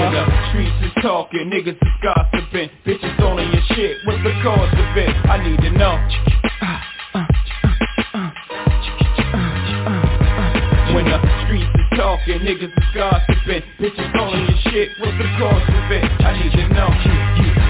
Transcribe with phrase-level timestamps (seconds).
[0.00, 4.72] when the streets is talking, niggas is gossiping Bitches in your shit, what's the cause
[4.72, 5.12] of it?
[5.28, 5.94] I need to know
[10.94, 15.68] When the streets is talking, niggas is gossiping Bitches in your shit, what's the cause
[15.68, 16.04] of it?
[16.24, 17.69] I need to know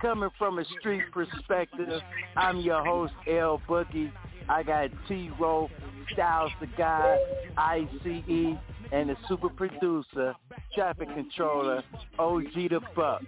[0.00, 2.00] Coming from a street perspective,
[2.36, 4.12] I'm your host, L Boogie.
[4.48, 5.70] I got T-Row,
[6.12, 7.16] Styles the Guy,
[7.56, 8.56] ICE,
[8.92, 10.34] and the super producer,
[10.74, 11.82] traffic controller,
[12.18, 13.22] OG the Buck.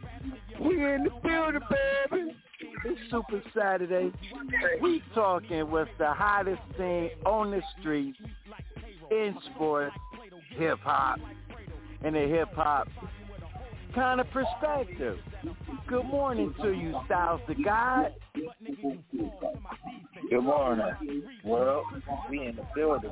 [0.60, 1.60] We in the building,
[2.10, 2.37] baby.
[2.84, 4.12] It's Super Saturday.
[4.81, 8.19] We talking what's the hottest thing on the streets
[9.10, 9.94] in sports,
[10.50, 11.19] hip hop,
[12.03, 12.88] and the hip hop
[13.94, 15.19] kind of perspective.
[15.87, 18.12] Good morning to you, Styles the God.
[20.31, 21.23] Good morning.
[21.44, 21.85] Well,
[22.31, 23.11] we in the building.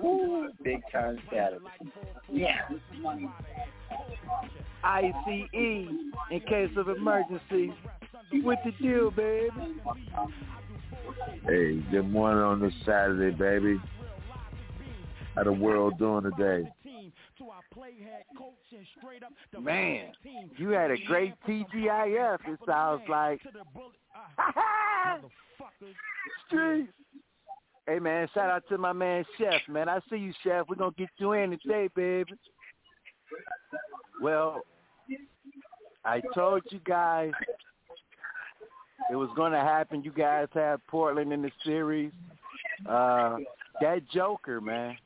[0.00, 1.64] Woo, big time Saturday.
[2.30, 2.60] Yeah.
[4.84, 7.72] ICE, in case of emergency.
[8.42, 9.50] What the deal, baby?
[11.46, 13.80] Hey, good morning on this Saturday, baby.
[15.34, 16.70] How the world doing today?
[19.60, 20.12] Man,
[20.56, 23.40] you had a great TGIF, it sounds like.
[26.46, 26.92] Streets.
[27.88, 29.88] Hey, man, shout out to my man, Chef, man.
[29.88, 30.66] I see you, Chef.
[30.68, 32.32] We're going to get you in today, baby.
[34.22, 34.60] Well,
[36.04, 37.32] I told you guys
[39.10, 40.04] It was going to happen.
[40.04, 42.12] You guys had Portland in the series.
[42.88, 43.38] Uh,
[43.80, 44.96] that Joker, man,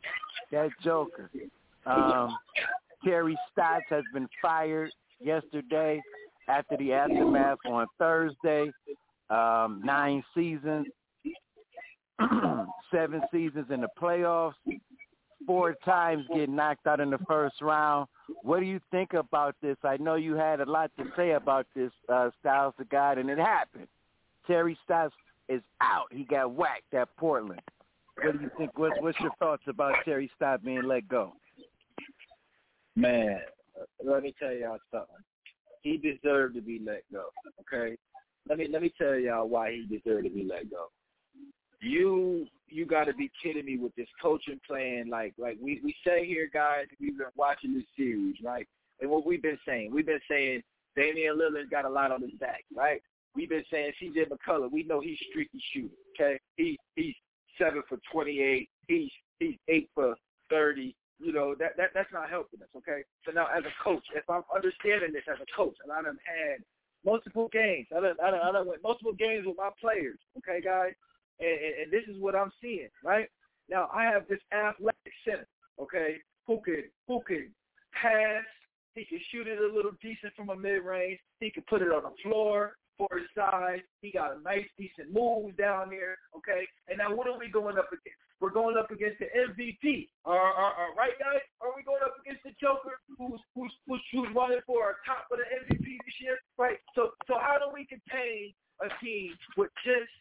[0.52, 1.30] that Joker.
[1.86, 2.36] Um,
[3.04, 4.90] Terry Stotts has been fired
[5.20, 6.02] yesterday
[6.48, 8.70] after the aftermath on Thursday.
[9.30, 10.86] Um, nine seasons,
[12.92, 14.54] seven seasons in the playoffs,
[15.46, 18.08] four times getting knocked out in the first round.
[18.42, 19.76] What do you think about this?
[19.84, 23.30] I know you had a lot to say about this, uh, Styles the God, and
[23.30, 23.88] it happened.
[24.46, 25.14] Terry Stotts
[25.48, 26.06] is out.
[26.10, 27.60] He got whacked at Portland.
[28.22, 28.78] What do you think?
[28.78, 31.34] What's, what's your thoughts about Terry Stotts being let go?
[32.96, 33.38] Man,
[34.02, 35.16] let me tell y'all something.
[35.82, 37.26] He deserved to be let go.
[37.60, 37.96] Okay,
[38.48, 40.86] let me let me tell y'all why he deserved to be let go.
[41.80, 45.08] You you got to be kidding me with this coaching plan.
[45.10, 46.86] Like like we we say here, guys.
[46.98, 48.66] We've been watching this series, right?
[49.00, 50.62] And what we've been saying, we've been saying
[50.96, 53.02] Damian Lillard's got a lot on his back, right?
[53.34, 54.24] We've been saying C.J.
[54.24, 54.72] McCollum.
[54.72, 55.94] We know he's streaky shooter.
[56.18, 57.14] Okay, he he's
[57.58, 58.70] seven for twenty eight.
[58.88, 60.16] He's he's eight for
[60.48, 60.96] thirty.
[61.18, 62.68] You know that that that's not helping us.
[62.76, 66.02] Okay, so now as a coach, if I'm understanding this as a coach, and I
[66.02, 66.60] done had
[67.04, 70.18] multiple games, I done I done, I done went multiple games with my players.
[70.38, 70.92] Okay, guys,
[71.40, 72.88] and, and, and this is what I'm seeing.
[73.02, 73.28] Right
[73.70, 75.48] now, I have this athletic center.
[75.80, 76.16] Okay,
[76.46, 77.50] who can who can
[77.92, 78.44] pass.
[78.94, 81.20] He can shoot it a little decent from a mid range.
[81.40, 83.84] He can put it on the floor for his size.
[84.00, 86.16] He got a nice, decent moves down there.
[86.36, 88.20] Okay, and now what are we going up against?
[88.40, 90.08] We're going up against the MVP.
[90.24, 91.40] All uh, uh, uh, right, guys?
[91.64, 95.28] Are we going up against the Joker, who's who's who's, who's running for our top
[95.32, 96.36] of the MVP this year?
[96.58, 96.78] Right.
[96.94, 98.52] So so how do we contain
[98.84, 100.12] a team with just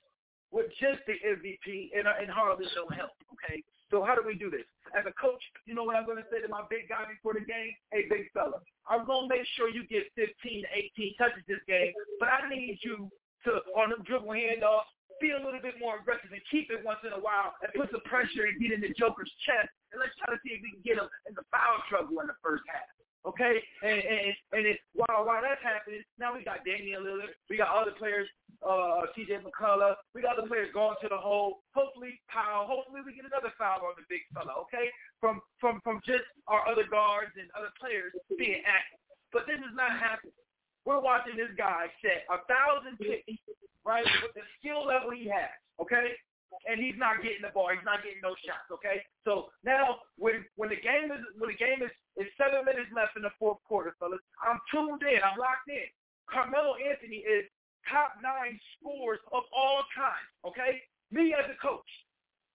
[0.51, 3.11] with just the MVP and, and hardly no help?
[3.35, 3.63] Okay.
[3.91, 4.65] So how do we do this?
[4.97, 7.37] As a coach, you know what I'm going to say to my big guy before
[7.37, 7.73] the game?
[7.91, 11.61] Hey, big fella, I'm going to make sure you get 15 to 18 touches this
[11.67, 13.09] game, but I need you
[13.45, 14.89] to, on them dribble handoffs,
[15.21, 17.87] be a little bit more aggressive and keep it once in a while and put
[17.91, 20.75] some pressure and get in the Joker's chest and let's try to see if we
[20.75, 22.89] can get him in the foul trouble in the first half.
[23.25, 27.57] Okay, and and and it, while while that's happening, now we got Damian Lillard, we
[27.57, 28.29] got other players,
[28.61, 29.41] uh, C.J.
[29.41, 31.65] McCollum, we got other players going to the hole.
[31.73, 32.69] Hopefully, Powell.
[32.69, 34.53] Hopefully, we get another foul on the big fella.
[34.69, 39.01] Okay, from from from just our other guards and other players being active.
[39.33, 40.37] But this is not happening.
[40.85, 43.41] We're watching this guy set a thousand picks,
[43.81, 45.49] right, with the skill level he has.
[45.81, 46.13] Okay,
[46.63, 47.69] and he's not getting the ball.
[47.71, 48.71] He's not getting no shots.
[48.71, 52.89] Okay, so now when when the game is when the game is is seven minutes
[52.95, 55.19] left in the fourth quarter, fellas, I'm tuned in.
[55.19, 55.87] I'm locked in.
[56.31, 57.45] Carmelo Anthony is
[57.91, 60.25] top nine scores of all time.
[60.47, 60.81] Okay,
[61.11, 61.87] me as a coach.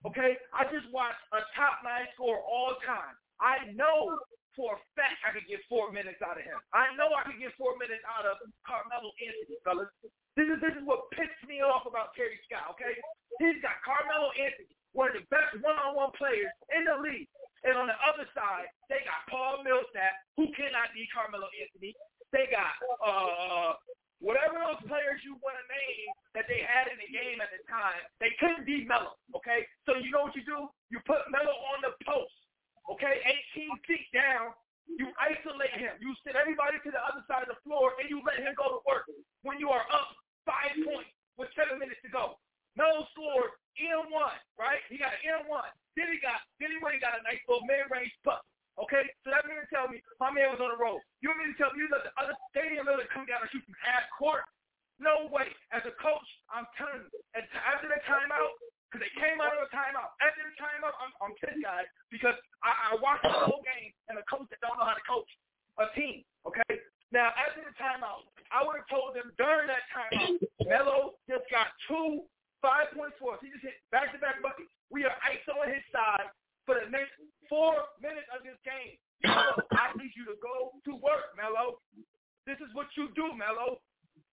[0.09, 3.15] Okay, I just watched a top nine score all time.
[3.37, 4.17] I know
[4.57, 6.59] for a fact I could get four minutes out of him.
[6.73, 9.93] I know I could get four minutes out of Carmelo Anthony, fellas.
[10.41, 12.97] This is this is what pissed me off about Terry Scott, okay?
[13.45, 17.29] He's got Carmelo Anthony, one of the best one-on-one players in the league.
[17.61, 21.93] And on the other side, they got Paul Millsap, who cannot be Carmelo Anthony.
[22.33, 22.73] They got
[23.05, 23.77] uh
[24.25, 27.61] whatever those players you want to name that they had in the game at the
[27.69, 29.69] time, they couldn't be Melo, okay?
[29.85, 30.73] So you know what you do?
[30.89, 32.33] You put Melo on the post,
[32.89, 33.21] okay,
[33.61, 34.57] 18 feet down.
[34.89, 36.01] You isolate him.
[36.01, 38.81] You send everybody to the other side of the floor, and you let him go
[38.81, 39.07] to work.
[39.45, 40.17] When you are up
[40.49, 42.41] five points with seven minutes to go,
[42.79, 44.83] Melo scored N one, right?
[44.89, 45.71] He got N one.
[45.99, 48.45] Then he got then he went and got a nice little mid range puck.
[48.79, 51.05] Okay, so that means tell me my man was on the road.
[51.21, 53.77] You to tell me you let the other stadium really come down and shoot from
[53.83, 54.47] half court?
[54.97, 55.53] No way.
[55.73, 58.57] As a coach, I'm telling you, after the timeout,
[58.89, 60.13] because they came out of the timeout.
[60.21, 64.17] After the timeout, I'm, I'm pissed, guys, because I, I watched the whole game and
[64.17, 65.29] a coach that don't know how to coach
[65.81, 66.25] a team.
[66.45, 66.81] Okay.
[67.13, 71.71] Now after the timeout, I would have told them during that timeout, Melo just got
[71.87, 72.27] two
[72.61, 73.41] five points for us.
[73.41, 74.71] He just hit back-to-back buckets.
[74.93, 76.29] We are ice on his side
[76.69, 77.17] for the next
[77.49, 79.01] four minutes of this game.
[79.25, 81.81] Melo, I need you to go to work, Melo.
[82.45, 83.81] This is what you do, Melo.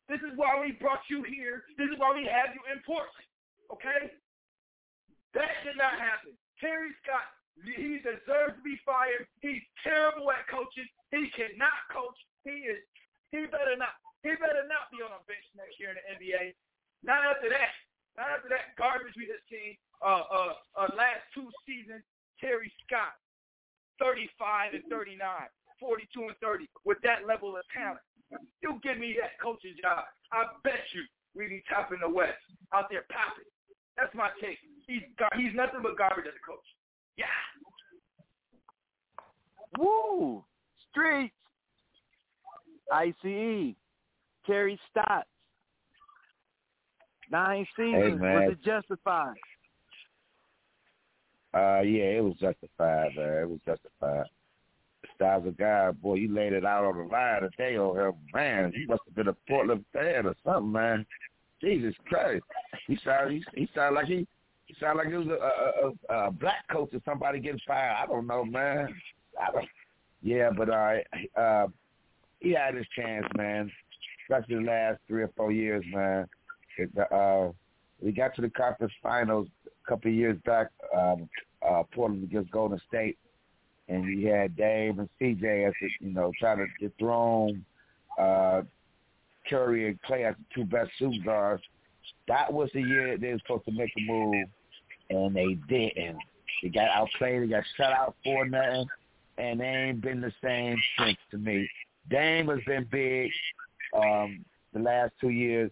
[0.08, 1.68] This is why we brought you here.
[1.76, 3.28] This is why we have you in Portland.
[3.72, 4.16] Okay?
[5.36, 6.32] That did not happen.
[6.64, 7.28] Terry Scott,
[7.60, 9.28] he deserves to be fired.
[9.44, 10.88] He's terrible at coaching.
[11.12, 12.16] He cannot coach.
[12.48, 12.80] He is.
[13.36, 14.00] He better not.
[14.26, 16.58] He better not be on a bench next year in the NBA.
[17.06, 17.74] Not after that.
[18.18, 22.02] Not after that garbage we just seen uh, uh, uh, last two seasons.
[22.42, 23.18] Terry Scott,
[23.98, 25.18] 35 and 39,
[25.80, 28.02] 42 and 30, with that level of talent.
[28.62, 30.06] You give me that coaching job.
[30.32, 31.02] I bet you
[31.34, 32.38] we be top in the West
[32.74, 33.50] out there popping.
[33.98, 34.58] That's my take.
[34.86, 36.66] He's gar- he's nothing but garbage as a coach.
[37.18, 37.26] Yeah.
[39.80, 40.44] Woo!
[40.92, 41.34] Streets.
[42.92, 43.76] ICE.
[44.48, 45.28] Terry Stotts.
[47.30, 48.22] Nine seasons.
[48.22, 49.36] Hey, was it justified?
[51.54, 53.44] Uh, yeah, it was justified, man.
[53.44, 54.26] It was justified.
[55.16, 58.12] Styles of God, boy, you laid it out on the line today on her.
[58.34, 61.06] Man, you must have been a Portland fan or something, man.
[61.62, 62.44] Jesus Christ.
[62.86, 64.28] He sound he, he sound like he
[64.66, 67.96] he sound like he was a, a, a, a black coach or somebody getting fired.
[67.98, 68.94] I don't know, man.
[69.42, 69.66] I don't,
[70.22, 70.98] yeah, but uh,
[71.40, 71.68] uh,
[72.40, 73.72] he had his chance, man.
[74.30, 76.28] Especially the last three or four years, man.
[76.78, 77.50] It, uh,
[78.02, 80.68] we got to the conference finals a couple of years back.
[80.96, 81.30] Um,
[81.68, 83.18] uh, Portland against Golden State,
[83.88, 87.66] and you had Dame and CJ as the, you know trying to dethrone
[88.20, 88.62] uh,
[89.50, 90.92] Curry and Clay as the two best
[91.26, 91.64] guards.
[92.28, 94.48] That was the year they were supposed to make a move,
[95.10, 96.18] and they didn't.
[96.62, 97.44] They got outplayed.
[97.44, 98.86] They got shut out for nothing,
[99.38, 101.68] and they ain't been the same since to me.
[102.10, 103.32] Dame has been big
[103.96, 105.72] um, the last two years,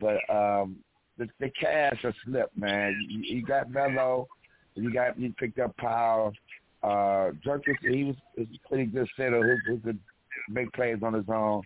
[0.00, 0.76] but um,
[1.18, 2.96] the, the cash has slipped, man.
[3.08, 4.28] You, you got Melo,
[4.74, 6.32] you got you picked up Powell.
[6.82, 9.98] Uh, Nurkic, he was, was a pretty good center who, who could
[10.48, 11.62] make plays on his own,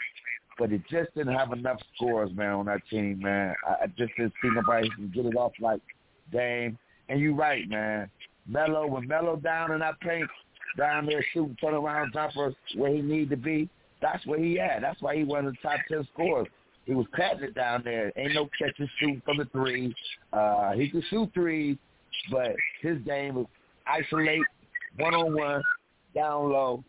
[0.58, 3.54] but it just didn't have enough scores, man, on that team, man.
[3.66, 5.80] I, I just didn't see nobody who can get it off like
[6.32, 6.78] Dame.
[7.08, 8.08] And you're right, man.
[8.46, 10.28] Melo, when Melo down in that paint,
[10.78, 13.68] down there shooting turnaround jumpers where he need to be,
[14.00, 14.80] that's where he at.
[14.80, 16.48] That's why he of the top ten scorers.
[16.86, 18.12] He was cutting it down there.
[18.16, 19.94] Ain't no catching shoot from the three.
[20.32, 21.76] Uh, he could shoot threes,
[22.30, 23.46] but his game was
[23.86, 24.42] isolate,
[24.98, 25.62] one on one,
[26.14, 26.82] down low,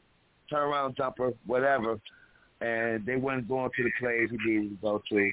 [0.52, 2.00] turnaround jumper, whatever.
[2.62, 5.32] And they weren't going to the plays he needed to go to.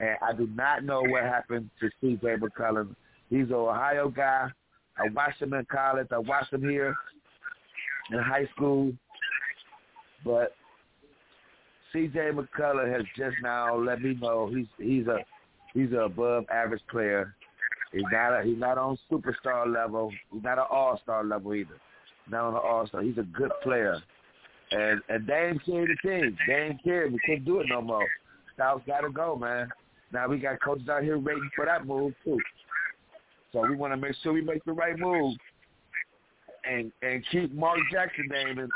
[0.00, 2.36] And I do not know what happened to C.J.
[2.36, 2.94] McCollum.
[3.30, 4.48] He's an Ohio guy.
[4.98, 6.08] I watched him in college.
[6.10, 6.94] I watched him here
[8.10, 8.92] in high school.
[10.24, 10.54] But
[11.92, 12.30] C.J.
[12.32, 15.18] McCollum has just now let me know he's he's a
[15.74, 17.34] he's a above average player.
[17.92, 20.10] He's not a, he's not on superstar level.
[20.32, 21.78] He's not an all star level either.
[22.30, 23.02] Not on an all star.
[23.02, 24.00] He's a good player.
[24.70, 26.36] And and Dame carried the team.
[26.48, 27.12] Dame carried.
[27.12, 28.06] We couldn't do it no more.
[28.54, 29.68] Styles got to go, man.
[30.12, 32.38] Now we got coaches out here waiting for that move too.
[33.52, 35.36] So we want to make sure we make the right move
[36.64, 38.68] and and keep Mark Jackson name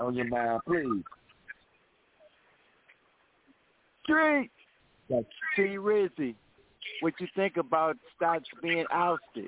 [0.00, 1.02] on your mind, please.
[4.08, 4.50] Street.
[5.10, 5.62] That's T.
[5.76, 6.34] Rizzy.
[7.00, 9.46] What you think about Stotts being ousted?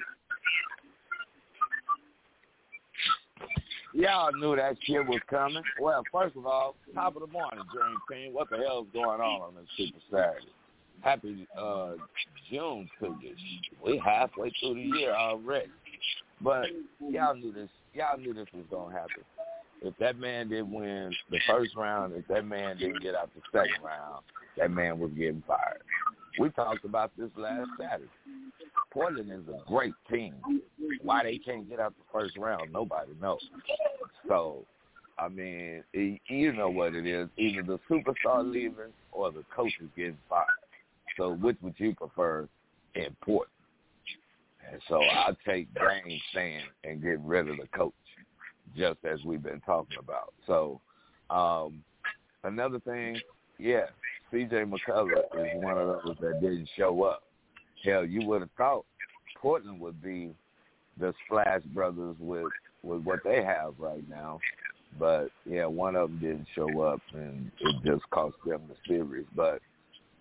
[3.93, 5.63] Y'all knew that shit was coming.
[5.81, 8.35] Well, first of all, top of the morning, Dream Team.
[8.35, 10.47] What the hell is going on on this Super Saturday?
[11.01, 11.95] Happy uh,
[12.51, 13.35] June to you.
[13.85, 15.71] We halfway through the year already.
[16.41, 16.67] But
[17.01, 17.69] y'all knew this.
[17.95, 19.25] Y'all knew this was gonna happen.
[19.83, 23.41] If that man didn't win the first round, if that man didn't get out the
[23.51, 24.23] second round,
[24.59, 25.83] that man was getting fired.
[26.39, 28.11] We talked about this last Saturday.
[28.93, 30.35] Portland is a great team.
[31.03, 33.41] Why they can't get out the first round, nobody knows.
[34.29, 34.65] So,
[35.19, 37.29] I mean, you know what it is.
[37.37, 40.47] Either the superstar leaving or the coach is getting fired.
[41.17, 42.49] So which would you prefer
[42.95, 43.51] in Portland?
[44.71, 47.93] And so I'll take Dame staying and get rid of the coach,
[48.77, 50.33] just as we've been talking about.
[50.47, 50.81] So
[51.31, 51.83] um,
[52.45, 53.21] another thing,
[53.59, 53.87] yeah,
[54.31, 54.65] C.J.
[54.65, 57.23] McCollum is one of those that didn't show up.
[57.85, 58.85] Hell, you would have thought
[59.41, 60.35] Portland would be
[60.99, 62.47] the Splash Brothers with
[62.83, 64.39] with what they have right now.
[64.99, 69.27] But yeah, one of them didn't show up, and it just cost them the series.
[69.35, 69.61] But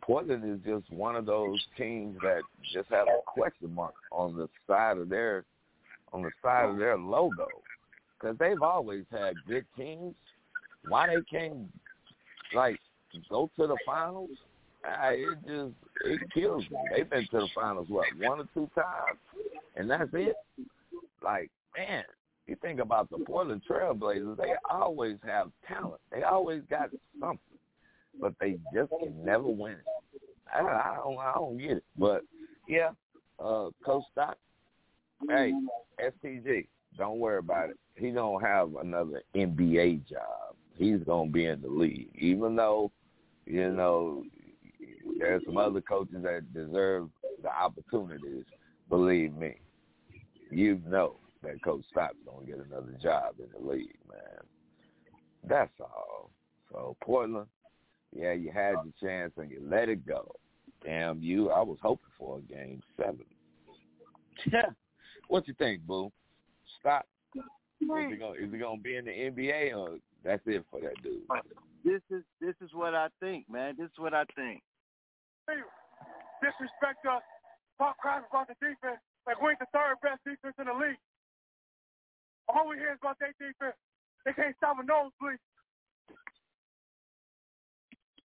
[0.01, 2.41] Portland is just one of those teams that
[2.73, 5.45] just have a question mark on the side of their
[6.13, 7.47] on the side of their logo
[8.19, 10.15] because they've always had good teams.
[10.87, 11.69] Why they can't
[12.53, 12.79] like
[13.29, 14.29] go to the finals?
[14.85, 15.73] I, it just
[16.05, 16.77] it kills me.
[16.95, 19.19] They've been to the finals what one or two times,
[19.75, 20.35] and that's it.
[21.21, 22.03] Like man,
[22.47, 26.01] you think about the Portland Trailblazers, they always have talent.
[26.11, 27.39] They always got something
[28.19, 30.21] but they just can never win it.
[30.53, 31.83] I, I don't, I don't get it.
[31.97, 32.23] But
[32.67, 32.89] yeah,
[33.39, 34.37] uh, Coach Stock,
[35.27, 35.53] hey,
[35.99, 36.67] STG,
[36.97, 37.77] don't worry about it.
[37.95, 40.55] He don't have another NBA job.
[40.75, 42.91] He's gonna be in the league, even though,
[43.45, 44.23] you know,
[45.17, 47.09] there's some other coaches that deserve
[47.43, 48.45] the opportunities.
[48.89, 49.55] Believe me,
[50.49, 54.43] you know that Coach Stock's gonna get another job in the league, man.
[55.47, 56.31] That's all.
[56.71, 57.47] So Portland,
[58.15, 60.33] yeah, you had your chance and you let it go.
[60.83, 61.49] Damn you!
[61.49, 63.25] I was hoping for a game seven.
[64.51, 64.67] Yeah.
[65.27, 66.11] What you think, Boo?
[66.79, 67.05] Stop.
[67.35, 67.43] Is
[67.79, 71.23] he gonna is he gonna be in the NBA or that's it for that dude?
[71.83, 73.75] This is this is what I think, man.
[73.77, 74.61] This is what I think.
[76.41, 77.23] Disrespect us
[77.77, 80.99] talk crap about the defense like we ain't the third best defense in the league.
[82.47, 83.75] All we hear is about their defense.
[84.25, 85.39] They can't stop a nosebleed.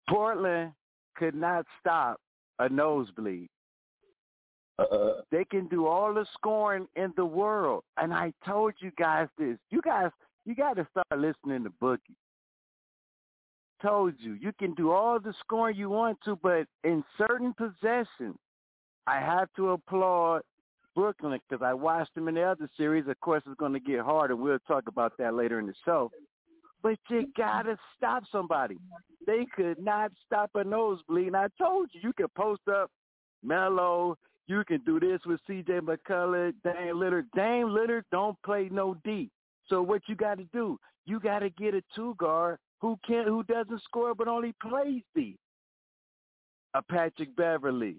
[0.08, 0.72] Portland
[1.16, 2.20] could not stop
[2.58, 3.48] a nosebleed.
[4.90, 7.84] Uh, They can do all the scoring in the world.
[7.96, 9.58] And I told you guys this.
[9.70, 10.10] You guys,
[10.44, 12.16] you got to start listening to Boogie.
[13.80, 14.34] Told you.
[14.34, 18.36] You can do all the scoring you want to, but in certain possessions,
[19.06, 20.42] I have to applaud
[20.94, 23.08] Brooklyn because I watched them in the other series.
[23.08, 24.36] Of course, it's going to get harder.
[24.36, 26.10] We'll talk about that later in the show.
[26.82, 28.76] But you got to stop somebody.
[29.26, 31.28] They could not stop a nosebleed.
[31.28, 32.90] And I told you, you can post up
[33.42, 34.16] Melo.
[34.52, 35.80] You can do this with C.J.
[35.80, 37.24] McCollum, Dame Lillard.
[37.34, 39.30] Dame Lillard don't play no D.
[39.66, 40.78] So what you got to do?
[41.06, 45.00] You got to get a two guard who can't, who doesn't score but only plays
[45.14, 45.38] D.
[46.74, 47.96] A Patrick Beverly,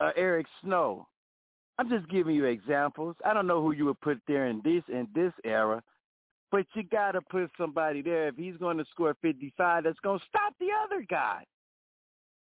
[0.00, 1.06] a Eric Snow.
[1.78, 3.14] I'm just giving you examples.
[3.24, 5.80] I don't know who you would put there in this in this era,
[6.50, 10.18] but you got to put somebody there if he's going to score 55 that's going
[10.18, 11.44] to stop the other guy.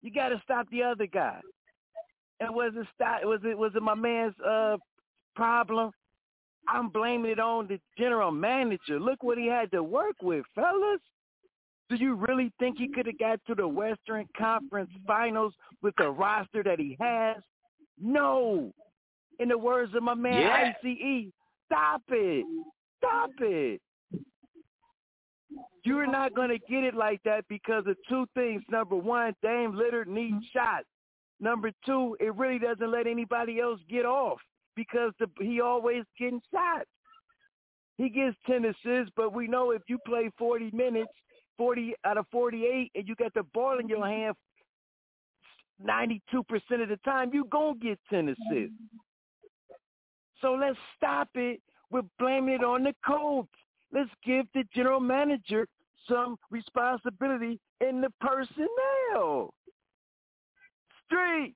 [0.01, 1.41] You got to stop the other guy.
[2.39, 3.23] And was it stop?
[3.23, 4.77] Was it was it my man's uh
[5.35, 5.91] problem?
[6.67, 8.99] I'm blaming it on the general manager.
[8.99, 10.99] Look what he had to work with, fellas.
[11.89, 16.09] Do you really think he could have got to the Western Conference Finals with the
[16.09, 17.37] roster that he has?
[17.99, 18.71] No.
[19.39, 20.73] In the words of my man Yeah.
[20.83, 21.31] ICE,
[21.65, 22.45] stop it.
[22.99, 23.81] Stop it.
[25.83, 28.61] You're not going to get it like that because of two things.
[28.69, 30.85] Number one, Dame Lillard needs shots.
[31.39, 34.39] Number two, it really doesn't let anybody else get off
[34.75, 36.89] because the, he always getting shots.
[37.97, 41.11] He gets 10 assists, but we know if you play 40 minutes,
[41.57, 44.35] 40 out of 48, and you got the ball in your hand
[45.85, 46.29] 92%
[46.81, 48.75] of the time, you going to get 10 assists.
[50.41, 53.47] So let's stop it with blaming it on the coach.
[53.91, 55.67] Let's give the general manager
[56.07, 59.53] some responsibility in the personnel.
[61.09, 61.55] Streets,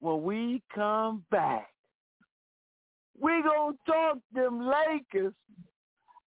[0.00, 1.68] when we come back,
[3.20, 5.34] we gonna talk them Lakers.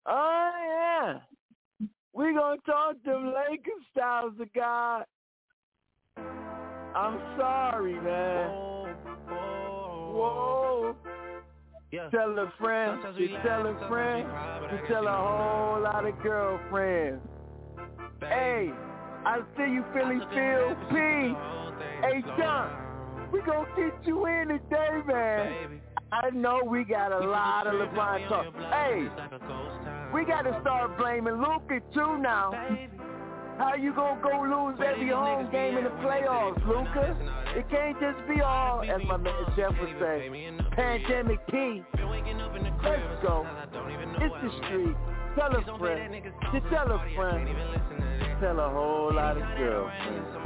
[0.06, 1.86] Oh yeah.
[2.12, 5.04] We gonna talk them Lakers styles of God.
[6.16, 8.50] I'm sorry, man.
[9.28, 10.96] Whoa.
[12.10, 14.28] Tell a friend, you tell a friend,
[14.72, 17.22] you tell a whole lot of girlfriends.
[18.20, 18.70] Hey,
[19.24, 21.34] I see you feeling Phil P.
[22.06, 22.70] Hey, John,
[23.32, 25.80] we gonna get you in today, man.
[26.12, 28.54] I know we got a lot of LeBron talk.
[28.70, 29.08] Hey,
[30.14, 32.52] we got to start blaming Luka too now.
[33.58, 37.16] How you gonna go lose every home game in the playoffs, Luka?
[37.58, 40.30] It can't just be all, as my man Jeff would say,
[40.76, 41.82] pandemic P.
[42.84, 43.44] Let's go.
[44.20, 44.96] It's the street.
[45.34, 46.22] Tell a friend.
[46.70, 47.48] Tell a friend.
[48.40, 50.45] Tell a whole lot of girlfriends.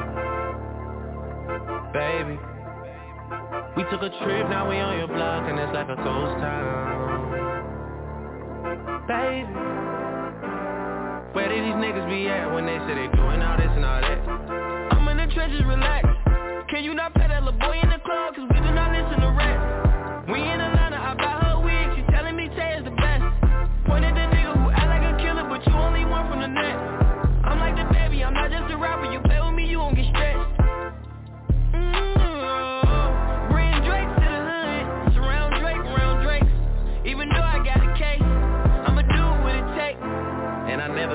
[1.93, 2.39] baby.
[3.77, 7.31] We took a trip, now we on your block, and it's like a ghost town.
[9.07, 9.47] Baby,
[11.31, 14.01] where did these niggas be at when they say they doing all this and all
[14.03, 14.19] that?
[14.91, 16.07] I'm in the trenches, relax.
[16.69, 19.31] Can you not that little boy in the club, cause we do not listen to
[19.31, 20.27] rap.
[20.27, 23.23] We in Atlanta, I buy her wig, she telling me Tay is the best.
[23.87, 26.75] Pointed the nigga who act like a killer, but you only one from the net.
[27.47, 28.90] I'm like the baby, I'm not just a rapper,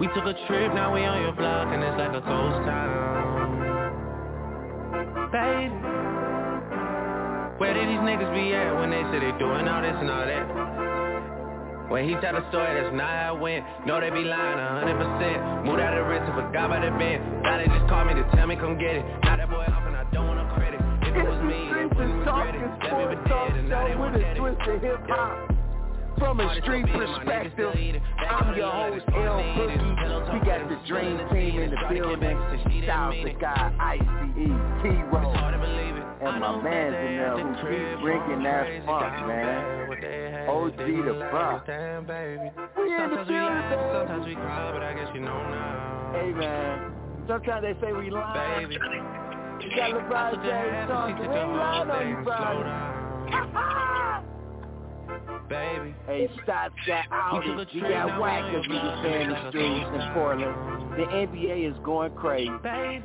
[0.00, 3.58] We took a trip, now we on your block and it's like a ghost town,
[5.34, 5.74] baby.
[7.58, 10.22] Where did these niggas be at when they say they doing all this and all
[10.22, 11.90] that.
[11.90, 13.66] When he tell the story, that's not how it went.
[13.86, 15.66] No, they be lying a hundred percent.
[15.66, 17.18] Moved out of the rent and forgot about the bed.
[17.42, 19.04] Now they just call me to tell me come get it.
[19.26, 20.78] Now that boy off and I don't want no credit.
[21.02, 22.70] If it was me, they wouldn't regret it.
[22.86, 25.57] Let me be dead and now they want that hip-hop.
[26.18, 30.32] From a street perspective, I'm your host, L Boogie.
[30.32, 32.36] We got the dream team in the building.
[32.84, 34.00] Shout out to God, ICE,
[34.82, 39.64] T-Roll, and my man's in there who keep bringing that funk, man.
[40.48, 41.66] OG the Buck.
[41.68, 41.72] We
[42.94, 43.62] in the building.
[43.92, 46.10] Sometimes we cry, but I guess you know now.
[46.14, 46.92] Hey, man.
[47.28, 48.56] Sometimes they say we lie.
[48.58, 48.74] Baby.
[48.74, 51.18] You got LeBron James talking.
[51.18, 52.64] We ain't lying on you, bro.
[55.48, 55.94] Baby.
[56.06, 57.50] Hey, Stotts got Audi.
[57.74, 60.54] We got whacked as we was saying the streets in Portland.
[60.92, 62.50] The NBA is going crazy.
[62.62, 63.02] Baby.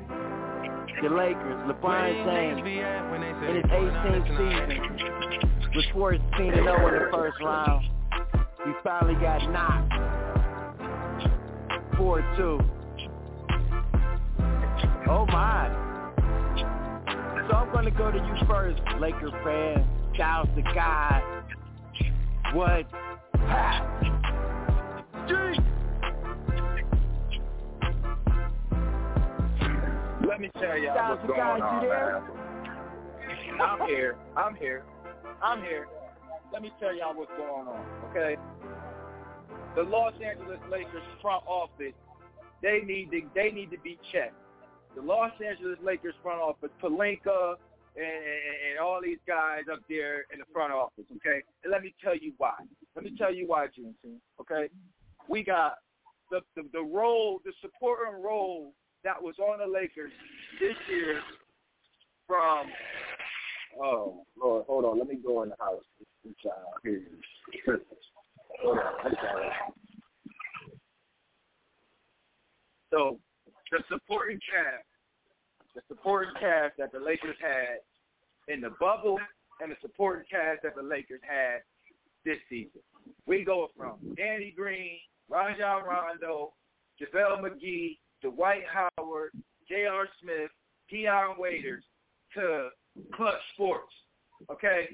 [1.01, 4.79] The Lakers, LeBron James, in his 18th season,
[5.75, 7.85] was 14 0 in the first round.
[8.65, 9.91] He finally got knocked
[11.95, 12.69] 4-2.
[15.09, 15.69] Oh my.
[17.49, 19.87] So I'm going to go to you first, Laker fan.
[20.15, 21.42] Shout out to God.
[22.53, 22.85] What?
[23.35, 23.81] Ha!
[25.27, 25.33] G!
[30.27, 32.21] Let me tell y'all what's to going God, you on, there?
[32.21, 33.61] man.
[33.61, 34.15] I'm here.
[34.37, 34.83] I'm here.
[35.41, 35.87] I'm here.
[36.51, 38.37] Let me tell y'all what's going on, okay?
[39.75, 41.93] The Los Angeles Lakers front office,
[42.61, 44.35] they need to they need to be checked.
[44.95, 47.55] The Los Angeles Lakers front office, Pelinka
[47.95, 51.41] and, and, all these guys up there in the front office, okay?
[51.63, 52.53] And let me tell you why.
[52.95, 54.69] Let me tell you why, Juneteenth, okay?
[55.29, 55.75] We got
[56.31, 60.11] the, the the role, the supporting role that was on the Lakers
[60.59, 61.19] this year
[62.27, 62.67] from
[63.81, 65.83] oh Lord, hold on, let me go in the house.
[66.23, 67.03] This child here.
[68.63, 69.53] Hold on, I got it.
[72.91, 73.19] So
[73.71, 74.85] the supporting cast,
[75.75, 77.81] the supporting cast that the Lakers had
[78.53, 79.17] in the bubble
[79.61, 81.61] and the supporting cast that the Lakers had
[82.25, 82.81] this season.
[83.25, 84.97] We go from Danny Green,
[85.29, 86.53] Rajon Rondo,
[87.01, 89.31] JaVale McGee, Dwight Howard,
[89.67, 90.07] J.R.
[90.21, 90.51] Smith,
[90.89, 91.83] Dion Waiters
[92.35, 92.69] to
[93.13, 93.93] Clutch Sports.
[94.51, 94.89] Okay?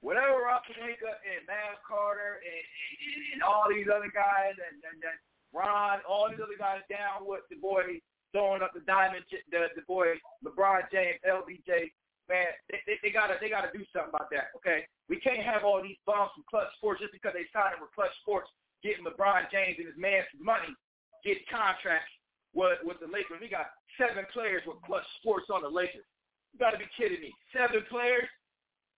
[0.00, 5.18] Whatever Rob Pelinka and Matt Carter and, and, all these other guys and, and, and
[5.54, 8.02] Ron, all these other guys down with the boy
[8.34, 11.94] throwing up the diamond, the, the boy LeBron James, LBJ,
[12.26, 14.50] man, they, they, they gotta they gotta do something about that.
[14.58, 17.94] Okay, we can't have all these bums from Clutch Sports just because they signed with
[17.94, 18.50] Clutch Sports,
[18.82, 20.74] getting LeBron James and his man's money,
[21.22, 22.10] get contracts
[22.50, 23.38] with with the Lakers.
[23.38, 26.04] We got seven players with Clutch Sports on the Lakers.
[26.50, 27.30] You gotta be kidding me.
[27.54, 28.26] Seven players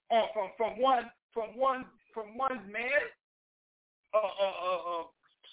[0.09, 1.85] on from from one from one
[2.17, 3.05] from one man,
[4.17, 5.05] uh, uh, uh, uh,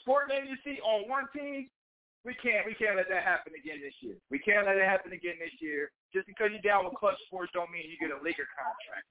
[0.01, 1.67] sporting agency on one team.
[2.23, 4.15] We can't we can't let that happen again this year.
[4.31, 5.91] We can't let it happen again this year.
[6.15, 9.07] Just because you're down with Clutch Sports don't mean you get a Laker contract.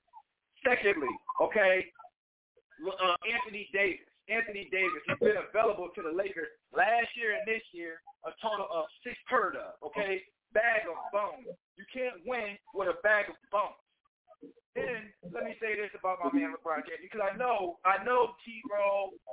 [0.64, 1.84] Secondly, okay,
[2.88, 4.08] uh, Anthony Davis.
[4.30, 8.70] Anthony Davis He's been available to the Lakers last year and this year a total
[8.70, 10.22] of six heard of, okay?
[10.54, 11.50] Bag of bones.
[11.74, 13.82] You can't win with a bag of bones.
[14.78, 18.32] Then let me say this about my man LeBron James because I know I know
[18.40, 18.62] T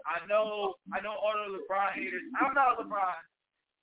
[0.04, 2.26] I know I know all the LeBron haters.
[2.36, 3.16] I'm not a LeBron.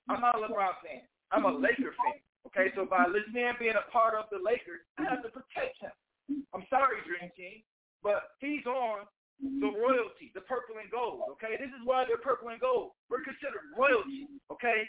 [0.09, 1.03] I'm not a LeBron fan.
[1.31, 2.19] I'm a Laker fan.
[2.47, 5.91] Okay, so by man being a part of the Lakers, I have to protect him.
[6.55, 7.59] I'm sorry, Dream Team,
[8.03, 9.03] but he's on
[9.43, 11.27] the royalty, the purple and gold.
[11.37, 12.95] Okay, this is why they're purple and gold.
[13.11, 14.31] We're considered royalty.
[14.47, 14.87] Okay,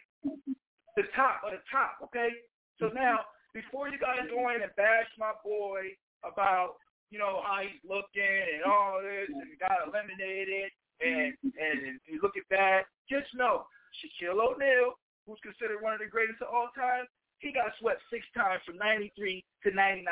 [0.94, 1.98] the top of the top.
[2.08, 2.30] Okay,
[2.78, 6.78] so now before you guys go in and bash my boy about
[7.10, 10.70] you know how he's looking and all this and got eliminated
[11.02, 13.66] and and you look at that, just know
[13.98, 17.04] Shaquille O'Neal, who's considered one of the greatest of all time,
[17.38, 20.02] he got swept six times from 93 to 99.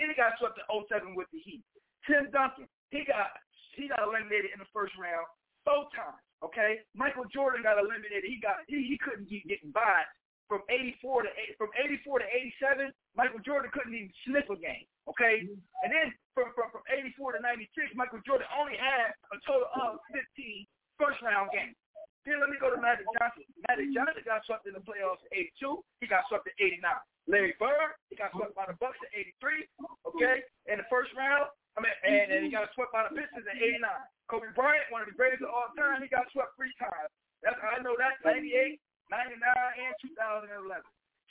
[0.00, 1.62] Then he got swept in 07 with the Heat.
[2.08, 3.30] Tim Duncan, he got
[3.76, 5.28] he got eliminated in the first round
[5.62, 6.18] four times.
[6.42, 8.26] Okay, Michael Jordan got eliminated.
[8.26, 10.02] He got he, he couldn't keep getting by
[10.50, 12.90] from 84 to from 84 to 87.
[13.14, 14.90] Michael Jordan couldn't even sniff a game.
[15.06, 15.62] Okay, mm-hmm.
[15.86, 20.02] and then from from, from 84 to 96, Michael Jordan only had a total of
[20.10, 20.66] 15
[20.98, 21.78] first round games.
[22.22, 23.42] Then let me go to Magic Johnson.
[23.66, 25.82] Magic Johnson got swept in the playoffs in 82.
[25.98, 26.86] He got swept in 89.
[27.26, 29.66] Larry Bird, he got swept by the Bucks in 83.
[30.14, 30.36] Okay,
[30.70, 31.50] in the first round.
[31.74, 33.82] I mean, and, and he got swept by the Pistons in 89.
[34.30, 37.10] Kobe Bryant, one of the greatest of all time, he got swept three times.
[37.42, 38.78] That's I know that 98,
[39.10, 40.62] 99, and 2011.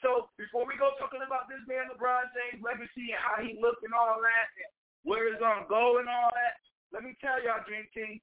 [0.03, 3.85] So before we go talking about this man LeBron James' legacy and how he looked
[3.85, 4.69] and all that, and
[5.05, 6.57] where he's gonna go and all that,
[6.89, 8.17] let me tell y'all, Dream Team,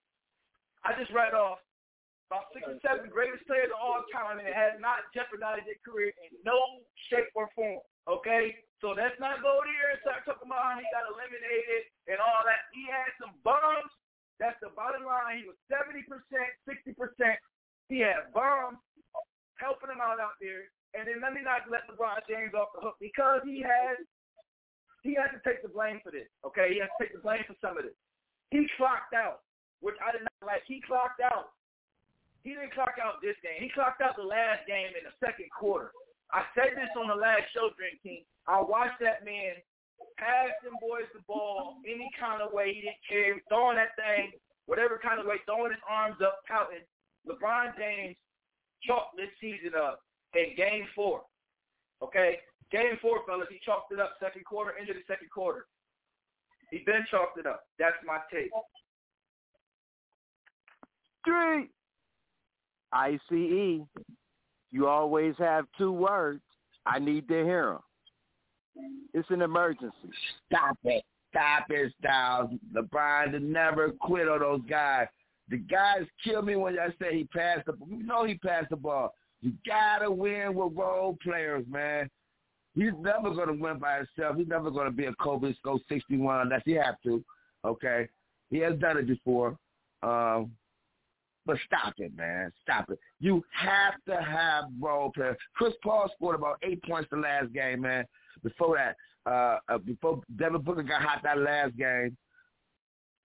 [0.83, 1.63] I just read off
[2.29, 6.13] about six or seven greatest players of all time, and has not jeopardized their career
[6.21, 7.81] in no shape or form.
[8.05, 12.21] Okay, so let's not go there and start talking about how he got eliminated and
[12.21, 12.69] all that.
[12.77, 13.89] He had some bums.
[14.37, 15.43] That's the bottom line.
[15.43, 17.41] He was seventy percent, sixty percent.
[17.89, 18.79] He had bums
[19.57, 20.71] helping him out out there.
[20.97, 24.01] And then let me not let LeBron James off the hook because he has
[25.05, 26.29] he has to take the blame for this.
[26.45, 27.97] Okay, he has to take the blame for some of this.
[28.49, 29.45] He clocked out,
[29.85, 30.65] which I did not like.
[30.65, 31.53] He clocked out
[32.43, 33.59] he didn't clock out this game.
[33.59, 35.91] He clocked out the last game in the second quarter.
[36.31, 38.23] I said this on the last show, Dream Team.
[38.47, 39.59] I watched that man
[40.19, 42.75] pass them boys the ball any kind of way.
[42.75, 43.39] He didn't care.
[43.49, 44.35] Throwing that thing,
[44.67, 46.85] whatever kind of way, throwing his arms up, pouting.
[47.27, 48.17] LeBron James
[48.83, 50.03] chalked this season up
[50.35, 51.23] in game four.
[52.03, 52.39] Okay?
[52.71, 55.67] Game four, fellas, he chalked it up second quarter, into the second quarter.
[56.71, 57.65] He been chalked it up.
[57.79, 58.51] That's my take.
[61.25, 61.71] Three.
[62.93, 63.81] ICE.
[64.71, 66.43] You always have two words.
[66.87, 67.81] I need to hear them.
[69.15, 69.95] It's an emergency.
[70.47, 71.05] Stop it.
[71.31, 72.51] Stop it, Styles.
[72.75, 75.07] LeBron never quit on those guys.
[75.51, 77.89] The guys killed me when I said he passed the ball.
[77.91, 79.15] You know he passed the ball.
[79.41, 82.09] You gotta win with role players, man.
[82.75, 84.37] He's never gonna win by himself.
[84.37, 87.25] He's never gonna be a Kobe go sixty one unless he have to.
[87.65, 88.09] Okay.
[88.51, 89.59] He has done it before.
[90.03, 90.53] Um,
[91.49, 92.53] but stop it, man.
[92.63, 92.99] Stop it.
[93.21, 95.39] You have to have role players.
[95.55, 98.05] Chris Paul scored about eight points the last game, man.
[98.45, 98.97] Before that,
[99.29, 102.15] uh, uh, before Devin Booker got hot that last game,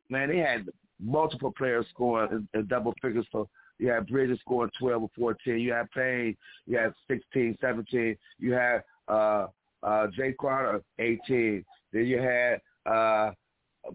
[0.09, 0.69] man, they had
[1.01, 3.27] multiple players scoring in, in double figures.
[3.29, 5.59] So you had Bridges scoring 12 or 14.
[5.59, 8.15] You had Payne, you had 16, 17.
[8.39, 9.47] You had uh,
[9.83, 11.65] uh, Jae Crowder, 18.
[11.91, 13.31] Then you had uh,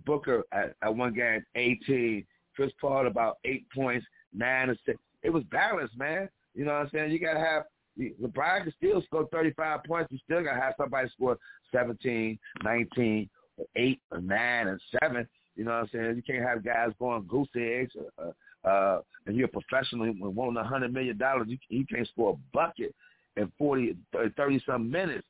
[0.05, 2.27] Booker at, at one game, 18.
[2.59, 4.99] Chris Paul about eight points nine or six.
[5.23, 6.29] It was balanced, man.
[6.55, 7.12] You know what I'm saying?
[7.12, 7.64] You gotta have
[7.99, 10.12] LeBron can still score 35 points.
[10.12, 11.38] You still gotta have somebody score
[11.73, 15.27] 17, 19, or eight or nine and seven.
[15.57, 16.17] You know what I'm saying?
[16.17, 17.93] You can't have guys going goose eggs.
[18.19, 21.47] Uh, uh, and you're a professional and wanting a hundred million dollars.
[21.49, 22.95] You, you can't score a bucket
[23.37, 23.97] in 40,
[24.37, 25.27] 30 some minutes.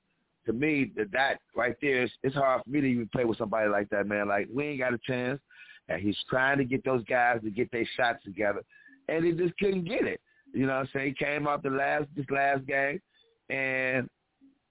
[0.46, 3.36] To me, that that right there, it's, it's hard for me to even play with
[3.36, 4.28] somebody like that, man.
[4.28, 5.40] Like we ain't got a chance.
[5.88, 8.62] And he's trying to get those guys to get their shots together
[9.08, 10.20] and he just couldn't get it.
[10.52, 11.14] You know what I'm saying?
[11.18, 13.00] He came out the last this last game
[13.50, 14.08] and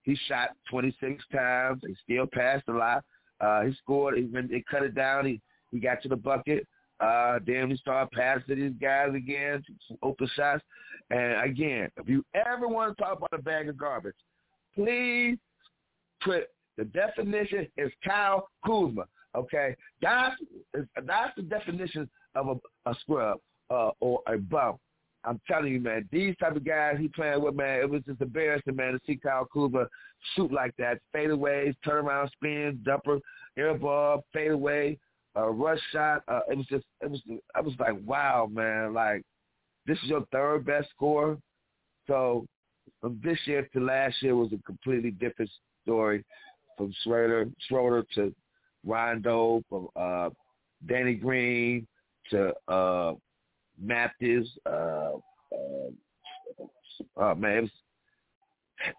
[0.04, 1.82] he shot 26 times.
[1.86, 3.04] He still passed a lot.
[3.40, 4.18] Uh, he scored.
[4.18, 5.26] He, they cut it down.
[5.26, 6.66] He he got to the bucket.
[7.00, 10.64] Uh, then he started passing to these guys again, some open shots.
[11.12, 14.16] And again, if you ever want to talk about a bag of garbage,
[14.74, 15.38] please
[16.24, 16.48] put
[16.78, 19.06] the definition is Kyle Kuzma.
[19.36, 20.36] Okay, that's
[21.06, 24.80] that's the definition of a, a scrub uh, or a bump.
[25.24, 28.22] I'm telling you, man, these type of guys he playing with, man, it was just
[28.22, 29.88] embarrassing, man, to see Kyle Kuzma
[30.36, 31.00] shoot like that.
[31.14, 33.20] Fadeaways, turnaround spins, dumper,
[33.58, 34.98] air ball, fadeaway,
[35.36, 36.24] uh, rush shot.
[36.28, 37.22] Uh, it was just, it was,
[37.56, 39.24] I was like, wow, man, like
[39.86, 41.38] this is your third best score.
[42.08, 42.46] So
[43.02, 45.52] from this year to last year was a completely different
[45.84, 46.24] story.
[46.78, 48.34] From Schroeder, Schroeder to
[48.86, 50.30] Rondo, from uh,
[50.88, 51.88] Danny Green
[52.30, 53.14] to uh,
[53.82, 54.50] Matthews.
[54.66, 55.14] Uh,
[55.52, 55.90] uh,
[57.18, 57.72] oh man, it was,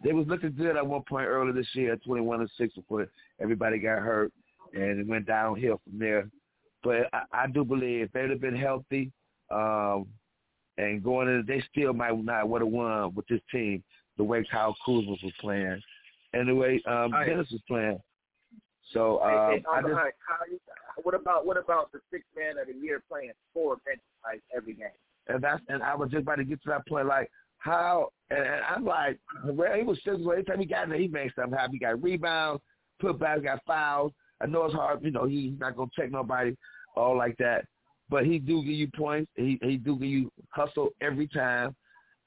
[0.05, 3.09] they was looking good at one point earlier this year, twenty one and six before
[3.41, 4.33] everybody got hurt,
[4.75, 6.29] and it went downhill from there.
[6.83, 9.11] But I, I do believe if they'd have been healthy,
[9.51, 10.07] um,
[10.77, 13.83] and going in, they still might not would have won with this team
[14.17, 15.81] the way Kyle Kuzma was playing,
[16.33, 17.27] and the way um, right.
[17.27, 18.01] Dennis was playing.
[18.93, 19.95] So uh, hey, hey, I just,
[21.03, 24.75] what about what about the six man of the year playing four bench like every
[24.75, 24.89] game?
[25.29, 27.07] And that's and I was just about to get to that point.
[27.07, 30.33] Like how and, and I'm like, well, he was physical.
[30.33, 31.73] Every time he got in there, he made something happen.
[31.75, 32.63] He got rebounds,
[33.01, 34.13] put back, got fouls.
[34.41, 35.03] I know it's hard.
[35.03, 36.57] You know, he, he's not gonna check nobody
[36.97, 37.65] all like that.
[38.09, 39.31] But he do give you points.
[39.37, 41.77] He he do give you hustle every time.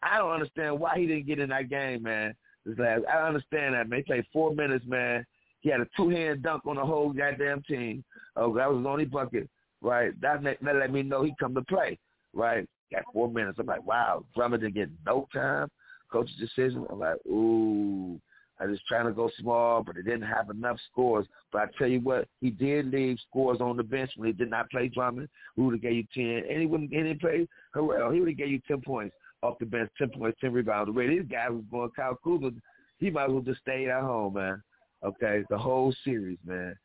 [0.04, 2.36] I don't understand why he didn't get in that game, man.
[2.66, 4.00] This last, I understand that, man.
[4.00, 5.26] He played four minutes, man.
[5.62, 8.04] He had a two-hand dunk on the whole goddamn team.
[8.36, 9.50] Oh, that was his only bucket,
[9.82, 10.20] right?
[10.22, 11.98] That, that let me know he come to play,
[12.34, 12.68] right?
[12.92, 13.58] Got four minutes.
[13.60, 15.70] I'm like, wow, Drummond didn't get no time.
[16.12, 16.86] Coach's decision.
[16.90, 18.20] I'm like, ooh,
[18.60, 21.26] I was trying to go small, but it didn't have enough scores.
[21.52, 24.50] But I tell you what, he did leave scores on the bench when he did
[24.50, 25.30] not play Drummond.
[25.56, 26.50] Who would have gave you ten?
[26.50, 26.92] And he wouldn't.
[26.92, 28.14] He didn't play Harrell.
[28.14, 30.88] He would have gave you ten points off the bench, ten points, ten rebounds.
[30.88, 32.52] The way these guys was going, Kyle Kuzma,
[33.00, 34.62] he might as well just stay at home, man.
[35.04, 36.76] Okay, the whole series, man.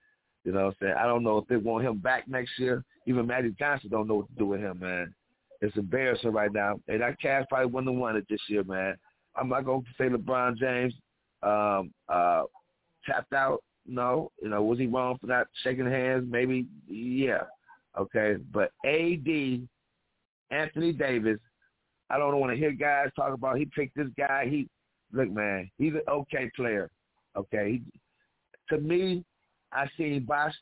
[0.45, 0.95] You know what I'm saying?
[0.99, 2.85] I don't know if they want him back next year.
[3.07, 5.13] Even Magic Johnson don't know what to do with him, man.
[5.61, 6.79] It's embarrassing right now.
[6.89, 8.97] And that Cavs probably wouldn't have won it this year, man.
[9.35, 10.95] I'm not going to say LeBron James
[11.43, 12.45] um, uh,
[13.05, 13.63] tapped out.
[13.87, 14.31] No.
[14.41, 16.27] You know, was he wrong for not shaking hands?
[16.29, 17.43] Maybe, yeah.
[17.99, 18.37] Okay.
[18.53, 19.67] But AD,
[20.51, 21.39] Anthony Davis,
[22.09, 24.47] I don't want to hear guys talk about he picked this guy.
[24.49, 24.69] He
[25.13, 26.91] look, man, he's an okay player.
[27.37, 27.73] Okay.
[27.73, 28.01] He,
[28.71, 29.25] to me,
[29.73, 30.55] I seen Bosh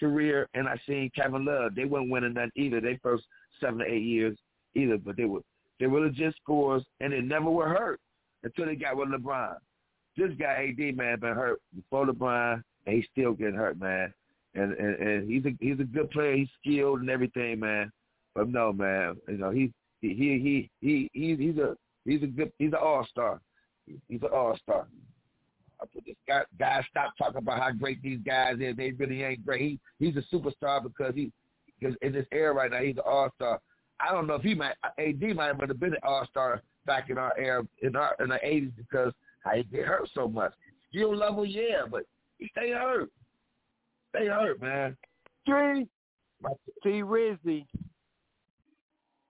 [0.00, 1.74] career and I seen Kevin Love.
[1.74, 2.80] They weren't winning nothing either.
[2.80, 3.24] They first
[3.60, 4.36] seven to eight years
[4.74, 5.40] either, but they were
[5.78, 8.00] they were legit scores and they never were hurt
[8.42, 9.56] until they got with LeBron.
[10.16, 14.12] This guy AD man been hurt before LeBron and he's still getting hurt, man.
[14.54, 16.36] And and, and he's a he's a good player.
[16.36, 17.90] He's skilled and everything, man.
[18.34, 22.52] But no, man, you know he he he he, he he's a he's a good
[22.58, 23.40] he's an all star.
[23.86, 24.86] He's an all star.
[25.80, 28.76] I put this guy guys stop talking about how great these guys is.
[28.76, 29.60] They really ain't great.
[29.60, 31.32] He he's a superstar because he
[31.78, 33.60] because in this era right now he's an all star.
[34.00, 37.18] I don't know if he might AD might have been an all star back in
[37.18, 39.12] our era in our in the eighties because
[39.44, 40.52] how he get hurt so much.
[40.90, 42.04] Skill level, yeah, but
[42.38, 43.10] he stay hurt.
[44.14, 44.96] Stay hurt, man.
[45.46, 45.86] Three.
[46.82, 47.66] T Rizzy.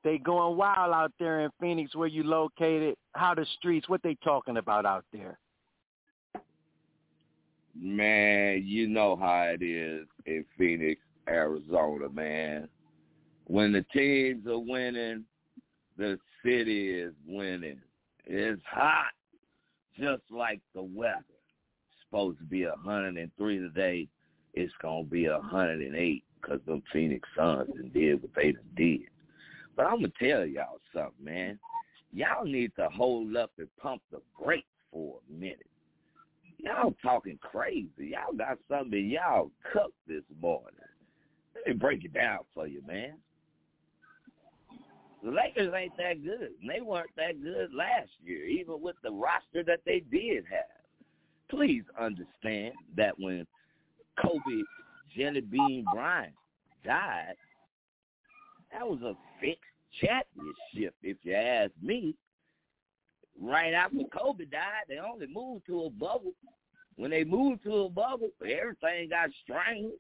[0.05, 2.95] They going wild out there in Phoenix where you located.
[3.15, 5.39] How the streets, what they talking about out there?
[7.79, 12.69] Man, you know how it is in Phoenix, Arizona, man.
[13.45, 15.25] When the teams are winning,
[15.97, 17.81] the city is winning.
[18.25, 19.13] It's hot,
[19.99, 21.25] just like the weather.
[21.29, 24.09] It's supposed to be 103 today.
[24.55, 29.09] It's going to be 108 because them Phoenix Suns did what they did.
[29.77, 31.59] But I'm going to tell y'all something, man.
[32.13, 35.67] Y'all need to hold up and pump the brakes for a minute.
[36.59, 37.89] Y'all talking crazy.
[37.99, 40.73] Y'all got something y'all cooked this morning.
[41.55, 43.15] Let me break it down for you, man.
[45.23, 46.51] The Lakers ain't that good.
[46.61, 50.85] And they weren't that good last year, even with the roster that they did have.
[51.49, 53.47] Please understand that when
[54.21, 54.63] Kobe
[55.17, 56.35] Jelly Bean Bryant
[56.85, 57.35] died,
[58.73, 59.63] that was a fixed
[60.01, 62.15] championship, if you ask me.
[63.41, 66.33] Right after Kobe died, they only moved to a bubble.
[66.97, 69.93] When they moved to a bubble, everything got strange.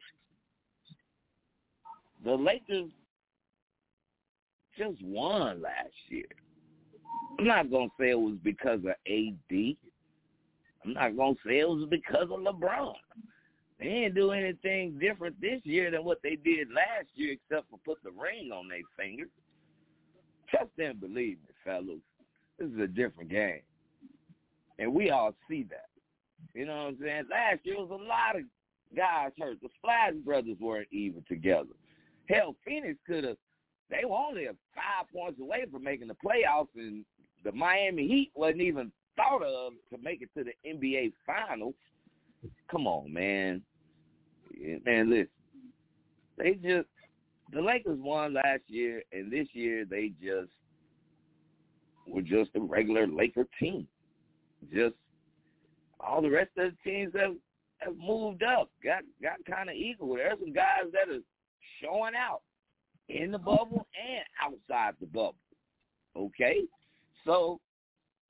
[2.24, 2.90] The Lakers
[4.78, 6.24] just won last year.
[7.38, 9.76] I'm not to say it was because of AD.
[10.84, 12.94] I'm not to say it was because of LeBron.
[13.78, 17.78] They didn't do anything different this year than what they did last year except for
[17.84, 19.24] put the ring on their finger.
[20.48, 22.00] Trust and believe me, fellas.
[22.58, 23.60] This is a different game.
[24.78, 25.88] And we all see that.
[26.54, 27.24] You know what I'm saying?
[27.30, 28.42] Last year was a lot of
[28.94, 29.60] guys hurt.
[29.62, 31.74] The Splash brothers weren't even together.
[32.28, 33.36] Hell, Phoenix could have
[33.90, 37.04] they were only five points away from making the playoffs, and
[37.44, 41.74] the Miami Heat wasn't even thought of to make it to the NBA Finals.
[42.70, 43.62] Come on, man.
[44.84, 45.28] Man, listen.
[46.38, 46.88] They just
[47.52, 50.50] the Lakers won last year, and this year they just
[52.06, 53.86] were just a regular Laker team.
[54.72, 54.94] Just
[56.00, 57.34] all the rest of the teams have
[57.78, 60.16] have moved up, got got kind of equal.
[60.16, 61.20] There's some guys that are
[61.82, 62.40] showing out
[63.08, 65.36] in the bubble and outside the bubble.
[66.16, 66.62] Okay?
[67.24, 67.60] So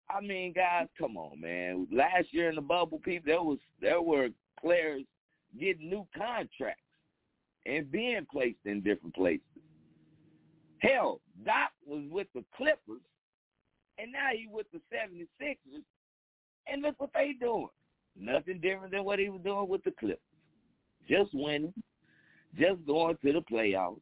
[0.09, 1.87] I mean, guys, come on, man.
[1.93, 4.29] Last year in the bubble, people there was there were
[4.61, 5.03] players
[5.59, 6.83] getting new contracts
[7.65, 9.41] and being placed in different places.
[10.79, 13.03] Hell, Doc was with the Clippers,
[13.99, 15.83] and now he with the 76ers,
[16.67, 17.69] and look what they doing.
[18.19, 20.19] Nothing different than what he was doing with the Clippers.
[21.09, 21.75] Just winning,
[22.59, 24.01] just going to the playoffs,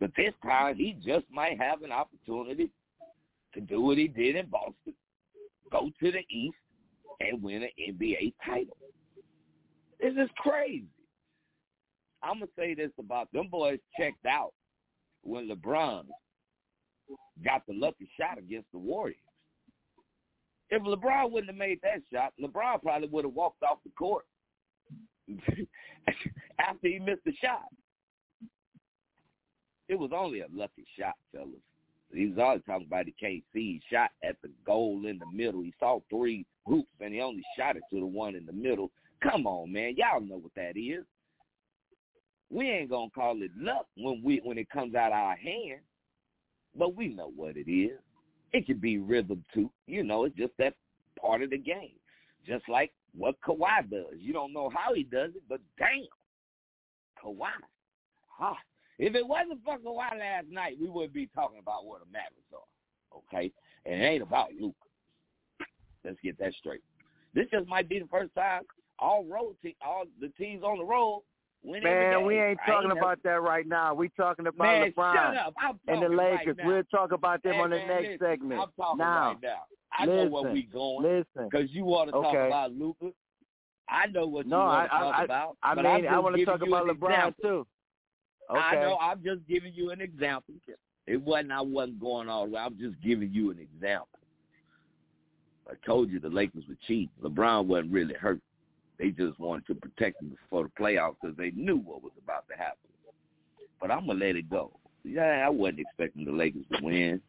[0.00, 2.70] but this time, he just might have an opportunity
[3.54, 4.94] to do what he did in Boston,
[5.70, 6.56] go to the East,
[7.20, 8.76] and win an NBA title.
[10.00, 10.88] This is crazy.
[12.22, 14.52] I'm to say this about them boys checked out
[15.22, 16.06] when LeBron
[17.44, 19.16] got the lucky shot against the Warriors.
[20.70, 24.24] If LeBron wouldn't have made that shot, LeBron probably would have walked off the court
[26.58, 27.66] after he missed the shot.
[29.88, 31.60] It was only a lucky shot, fellas.
[32.12, 33.80] He was always talking about he can't see.
[33.80, 35.62] He shot at the goal in the middle.
[35.62, 38.90] He saw three hoops, and he only shot it to the one in the middle.
[39.22, 39.94] Come on, man.
[39.96, 41.04] Y'all know what that is.
[42.50, 45.80] We ain't gonna call it luck when we when it comes out of our hand,
[46.76, 47.98] but we know what it is.
[48.52, 49.70] It could be rhythm too.
[49.86, 50.74] You know, it's just that
[51.20, 51.96] part of the game.
[52.46, 54.18] Just like what Kawhi does.
[54.18, 56.06] You don't know how he does it, but damn,
[57.22, 57.50] Kawhi.
[58.28, 58.54] Huh.
[58.98, 62.52] If it wasn't for Kawhi last night, we wouldn't be talking about what the Mavericks
[62.52, 63.18] are.
[63.18, 63.52] Okay?
[63.86, 64.74] And it ain't about Luka.
[66.04, 66.82] Let's get that straight.
[67.34, 68.62] This just might be the first time
[68.98, 71.22] all road te- all the teams on the road
[71.64, 73.94] win Man, we ain't talking never- about that right now.
[73.94, 75.54] We talking about Man, LeBron shut up.
[75.58, 76.56] I'm and the talking right Lakers.
[76.64, 78.60] we'll talk about them Hey, on the man, next listen, segment.
[78.60, 79.62] I'm talking now, right now.
[79.98, 81.48] I know where listen, we going listen.
[81.50, 82.46] because you want to talk Okay.
[82.46, 83.10] about Luka.
[83.88, 85.56] I know what No, you want to talk I, about.
[85.62, 87.42] I, mean, I want to talk about LeBron example.
[87.42, 87.66] too.
[88.50, 88.60] Okay.
[88.60, 88.96] I know.
[89.00, 90.54] I'm just giving you an example.
[91.06, 91.52] It wasn't.
[91.52, 92.60] I wasn't going all the way.
[92.60, 94.08] I'm just giving you an example.
[95.70, 97.10] I told you the Lakers were cheating.
[97.22, 98.40] LeBron wasn't really hurt.
[99.02, 102.46] They just wanted to protect him before the playoffs because they knew what was about
[102.48, 102.88] to happen.
[103.80, 104.78] But I'm gonna let it go.
[105.02, 107.20] Yeah, I wasn't expecting the Lakers to win.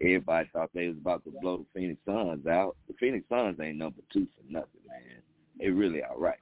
[0.00, 2.76] Everybody thought they was about to blow the Phoenix Suns out.
[2.86, 5.20] The Phoenix Suns ain't number two for nothing, man.
[5.58, 6.38] They really all right.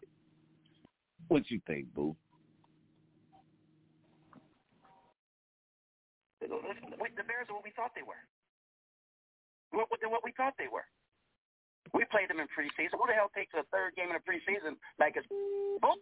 [1.29, 2.15] What you think, Boo?
[6.43, 6.59] Listen,
[6.91, 8.21] the Bears are what we thought they were.
[9.71, 10.85] What, what, what we thought they were.
[11.93, 12.97] We played them in preseason.
[12.97, 15.99] Who the hell takes a third game in a preseason like it's boom?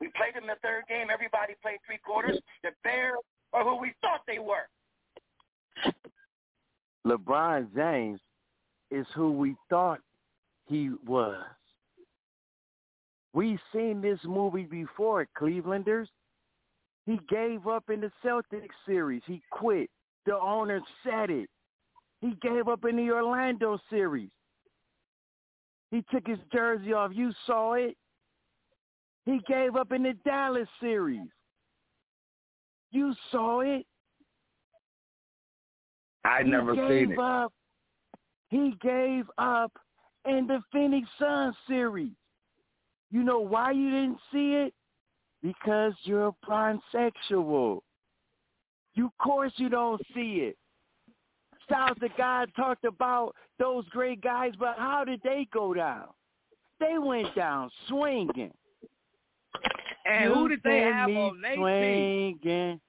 [0.00, 1.08] We played them in the third game.
[1.12, 2.38] Everybody played three quarters.
[2.62, 3.18] The Bears
[3.52, 4.68] are who we thought they were.
[7.06, 8.20] LeBron James
[8.90, 10.00] is who we thought
[10.66, 11.42] he was.
[13.32, 16.06] We've seen this movie before, Clevelanders.
[17.06, 19.22] He gave up in the Celtics series.
[19.26, 19.90] He quit.
[20.26, 21.48] The owner said it.
[22.20, 24.30] He gave up in the Orlando series.
[25.90, 27.12] He took his jersey off.
[27.14, 27.96] You saw it.
[29.24, 31.28] He gave up in the Dallas series.
[32.90, 33.86] You saw it.
[36.24, 37.18] I never seen it.
[37.18, 37.52] Up,
[38.48, 39.72] he gave up
[40.26, 42.12] in the Phoenix Suns series.
[43.10, 44.74] You know why you didn't see it?
[45.42, 47.80] Because you're a pansexual.
[48.94, 50.56] You, of course, you don't see it.
[51.68, 56.06] Styles the guy talked about those great guys, but how did they go down?
[56.80, 58.52] They went down swinging.
[60.06, 62.80] And who did they have on their team?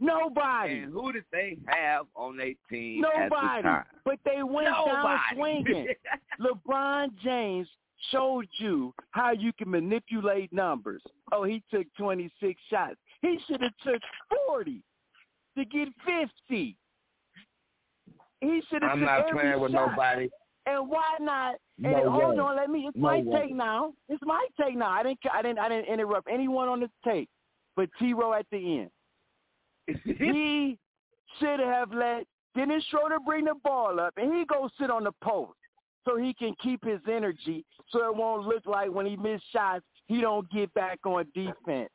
[0.00, 0.78] Nobody.
[0.78, 3.62] And who did they have on their team at the Nobody.
[3.62, 3.84] time?
[4.04, 5.88] But they went down swinging.
[6.40, 7.68] LeBron James
[8.10, 11.02] showed you how you can manipulate numbers.
[11.32, 12.96] Oh, he took 26 shots.
[13.22, 14.02] He should have took
[14.46, 14.82] 40
[15.56, 15.88] to get
[16.48, 16.76] 50.
[18.40, 19.90] He should have I'm not every playing with shot.
[19.90, 20.28] nobody.
[20.66, 21.56] And why not?
[21.82, 22.42] And No hold way.
[22.42, 22.86] on, let me.
[22.88, 23.40] It's No my way.
[23.42, 23.92] take now.
[24.08, 24.90] It's my take now.
[24.90, 25.18] I didn't.
[25.32, 25.58] I didn't.
[25.58, 27.28] I didn't interrupt anyone on the tape,
[27.76, 28.12] but T.
[28.14, 28.90] Row at the end.
[30.04, 30.78] he
[31.38, 32.24] should have let
[32.56, 35.52] Dennis Schroeder bring the ball up, and he go sit on the post
[36.06, 39.84] so he can keep his energy, so it won't look like when he miss shots
[40.06, 41.88] he don't get back on defense.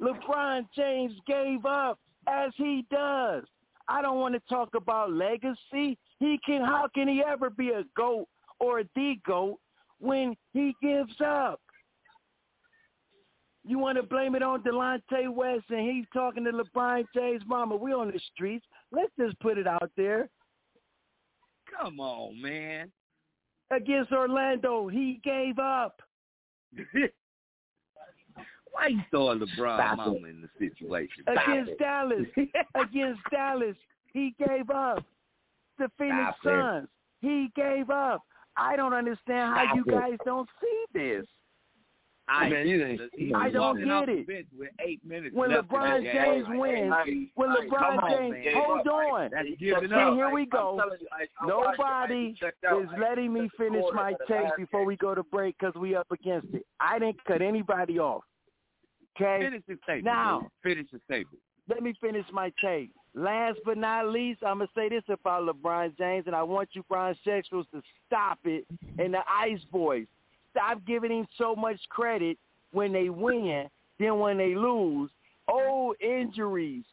[0.00, 1.98] LeBron James gave up
[2.28, 3.44] as he does.
[3.90, 5.98] I don't want to talk about legacy.
[6.20, 8.28] He can how can he ever be a GOAT
[8.60, 9.58] or the GOAT
[9.98, 11.60] when he gives up?
[13.66, 17.74] You want to blame it on Delonte West and he's talking to LeBron James, mama,
[17.74, 18.64] we on the streets.
[18.92, 20.28] Let's just put it out there.
[21.78, 22.92] Come on, man.
[23.72, 26.00] Against Orlando, he gave up.
[28.80, 30.30] Why you throwing LeBron Stop mama it.
[30.30, 31.24] in the situation?
[31.26, 32.26] Against Dallas,
[32.74, 33.76] against Dallas,
[34.12, 35.04] he gave up.
[35.78, 36.60] The Phoenix Stop it.
[36.62, 36.88] Suns,
[37.20, 38.22] he gave up.
[38.56, 39.90] I don't understand how Stop you it.
[40.00, 41.26] guys don't see this.
[42.28, 44.46] I, Man, you didn't- he I don't get it.
[44.56, 46.12] with eight minutes When left LeBron game.
[46.12, 46.94] James wins,
[47.34, 48.54] when Hey, LeBron come on, James, man.
[48.54, 49.30] hold on.
[49.32, 50.14] That's See, giving up.
[50.14, 50.76] here we go.
[50.76, 51.26] you, I- I.
[51.40, 55.56] I Nobody is I letting me finish my of take before we go to break
[55.58, 56.64] because we up against it.
[56.78, 58.22] I didn't cut anybody off.
[59.20, 59.44] Okay?
[59.44, 60.04] Finish the statement.
[60.04, 60.50] Now- dude.
[60.62, 61.42] finish the statement.
[61.68, 62.90] let me finish my take.
[63.14, 66.84] Last but not least, I'm gonna say this about LeBron James, and I want you
[66.88, 68.64] Brian Sexuals to stop it.
[68.98, 70.06] And the Ice Boys,
[70.52, 72.38] stop giving him so much credit
[72.72, 73.68] when they win,
[73.98, 75.10] then when they lose.
[75.48, 76.84] Oh, injuries.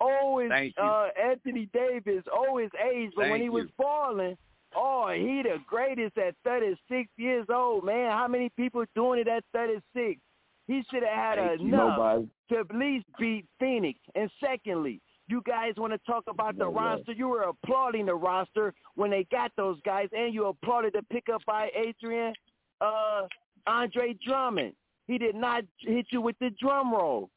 [0.00, 0.72] Oh, you.
[0.82, 2.24] uh, Anthony Davis.
[2.32, 3.12] Oh, his age.
[3.14, 3.72] But when Thank he was you.
[3.78, 4.36] balling,
[4.74, 8.10] oh, he the greatest at 36 years old, man.
[8.10, 10.20] How many people doing it at 36?
[10.66, 12.28] He should have had Thank enough nobody.
[12.50, 13.98] to at least beat Phoenix.
[14.14, 16.82] And secondly, you guys want to talk about the No way.
[16.84, 17.12] roster.
[17.12, 21.42] You were applauding the roster when they got those guys, and you applauded the pickup
[21.46, 22.32] by Adrian
[22.80, 23.22] uh,
[23.66, 24.72] Andre Drummond.
[25.06, 27.30] He did not hit you with the drum roll.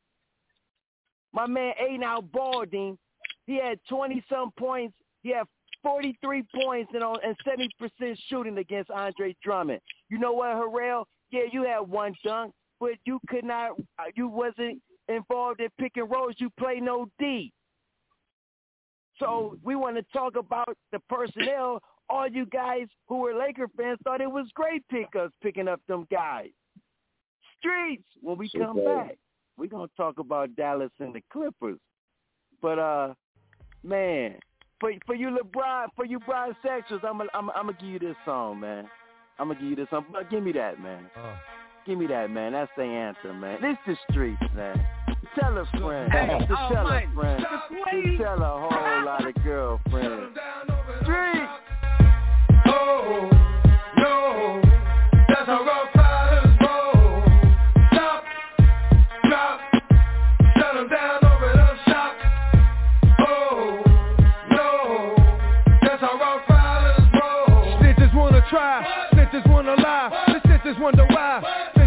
[1.34, 2.97] My man Ayton out Balding,
[3.45, 4.95] he had 20-some points.
[5.21, 5.45] He had
[5.84, 9.82] 43 points and, on, and 70% shooting against Andre Drummond.
[10.09, 11.05] You know what, Harrell?
[11.32, 12.53] Yeah, you had one dunk.
[12.80, 13.71] But you could not.
[13.97, 16.36] uh, You wasn't involved in pick and rolls.
[16.38, 17.51] You play no D.
[19.19, 21.82] So we want to talk about the personnel.
[22.09, 26.07] All you guys who were Laker fans thought it was great pickups picking up them
[26.09, 26.49] guys.
[27.59, 28.05] Streets.
[28.21, 28.95] When we come Super.
[28.95, 29.17] back,
[29.57, 31.77] we're gonna talk about Dallas and the Clippers.
[32.61, 33.13] But uh,
[33.84, 34.39] man,
[34.80, 37.99] for for you LeBron, for you Brian Sexers, I'm gonna I'm, I'm gonna give you
[37.99, 38.89] this song, man.
[39.38, 40.05] I'm gonna give you this song.
[40.32, 41.05] Give me that, man.
[41.89, 42.51] Give me that, man.
[42.51, 43.59] That's the answer, man.
[43.63, 44.79] This the streets, man.
[45.39, 46.11] Tell a friend.
[46.11, 47.43] Hey, to tell a friend.
[47.91, 50.37] To tell a whole lot of girlfriends.
[51.01, 51.38] Streets.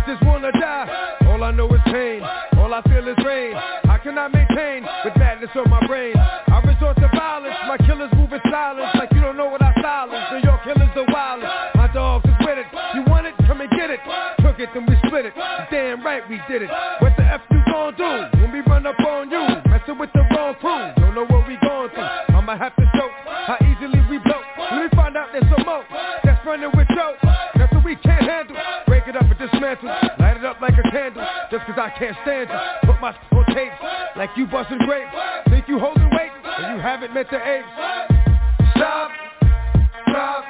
[0.03, 1.17] Snitches wanna die.
[1.27, 2.23] All I know is pain,
[2.57, 3.55] all I feel is rain.
[4.23, 6.15] I maintain with madness on my brain?
[6.17, 9.73] I resort to violence, my killers move in silence like you don't know what I
[9.81, 10.23] silence.
[10.31, 12.67] New your killers the wildest, my dogs is with it.
[12.95, 13.35] You want it?
[13.47, 14.01] Come and get it.
[14.39, 15.35] Took it, then we split it.
[15.71, 16.71] Damn right we did it.
[17.01, 18.32] What the F you gon' do
[31.99, 32.91] can't stand you.
[32.91, 33.73] Put my on tape
[34.17, 35.11] like you busting grapes.
[35.49, 37.69] Think you holding weight and you haven't met the apes.
[38.77, 39.11] Stop,
[40.09, 40.45] drop,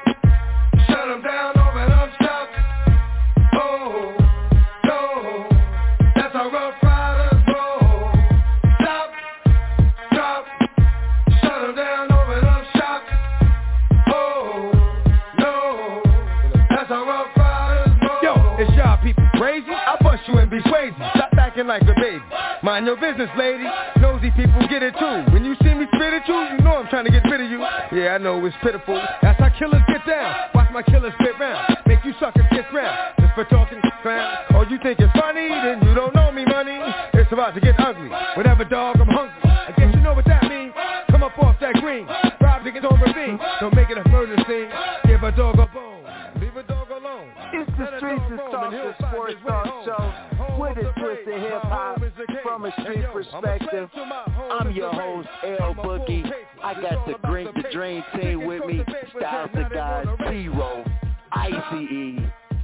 [21.63, 22.21] Like a baby.
[22.65, 23.65] Mind your business, lady.
[24.01, 25.33] Nosy people get it too.
[25.33, 27.49] When you see me spit at you, you know I'm trying to get rid of
[27.49, 27.63] you.
[27.97, 29.01] Yeah, I know it's pitiful.
[29.23, 30.51] That's how killers get down.
[30.55, 31.79] Watch my killers spit round.
[31.87, 33.15] Make you suckers get round.
[33.21, 34.37] Just for talking clown.
[34.55, 35.49] Oh, you think it's funny?
[35.49, 36.77] Then you don't know me, money.
[37.15, 38.11] It's about to get ugly.
[38.37, 39.39] Whatever, dog, I'm hungry.
[39.45, 40.75] I guess you know what that means.
[41.11, 42.07] Come up off that green.
[42.43, 43.39] Rob niggas on ravine.
[43.61, 44.69] Don't make it a murder scene.
[45.07, 46.05] Give a dog a bone.
[46.41, 47.31] Leave a dog alone.
[47.55, 50.22] It's the Streets is Talk, the sports talk show
[50.63, 52.01] with a twist of hip hop
[52.43, 53.89] from a street perspective.
[53.97, 55.29] I'm your host,
[55.61, 56.31] L Boogie.
[56.63, 58.83] I got the Green the Dream Team with me,
[59.19, 60.85] Styles the Guy, T-Roll,
[61.33, 62.21] ICE,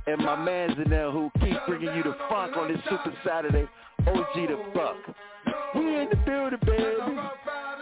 [0.06, 3.68] and my mans in there who keep bringing you the funk on this Super Saturday,
[4.06, 4.96] OG the Buck.
[5.74, 7.18] We in the building, baby.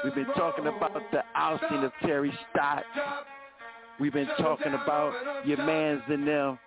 [0.04, 2.86] We've been talking about the ousting of Terry Stotts.
[4.00, 6.58] We've been talking about your mans in them,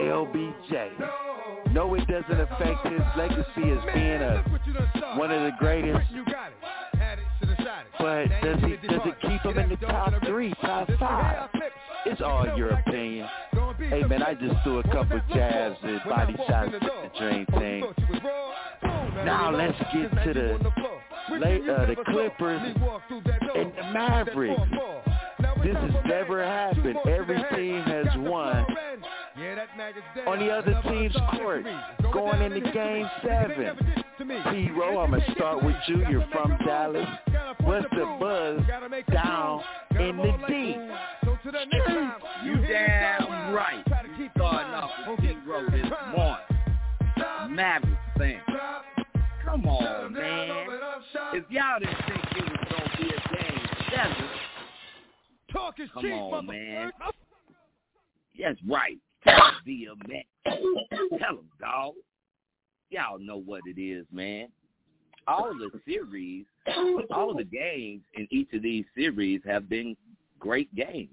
[0.00, 1.72] LBJ.
[1.72, 6.06] No, it doesn't affect his legacy as being a one of the greatest.
[7.98, 11.48] But does he does it keep him in the top three, top five?
[12.04, 13.28] It's all your opinion.
[13.78, 17.84] Hey man, I just threw a couple jabs and body shots at the dream thing.
[19.24, 22.60] Now let's get to the late, uh, the Clippers
[23.54, 24.60] and the Mavericks.
[25.62, 26.96] This has never happened.
[27.08, 28.66] Every team has won
[30.26, 31.64] on the other team's court
[32.12, 33.76] going into game seven.
[34.18, 36.06] T-Row, I'm going to start with you.
[36.08, 37.06] You're from Dallas.
[37.60, 38.60] What's the buzz
[39.12, 39.62] down
[40.00, 40.76] in the D?
[42.44, 43.84] You damn right.
[44.18, 45.86] You starting off with Big Row this
[46.16, 47.54] morning.
[47.54, 48.40] Mavericks fan.
[49.44, 50.66] Come on, man.
[51.34, 54.28] If y'all didn't think it was gonna be a game seven,
[55.52, 56.90] Talk is come cheap, on, man.
[57.00, 57.12] motherfucker.
[58.34, 58.98] Yes, right.
[60.08, 60.22] Man.
[61.18, 61.94] Tell them, dog.
[62.90, 64.48] Y'all know what it is, man.
[65.26, 66.44] All the series,
[67.10, 69.96] all the games in each of these series have been
[70.38, 71.10] great games.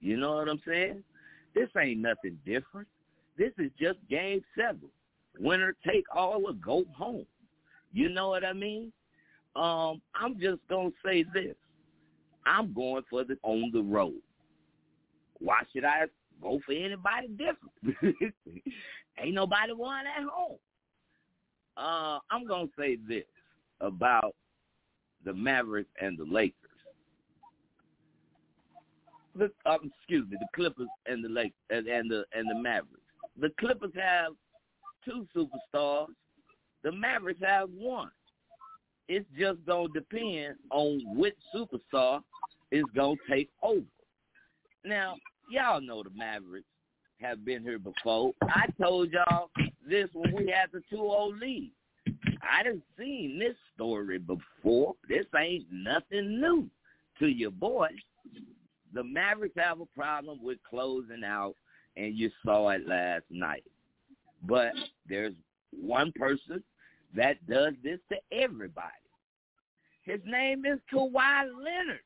[0.00, 1.02] You know what I'm saying?
[1.54, 2.86] This ain't nothing different.
[3.38, 4.90] This is just game seven.
[5.38, 7.26] Winner take all or go home.
[7.92, 8.92] You know what I mean?
[9.54, 11.54] Um, I'm just gonna say this.
[12.44, 14.20] I'm going for the on the road.
[15.38, 16.04] Why should I
[16.42, 18.14] go for anybody different?
[19.18, 20.58] Ain't nobody won at home.
[21.76, 23.24] Uh, I'm gonna say this
[23.80, 24.34] about
[25.24, 26.54] the Mavericks and the Lakers.
[29.34, 33.00] The, um, excuse me, the Clippers and the Lake and, and the and the Mavericks.
[33.38, 34.32] The Clippers have
[35.04, 36.06] two superstars.
[36.82, 38.10] The Mavericks have one.
[39.08, 42.22] It's just gonna depend on which superstar
[42.72, 43.82] is gonna take over.
[44.84, 45.16] Now,
[45.48, 46.66] y'all know the Mavericks.
[47.20, 48.32] have been here before.
[48.42, 49.50] I told y'all
[49.88, 51.70] this when we had the 2-0 lead.
[52.42, 54.94] I didn't seen this story before.
[55.08, 56.68] This ain't nothing new
[57.18, 57.88] to your boy.
[58.94, 61.54] The Mavericks have a problem with closing out,
[61.96, 63.64] and you saw it last night.
[64.42, 64.72] But
[65.08, 65.34] there's
[65.72, 66.62] one person
[67.14, 68.88] that does this to everybody.
[70.02, 72.00] His name is Kawhi Leonard.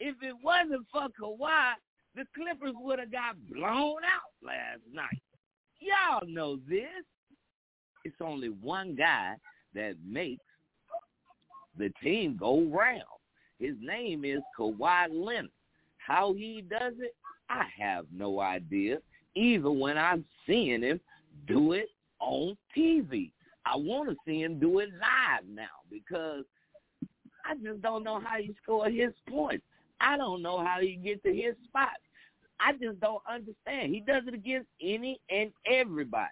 [0.00, 1.74] If it wasn't for Kawhi,
[2.14, 5.22] the Clippers would have got blown out last night.
[5.80, 7.04] Y'all know this.
[8.04, 9.34] It's only one guy
[9.74, 10.44] that makes
[11.78, 13.02] the team go round.
[13.58, 15.50] His name is Kawhi Leonard.
[15.98, 17.14] How he does it,
[17.48, 18.98] I have no idea.
[19.34, 21.00] Even when I'm seeing him
[21.46, 21.88] do it
[22.20, 23.30] on TV.
[23.64, 26.44] I want to see him do it live now because
[27.44, 29.64] I just don't know how he score his points.
[30.02, 31.90] I don't know how he get to his spot.
[32.60, 33.94] I just don't understand.
[33.94, 36.28] He does it against any and everybody.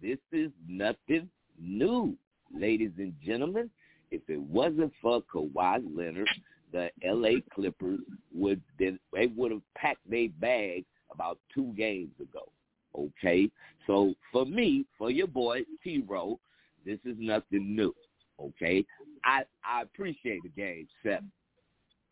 [0.00, 1.28] This is nothing
[1.60, 2.16] new,
[2.54, 3.70] ladies and gentlemen.
[4.10, 6.28] If it wasn't for Kawhi Leonard,
[6.72, 7.42] the L.A.
[7.52, 8.00] Clippers
[8.34, 12.48] would they would have packed their bag about two games ago.
[12.96, 13.50] Okay,
[13.86, 16.02] so for me, for your boy T.
[16.06, 16.40] Rowe,
[16.84, 17.94] this is nothing new.
[18.40, 18.84] Okay,
[19.24, 21.30] I I appreciate the game seven.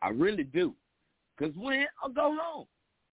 [0.03, 0.75] I really do.
[1.39, 2.67] Cause win or go home.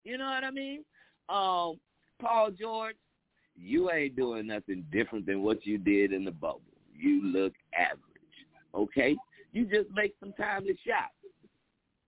[0.04, 0.84] You know what I mean?
[1.30, 1.80] Um,
[2.20, 2.96] Paul George,
[3.56, 6.62] you ain't doing nothing different than what you did in the bubble.
[6.94, 8.02] You look average.
[8.74, 9.16] Okay?
[9.54, 11.14] You just make some timely shots.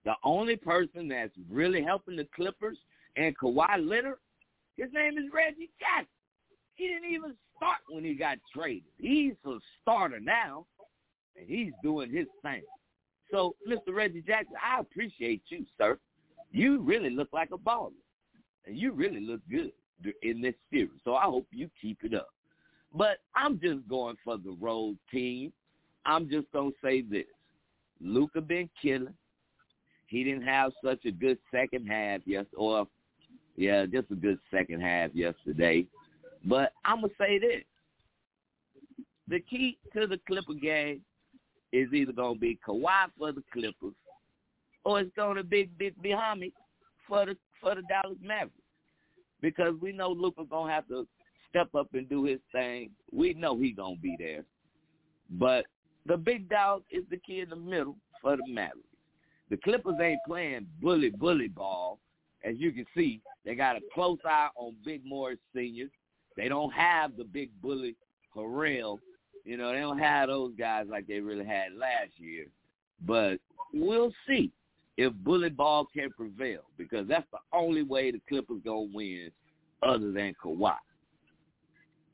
[0.05, 2.77] The only person that's really helping the Clippers
[3.15, 4.19] and Kawhi Leonard,
[4.75, 6.07] his name is Reggie Jackson.
[6.75, 8.83] He didn't even start when he got traded.
[8.97, 10.65] He's a starter now,
[11.35, 12.61] and he's doing his thing.
[13.31, 13.93] So, Mr.
[13.93, 15.97] Reggie Jackson, I appreciate you, sir.
[16.51, 17.91] You really look like a baller,
[18.65, 19.71] and you really look good
[20.23, 20.91] in this series.
[21.03, 22.29] So I hope you keep it up.
[22.93, 25.51] But I'm just going for the road team.
[26.05, 27.25] I'm just gonna say this:
[27.99, 29.13] Luka been killing.
[30.07, 32.87] He didn't have such a good second half yes, or
[33.57, 35.85] yeah, just a good second half yesterday.
[36.45, 37.63] But I'm gonna say this:
[39.27, 41.01] the key to the Clipper game
[41.77, 43.93] is either gonna be Kawhi for the Clippers
[44.83, 46.51] or it's going to be Big Muhammad
[47.07, 48.53] for the for the Dallas Mavericks
[49.41, 51.07] because we know Luka's gonna have to
[51.49, 52.91] step up and do his thing.
[53.11, 54.43] We know he's gonna be there,
[55.31, 55.65] but
[56.05, 58.87] the big dog is the key in the middle for the Mavericks.
[59.49, 61.99] The Clippers ain't playing bully bully ball,
[62.43, 63.21] as you can see.
[63.45, 65.87] They got a close eye on Big Morris Senior.
[66.35, 67.95] They don't have the big bully
[68.35, 68.99] Harrell.
[69.47, 72.47] You know, they don't have those guys like they really had last year.
[73.05, 73.39] But
[73.73, 74.51] we'll see
[74.97, 79.31] if bully ball can prevail because that's the only way the Clippers gonna win
[79.81, 80.75] other than Kawhi.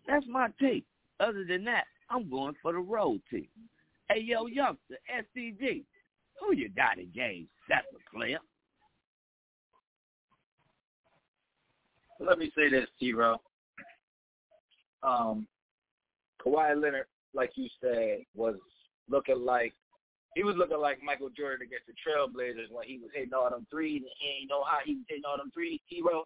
[0.07, 0.85] That's my take.
[1.19, 3.47] Other than that, I'm going for the road team.
[4.09, 5.85] Hey, yo, youngster, SCG,
[6.39, 8.37] who you got in game seven, player?
[12.19, 13.37] Let me say this, T-Row.
[15.01, 15.47] Um,
[16.45, 18.55] Kawhi Leonard, like you said, was
[19.09, 19.73] looking like
[20.35, 23.67] he was looking like Michael Jordan against the Trailblazers when he was hitting all them
[23.69, 25.79] threes and he ain't know how he was hitting all them threes.
[25.89, 26.23] T-Row,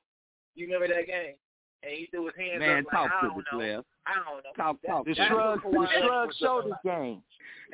[0.56, 1.36] you remember that game?
[1.84, 3.58] And he threw his hands Man, up talk like, I don't the know.
[3.60, 3.86] Cliff.
[4.08, 4.54] I don't know.
[4.56, 5.06] Talk, talk.
[5.06, 6.84] The That's shrug, the shrug was shoulder like.
[6.88, 7.22] game.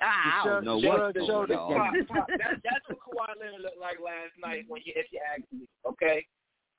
[0.01, 1.93] I, I don't know The what's shrug going shoulder on.
[1.93, 2.05] game.
[2.09, 5.21] Pop, pop, that, that's what Kawhi Leonard looked like last night when you, if you
[5.21, 5.69] ask me.
[5.87, 6.25] Okay.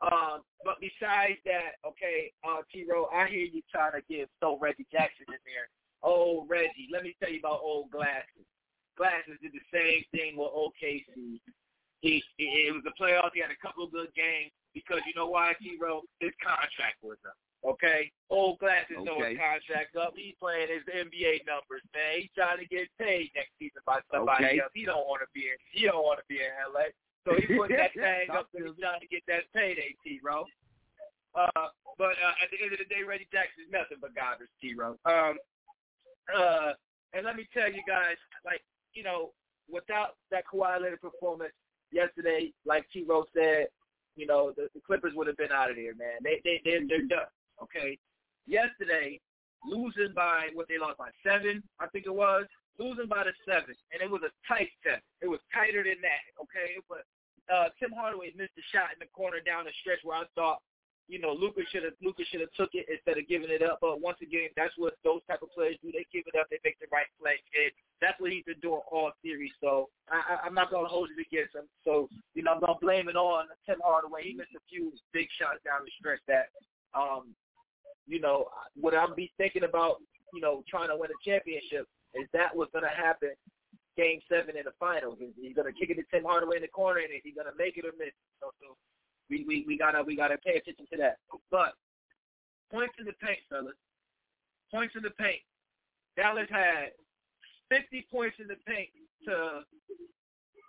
[0.03, 2.85] Um, but besides that, okay, uh, T.
[2.85, 5.71] Rowe, I hear you trying to give so Reggie Jackson in there.
[6.05, 8.45] Oh, Reggie, let me tell you about old Glasses.
[8.97, 11.41] Glasses did the same thing with OKC.
[12.05, 13.33] He, he it was the playoffs.
[13.33, 15.81] He had a couple of good games because you know why, T.
[15.81, 16.05] Rowe?
[16.21, 17.35] His contract was up.
[17.65, 20.13] Okay, old Glasses know his contract up.
[20.13, 22.21] He's playing his NBA numbers, man.
[22.21, 24.61] He's trying to get paid next season by somebody Okay.
[24.61, 24.69] else.
[24.77, 25.57] He don't want to be in.
[25.73, 26.93] He don't want to be in LA.
[27.25, 30.21] So he's putting that thing up and to he's trying to get that payday, T.
[30.21, 30.45] Rowe.
[31.33, 34.53] Uh, but uh, at the end of the day, Reggie Jackson is nothing but garbage,
[34.61, 34.77] T.
[34.77, 35.01] Rowe.
[35.09, 35.41] Um,
[36.33, 36.73] uh,
[37.13, 38.63] and let me tell you guys, like
[38.95, 39.31] you know,
[39.71, 41.53] without that Kawhi Leonard performance
[41.93, 43.05] yesterday, like T.
[43.07, 43.67] Rowe said,
[44.17, 46.19] you know, the, the Clippers would have been out of there, man.
[46.23, 47.31] They they they're, they're done.
[47.63, 47.99] Okay.
[48.47, 49.21] Yesterday,
[49.65, 52.45] losing by what they lost by seven, I think it was,
[52.79, 55.01] losing by the seven, and it was a tight set.
[55.23, 56.25] It was tighter than that.
[56.37, 57.09] Okay, but
[57.49, 60.61] uh, Tim Hardaway missed a shot in the corner down the stretch where I thought,
[61.09, 63.79] you know, Luka should have Luka should have took it instead of giving it up.
[63.81, 65.93] But once again, that's what those type of players do.
[65.93, 66.49] They give it up.
[66.51, 69.53] They make the right play, and that's what he's been doing all series.
[69.61, 71.69] So I, I, I'm not gonna hold it against him.
[71.85, 74.25] So you know, I'm gonna blame it on Tim Hardaway.
[74.25, 76.49] He missed a few big shots down the stretch that
[76.97, 77.37] Um,
[78.07, 78.49] you know,
[78.81, 80.01] what I'm be thinking about,
[80.33, 83.33] you know, trying to win a championship is that what's to happen
[83.97, 85.19] game seven in the finals.
[85.19, 87.87] He's to kick it to Tim Hardaway in the corner and he's to make it
[87.87, 88.15] or miss?
[88.41, 88.75] So, so
[89.31, 91.19] we, we, we gotta we gotta pay attention to that.
[91.51, 91.75] But
[92.71, 93.75] points in the paint, fellas.
[94.71, 95.43] Points in the paint.
[96.17, 96.93] Dallas had
[97.71, 98.91] 50 points in the paint
[99.27, 99.63] to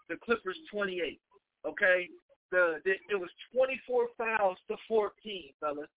[0.09, 1.19] the Clippers 28.
[1.67, 2.09] Okay,
[2.51, 5.11] the, the it was 24 fouls to 14,
[5.59, 5.89] fellas.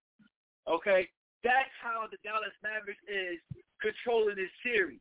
[0.66, 1.08] Okay,
[1.44, 3.38] that's how the Dallas Mavericks is
[3.80, 5.00] controlling this series.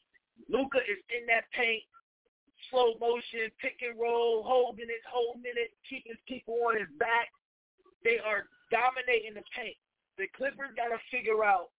[0.49, 1.81] Luka is in that paint,
[2.69, 7.33] slow motion, pick and roll, holding it, holding it, keeping people on his back.
[8.07, 9.75] They are dominating the paint.
[10.15, 11.75] The Clippers got to figure out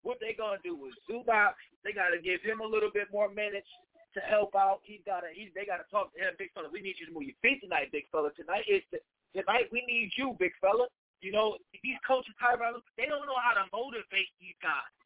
[0.00, 1.52] what they gonna do with Zubac.
[1.84, 3.68] They got to give him a little bit more minutes
[4.16, 4.80] to help out.
[4.88, 5.28] He's got to.
[5.28, 6.72] He they got to talk to him, big fella.
[6.72, 8.32] We need you to move your feet tonight, big fella.
[8.32, 9.04] Tonight is the,
[9.36, 9.68] tonight.
[9.68, 10.88] We need you, big fella.
[11.20, 14.96] You know, these coaches, Tyronn, they don't know how to motivate these guys.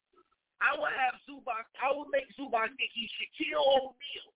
[0.63, 1.67] I will have Zubac.
[1.77, 4.31] I will make Zubac think he's Shaquille O'Neal.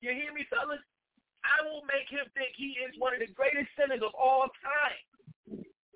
[0.00, 0.80] You hear me, fellas?
[1.44, 5.07] I will make him think he is one of the greatest centers of all time.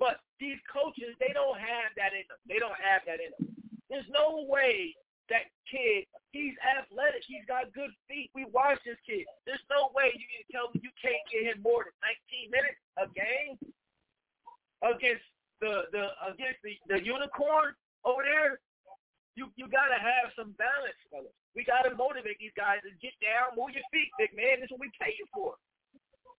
[0.03, 2.42] But these coaches, they don't have that in them.
[2.50, 3.55] They don't have that in them.
[3.86, 4.98] There's no way
[5.30, 7.22] that kid, he's athletic.
[7.22, 8.34] He's got good feet.
[8.34, 9.30] We watch this kid.
[9.46, 12.82] There's no way you can tell me you can't get him more than 19 minutes
[12.98, 13.55] a game
[14.82, 15.22] against
[15.62, 18.59] the the against the, the unicorn over there,
[19.38, 21.30] you you gotta have some balance, fellas.
[21.55, 24.59] We gotta motivate these guys to get down, move your feet, big man.
[24.59, 25.55] This is what we pay you for.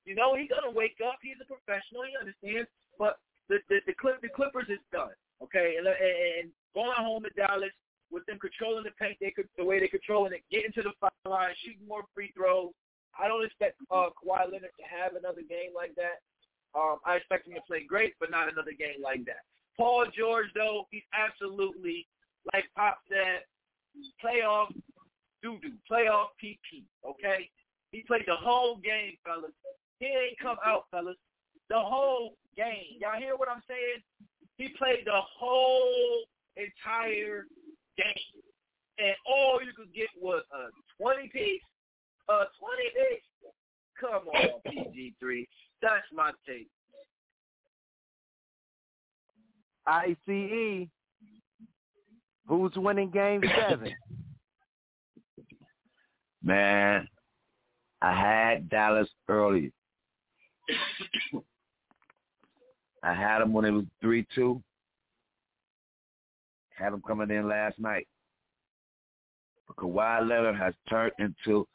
[0.04, 1.24] You know, he's gonna wake up.
[1.24, 2.04] He's a professional.
[2.04, 2.68] He understands.
[3.00, 3.16] But
[3.54, 5.14] the the the, Clip, the Clippers is done.
[5.42, 7.74] Okay, and, and going home to Dallas
[8.10, 10.94] with them controlling the paint, they could the way they're controlling it, getting to the
[11.02, 12.72] foul line, shooting more free throws.
[13.18, 16.26] I don't expect uh, Kawhi Leonard to have another game like that.
[16.74, 19.46] Um, I expect him to play great, but not another game like that.
[19.78, 22.08] Paul George, though, he's absolutely,
[22.54, 23.46] like Pop said,
[24.24, 24.74] playoff
[25.42, 27.50] doo-doo, playoff PP, okay?
[27.92, 29.52] He played the whole game, fellas.
[30.00, 31.18] He ain't come out, fellas.
[31.70, 32.83] The whole game.
[33.14, 34.02] Y'all hear what I'm saying?
[34.58, 36.24] He played the whole
[36.58, 37.46] entire
[37.98, 38.42] game.
[38.98, 40.70] And all you could get was a
[41.02, 41.62] 20 piece,
[42.30, 43.22] a 20 piece.
[44.00, 44.62] Come on,
[45.24, 45.48] PG3.
[45.82, 46.70] That's my take.
[49.86, 50.88] ICE.
[52.48, 53.94] Who's winning game seven?
[56.42, 57.08] Man,
[58.02, 59.72] I had Dallas early.
[63.04, 64.62] I had them when it was 3-2.
[66.76, 68.08] Had them coming in last night.
[69.68, 71.68] But Kawhi Leonard has turned into,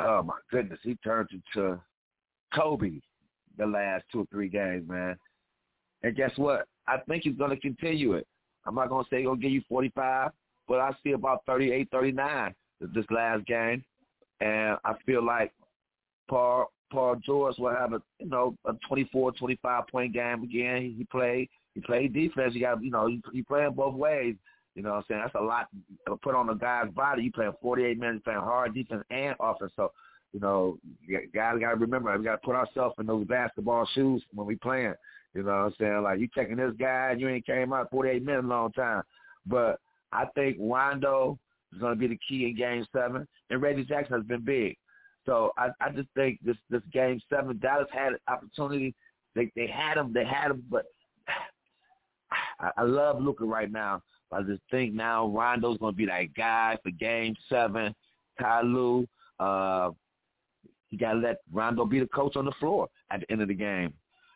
[0.00, 1.80] oh my goodness, he turned into
[2.54, 3.00] Kobe
[3.58, 5.16] the last two or three games, man.
[6.02, 6.66] And guess what?
[6.86, 8.26] I think he's going to continue it.
[8.64, 10.30] I'm not going to say he's going to give you 45,
[10.68, 13.84] but I see about 38, 39 this last game.
[14.40, 15.52] And I feel like
[16.28, 20.94] Paul Paul George will have a you know a 24, 25 point game again.
[20.96, 22.54] He, played he played defense.
[22.54, 24.36] You got you know he, he playing both ways.
[24.74, 25.20] You know what I'm saying?
[25.24, 25.68] That's a lot
[26.06, 27.22] to put on a guy's body.
[27.22, 29.72] You playing 48 minutes, playing hard defense and offense.
[29.74, 29.90] So
[30.32, 30.78] you know,
[31.34, 34.56] guys got to remember, we got to put ourselves in those basketball shoes when we
[34.56, 34.92] playing.
[35.34, 36.02] You know what I'm saying?
[36.02, 39.02] Like, you taking this guy you ain't came out 48 minutes a long time.
[39.46, 39.80] But
[40.12, 41.38] I think Rondo
[41.72, 44.76] is going to be the key in Game 7, and Reggie Jackson has been big.
[45.26, 48.94] So I, I just think this this Game 7, Dallas had an opportunity.
[49.34, 50.86] They they had him, they had him, but
[52.60, 54.02] I, I love Luka right now.
[54.32, 57.94] I just think now Rondo's to be that guy for Game 7.
[58.40, 59.06] Ty Lue,
[59.40, 59.90] uh,
[60.90, 63.48] you got to let Rondo be the coach on the floor at the end of
[63.48, 63.92] the game.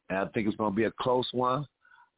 [0.08, 1.66] And I think it's to be a close one,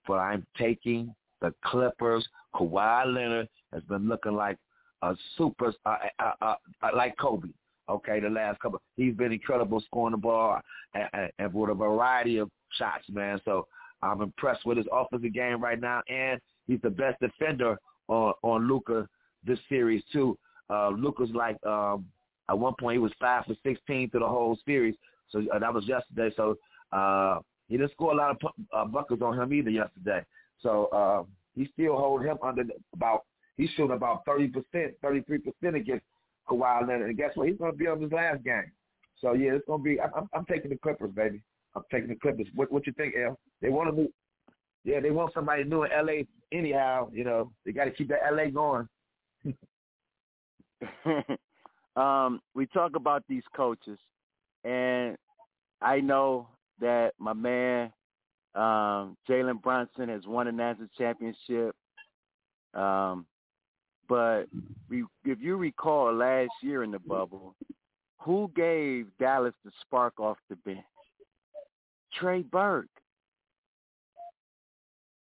[0.07, 2.27] but I'm taking the Clippers.
[2.55, 4.59] Kawhi Leonard has been looking like
[5.03, 7.49] a super, uh, uh, uh, uh, like Kobe.
[7.89, 10.61] Okay, the last couple, he's been incredible scoring the ball
[10.95, 13.41] and, and, with a variety of shots, man.
[13.45, 13.67] So
[14.03, 17.77] I'm impressed with his offensive game right now, and he's the best defender
[18.09, 19.09] on on Luka
[19.45, 20.39] this series too.
[20.71, 22.07] Uh, Luka's like um,
[22.49, 24.95] at one point, he was five for 16 through the whole series.
[25.31, 26.35] So uh, that was yesterday.
[26.37, 26.57] So
[26.93, 30.25] uh, he didn't score a lot of uh, buckets on him either yesterday.
[30.61, 31.23] So uh,
[31.55, 33.25] he still hold him under about
[33.57, 36.05] he's shooting about 30 percent, 33 percent against
[36.49, 37.09] Kawhi Leonard.
[37.09, 37.49] And guess what?
[37.49, 38.71] He's going to be on his last game.
[39.21, 40.01] So yeah, it's going to be.
[40.01, 41.43] I'm, I'm taking the Clippers, baby.
[41.75, 42.49] I'm taking the Clippers.
[42.55, 43.39] What what you think, El?
[43.61, 44.09] They want to move.
[44.85, 46.23] Yeah, they want somebody new in LA
[46.53, 47.09] anyhow.
[47.13, 48.89] You know, they got to keep that LA going.
[51.97, 53.99] um, we talk about these coaches,
[54.65, 55.17] and
[55.81, 56.49] I know
[56.81, 57.93] that my man
[58.55, 61.75] Um, Jalen Brunson has won a national championship.
[62.75, 63.27] Um,
[64.13, 64.45] but
[65.25, 67.55] if you recall last year in the bubble,
[68.19, 70.85] who gave Dallas the spark off the bench?
[72.13, 72.89] Trey Burke.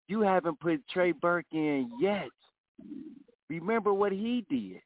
[0.10, 2.28] You haven't put Trey Burke in yet.
[3.48, 4.82] Remember what he did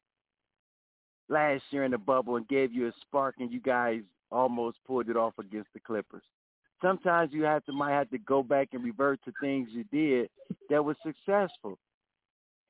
[1.28, 5.08] last year in the bubble and gave you a spark and you guys almost pulled
[5.08, 6.22] it off against the Clippers.
[6.80, 10.30] Sometimes you have to might have to go back and revert to things you did
[10.70, 11.76] that was successful.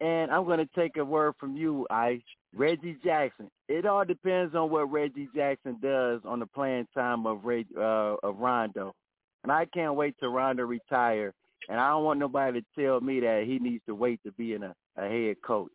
[0.00, 2.20] And I'm going to take a word from you, I
[2.54, 3.50] Reggie Jackson.
[3.68, 8.38] It all depends on what Reggie Jackson does on the playing time of uh, of
[8.38, 8.94] Rondo.
[9.42, 11.32] And I can't wait till Rondo retire.
[11.68, 14.52] And I don't want nobody to tell me that he needs to wait to be
[14.52, 15.72] in a, a head coach.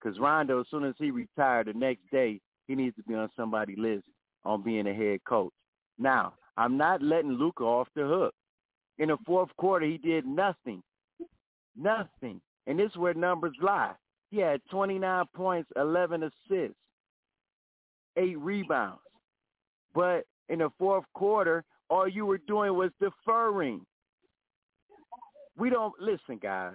[0.00, 3.28] Because Rondo, as soon as he retired, the next day he needs to be on
[3.36, 4.04] somebody's list
[4.44, 5.52] on being a head coach.
[5.98, 8.34] Now, I'm not letting Luka off the hook.
[8.98, 10.82] In the fourth quarter, he did nothing.
[11.76, 12.40] Nothing.
[12.66, 13.92] And this is where numbers lie.
[14.30, 16.76] He had 29 points, 11 assists,
[18.16, 19.00] eight rebounds.
[19.94, 23.80] But in the fourth quarter, all you were doing was deferring.
[25.56, 26.74] We don't listen, guys.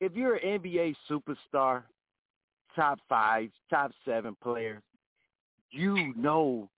[0.00, 1.82] If you're an NBA superstar,
[2.74, 4.82] top five, top seven player,
[5.70, 6.68] you know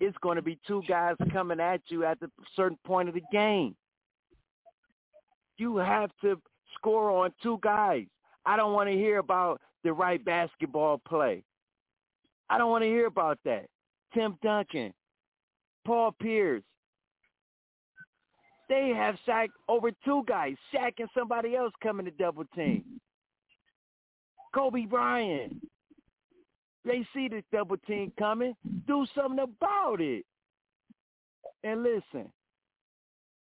[0.00, 3.22] it's going to be two guys coming at you at a certain point of the
[3.32, 3.74] game.
[5.56, 6.40] You have to
[6.74, 8.04] score on two guys.
[8.46, 11.42] I don't want to hear about the right basketball play.
[12.50, 13.66] I don't want to hear about that.
[14.14, 14.92] Tim Duncan,
[15.86, 16.62] Paul Pierce.
[18.68, 22.84] They have sacked over two guys, Shaq and somebody else coming to double team.
[24.54, 25.56] Kobe Bryant.
[26.84, 28.54] They see the double team coming.
[28.86, 30.24] Do something about it.
[31.64, 32.30] And listen,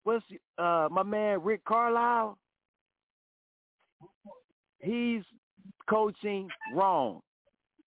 [0.04, 0.24] what's
[0.58, 2.38] uh, my man Rick Carlisle?
[4.80, 5.24] He's
[5.90, 7.22] coaching wrong.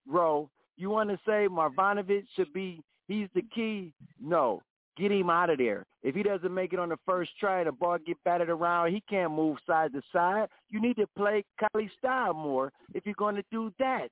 [0.07, 3.93] Bro, you want to say Marjanovic should be, he's the key?
[4.21, 4.63] No.
[4.97, 5.87] Get him out of there.
[6.03, 9.03] If he doesn't make it on the first try, the ball get batted around, he
[9.09, 10.49] can't move side to side.
[10.71, 14.09] You need to play Kylie style more if you're going to do that.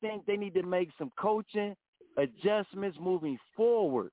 [0.00, 1.74] Think they need to make some coaching
[2.16, 4.10] adjustments moving forward.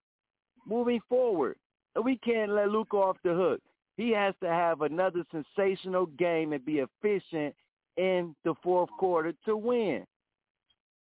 [0.65, 1.55] Moving forward.
[1.95, 3.61] And we can't let Luka off the hook.
[3.95, 7.55] He has to have another sensational game and be efficient
[7.97, 10.05] in the fourth quarter to win.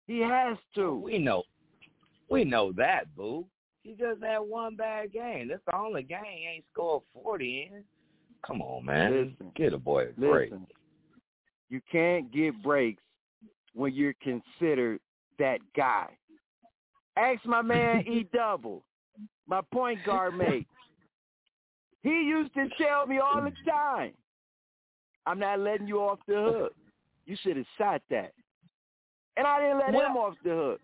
[0.06, 0.94] He has to.
[0.94, 1.44] We know.
[2.28, 3.46] We know that, boo.
[3.82, 5.48] He just had one bad game.
[5.48, 7.84] That's the only game he ain't scored 40 in.
[8.46, 9.12] Come on, man.
[9.12, 10.50] Listen, Get a boy a break.
[10.50, 10.66] Listen,
[11.68, 13.02] you can't get breaks
[13.74, 15.00] when you're considered
[15.38, 16.08] that guy.
[17.16, 18.82] Ask my man E Double,
[19.46, 20.66] my point guard mate.
[22.02, 24.12] He used to tell me all the time,
[25.26, 26.74] I'm not letting you off the hook.
[27.26, 28.32] You should have shot that.
[29.36, 30.80] And I didn't let him off the hook.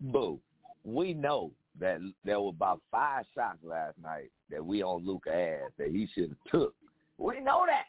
[0.00, 0.38] Boo.
[0.84, 5.70] We know that there were about five shots last night that we on Luka ass
[5.78, 6.74] that he should have took.
[7.18, 7.86] We know that.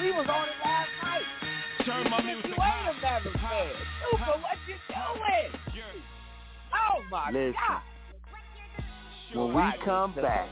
[0.00, 1.22] We was on it last night.
[1.84, 3.72] Turn my music You ain't never said.
[4.12, 5.64] Luka, what you doing?
[6.72, 7.54] Oh my Listen.
[7.68, 7.82] God.
[9.34, 10.48] When we come back,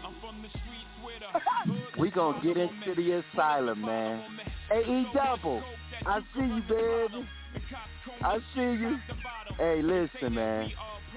[1.99, 4.25] we gonna get into the asylum, man.
[4.69, 5.63] Hey, E Double,
[6.07, 7.29] I see you, baby.
[8.23, 8.99] I see you.
[9.59, 10.71] Hey, listen, man.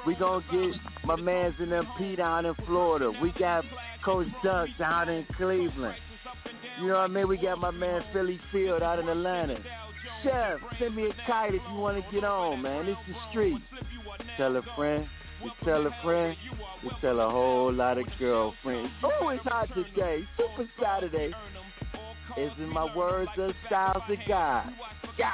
[0.06, 3.12] We gonna get my man's in MP down in Florida.
[3.22, 3.66] We got
[4.04, 5.96] Coach Duck down in Cleveland.
[6.80, 7.28] You know what I mean?
[7.28, 9.58] We got my man Philly Field out in Atlanta.
[10.24, 12.88] Chef, send me a kite if you want to get on, man.
[12.88, 13.62] It's the street.
[14.38, 15.08] Tell a friend.
[15.44, 16.38] You tell a friend.
[16.82, 18.92] You tell a whole lot of girlfriends.
[19.04, 20.24] Oh, it's hot today.
[20.38, 21.34] Super Saturday.
[22.38, 24.74] Is in my words of styles of God.
[25.18, 25.32] Yeah.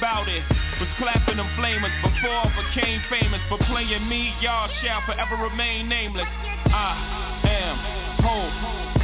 [0.00, 0.42] about it.
[0.80, 3.40] Was clapping them flamers before I became famous.
[3.48, 6.26] For playing me, y'all shall forever remain nameless.
[6.26, 8.99] I am home.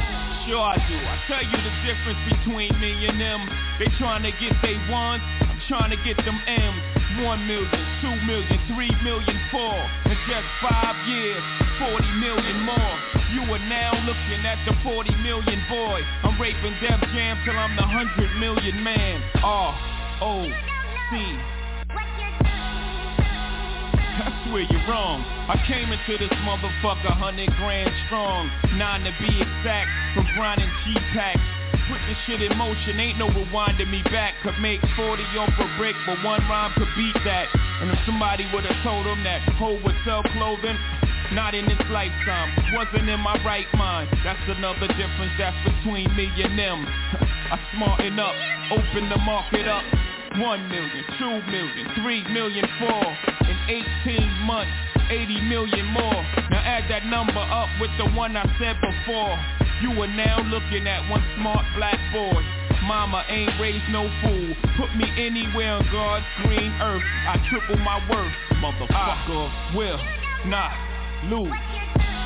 [0.47, 0.95] Sure I do.
[0.95, 3.43] I tell you the difference between me and them.
[3.83, 6.79] They trying to get they ones, I'm trying to get them M's.
[7.19, 7.67] One million,
[7.99, 9.75] two million, three million, four.
[10.07, 11.43] In just five years,
[11.83, 12.95] 40 million more.
[13.35, 15.99] You are now looking at the 40 million boy.
[16.23, 19.19] I'm raping Def Jam till I'm the 100 million man.
[19.43, 19.75] R
[20.21, 20.47] O
[21.11, 21.56] C.
[24.17, 25.21] I swear you're wrong.
[25.45, 30.97] I came into this motherfucker hundred grand strong, nine to be exact, from grinding G
[31.13, 31.37] packs.
[31.85, 34.33] put this shit in motion, ain't no rewinding me back.
[34.41, 37.45] Could make 40 off a brick, but one rhyme could beat that.
[37.53, 40.77] And if somebody would've told him that Hov would sell clothing,
[41.37, 44.09] not in this lifetime, wasn't in my right mind.
[44.25, 46.89] That's another difference that's between me and them.
[47.53, 48.33] I smarten up,
[48.73, 49.85] open the market up.
[50.41, 53.36] One million, two million, three million, four.
[53.67, 54.71] In 18 months,
[55.09, 56.23] 80 million more.
[56.49, 59.35] Now add that number up with the one I said before.
[59.81, 62.41] You are now looking at one smart black boy.
[62.87, 64.55] Mama ain't raised no fool.
[64.77, 67.03] Put me anywhere on God's green earth.
[67.03, 68.31] I triple my worth.
[68.63, 69.99] Motherfucker I will
[70.47, 70.71] not
[71.29, 72.16] lose.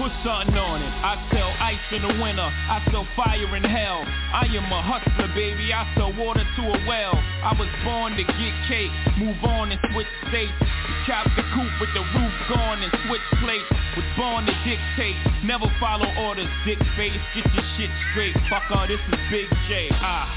[0.00, 0.88] Put something on it.
[1.04, 2.40] I sell ice in the winter.
[2.48, 4.00] I sell fire in hell.
[4.32, 5.76] I am a hustler, baby.
[5.76, 7.12] I sell water to a well.
[7.44, 8.88] I was born to get cake.
[9.20, 10.56] Move on and switch states.
[11.04, 13.68] Chop the coop with the roof gone and switch plates.
[13.92, 15.20] Was born to dictate.
[15.44, 17.20] Never follow orders, dick face.
[17.36, 18.32] Get your shit straight.
[18.48, 19.92] Fuck all, this is Big J.
[20.00, 20.32] Ah.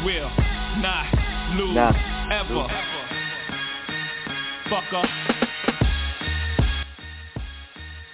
[0.04, 0.32] Will
[0.80, 1.12] not
[1.60, 1.92] lose Nah.
[2.32, 2.64] ever.
[4.72, 5.33] Fucker.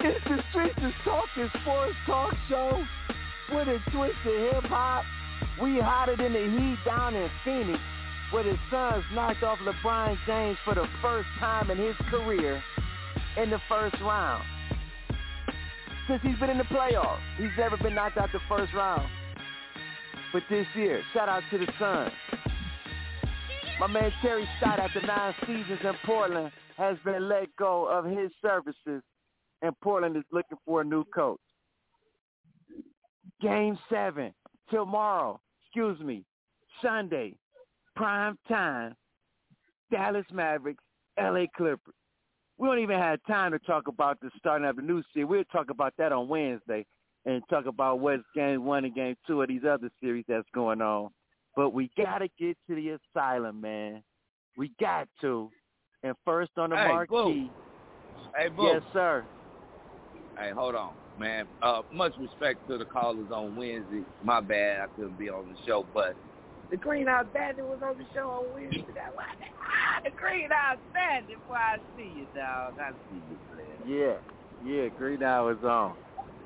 [0.03, 2.83] It's the Streets is Talking Sports Talk Show
[3.53, 5.05] with a twist of hip hop.
[5.61, 7.79] We hotter than the heat down in Phoenix,
[8.31, 12.63] where the Suns knocked off LeBron James for the first time in his career
[13.37, 14.43] in the first round.
[16.07, 19.07] Since he's been in the playoffs, he's never been knocked out the first round.
[20.33, 22.11] But this year, shout out to the Suns.
[23.79, 28.31] My man Terry Stott, after nine seasons in Portland, has been let go of his
[28.41, 29.03] services
[29.61, 31.39] and Portland is looking for a new coach.
[33.41, 34.33] Game seven
[34.69, 36.23] tomorrow, excuse me,
[36.81, 37.35] Sunday,
[37.95, 38.95] prime time,
[39.91, 40.83] Dallas Mavericks,
[41.19, 41.93] LA Clippers.
[42.57, 45.27] We don't even have time to talk about the starting of the new series.
[45.27, 46.85] We'll talk about that on Wednesday
[47.25, 50.81] and talk about what's game one and game two of these other series that's going
[50.81, 51.09] on.
[51.55, 54.03] But we got to get to the asylum, man.
[54.57, 55.49] We got to.
[56.03, 57.09] And first on the Hey, marquee.
[57.09, 57.49] Boo.
[58.35, 58.63] Hey, Boo.
[58.63, 59.25] Yes, sir.
[60.41, 61.47] Hey, hold on, man.
[61.61, 64.05] Uh, much respect to the callers on Wednesday.
[64.23, 66.17] My bad, I couldn't be on the show, but
[66.71, 68.93] the Green House Bandit was on the show on Wednesday.
[68.95, 71.45] That's why they- ah, the Green House Bandit.
[71.45, 72.79] Boy, I see you, dog.
[72.79, 73.77] I see you, player.
[73.85, 74.17] Yeah,
[74.59, 75.95] yeah, Green Hour is on.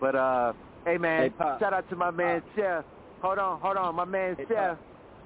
[0.02, 2.84] But uh, hey man, Hey, shout out to my man Chef.
[3.22, 4.78] Hold on, hold on, my man Hey, Chef.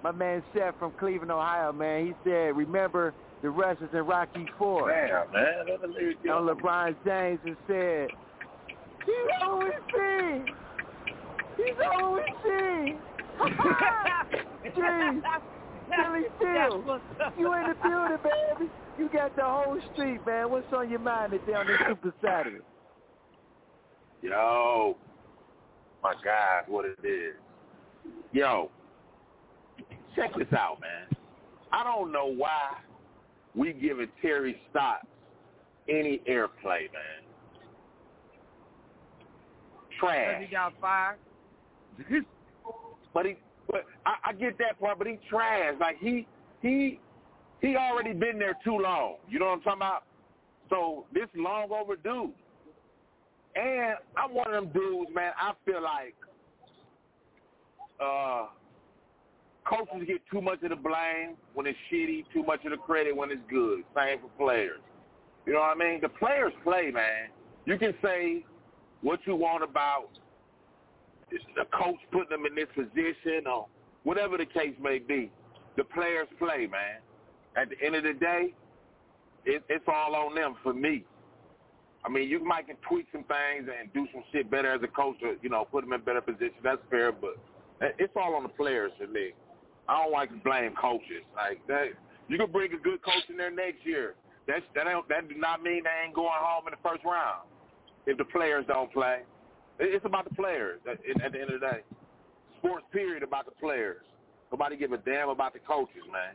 [0.03, 2.05] My man Chef from Cleveland, Ohio, man.
[2.05, 5.65] He said, remember the wrestlers in Rocky Four Damn, man.
[5.67, 6.45] Let the lyrics on.
[6.47, 8.07] LeBron James and said,
[9.09, 10.45] He's we.
[11.57, 11.75] He's
[12.43, 12.95] see.
[14.79, 15.21] Jeez.
[15.89, 17.01] Philly Phil,
[17.37, 18.71] you in the building, baby.
[18.99, 20.51] You got the whole street, man.
[20.51, 22.59] What's on your mind today on this Super Saturday?
[24.21, 24.95] Yo,
[26.03, 27.35] my God, what it is.
[28.31, 28.69] Yo,
[30.15, 31.07] check this out, man.
[31.71, 32.75] I don't know why
[33.55, 35.07] we giving Terry Stotts
[35.87, 37.28] any airplay, man.
[39.99, 40.43] Trash.
[40.45, 41.17] He got fired.
[43.11, 43.37] But he,
[43.69, 44.99] but I, I get that part.
[44.99, 45.73] But he trash.
[45.79, 46.27] Like he,
[46.61, 46.99] he,
[47.59, 49.15] he already been there too long.
[49.27, 50.03] You know what I'm talking about?
[50.69, 52.29] So this long overdue.
[53.55, 55.31] And I'm one of them dudes, man.
[55.41, 56.13] I feel like
[57.99, 58.45] uh,
[59.65, 63.15] coaches get too much of the blame when it's shitty, too much of the credit
[63.15, 63.83] when it's good.
[63.95, 64.79] Same for players.
[65.45, 65.99] You know what I mean?
[66.01, 67.29] The players play, man.
[67.65, 68.45] You can say
[69.01, 70.09] what you want about
[71.31, 73.67] the coach putting them in this position or
[74.03, 75.31] whatever the case may be.
[75.77, 76.99] The players play, man.
[77.55, 78.53] At the end of the day,
[79.45, 81.05] it, it's all on them for me.
[82.05, 84.87] I mean, you might can tweak some things and do some shit better as a
[84.87, 86.55] coach or, you know, put them in better position.
[86.63, 87.37] That's fair, but
[87.99, 89.31] it's all on the players for me.
[89.87, 91.23] I don't like to blame coaches.
[91.35, 91.87] Like that,
[92.27, 94.15] you could bring a good coach in there next year.
[94.47, 94.85] That's that.
[94.85, 97.47] Don't, that do not mean they ain't going home in the first round
[98.09, 99.19] if the players don't play.
[99.79, 101.81] It's about the players at, at the end of the day.
[102.57, 104.01] Sports period about the players.
[104.51, 106.33] Nobody give a damn about the coaches, man.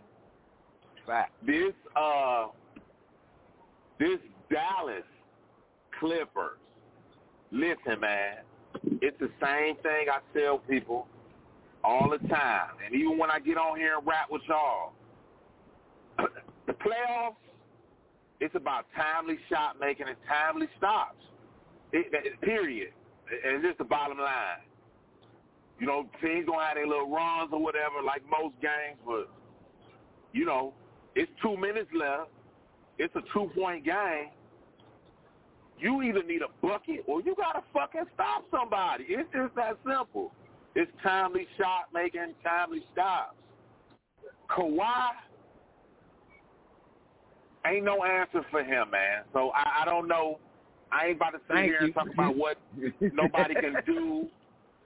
[1.04, 1.32] Fact.
[1.44, 2.46] This uh,
[3.98, 4.18] this
[4.50, 5.02] Dallas
[5.98, 6.58] Clippers.
[7.50, 8.38] Listen, man,
[9.02, 11.06] it's the same thing I tell people
[11.84, 14.92] all the time, and even when I get on here and rap with y'all,
[16.66, 17.34] the playoffs.
[18.40, 21.24] It's about timely shot making and timely stops.
[21.94, 22.90] It, period.
[23.46, 24.60] And just the bottom line.
[25.80, 29.30] You know, teams gonna have their little runs or whatever, like most games, but
[30.32, 30.74] you know,
[31.14, 32.30] it's two minutes left.
[32.98, 34.30] It's a two point game.
[35.78, 39.04] you either need a bucket or you gotta fucking stop somebody.
[39.08, 40.32] It's just that simple.
[40.74, 43.36] It's timely shot making, timely stops.
[44.50, 45.10] Kawhi
[47.66, 49.22] ain't no answer for him, man.
[49.32, 50.38] So I, I don't know.
[50.94, 51.86] I ain't about to sit Thank here you.
[51.86, 52.56] and talk about what
[53.00, 54.28] nobody can do,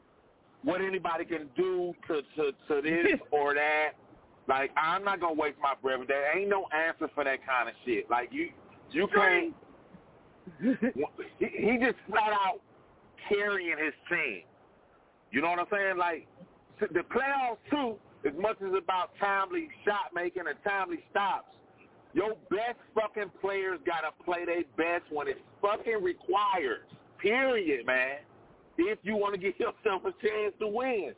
[0.63, 3.93] what anybody can do to to to this or that.
[4.49, 6.01] Like I'm not gonna waste my breath.
[6.09, 8.09] There ain't no answer for that kind of shit.
[8.11, 8.49] Like you,
[8.91, 9.55] you can't.
[11.39, 12.61] he, he just flat out
[13.29, 14.43] carrying his team.
[15.31, 15.99] You know what I'm saying?
[15.99, 16.27] Like
[16.81, 17.97] the playoffs too,
[18.27, 21.55] as much as about timely shot making and timely stops.
[22.15, 26.87] Your best fucking players gotta play their best when it's fucking required.
[27.19, 28.19] Period, man.
[28.79, 31.13] If you want to give yourself a chance to win,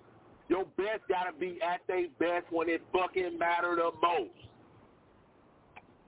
[0.48, 4.30] your best gotta be at their best when it fucking matter the most.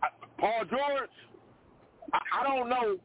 [0.02, 0.08] I,
[0.38, 1.10] Paul George,
[2.12, 2.98] I, I don't know.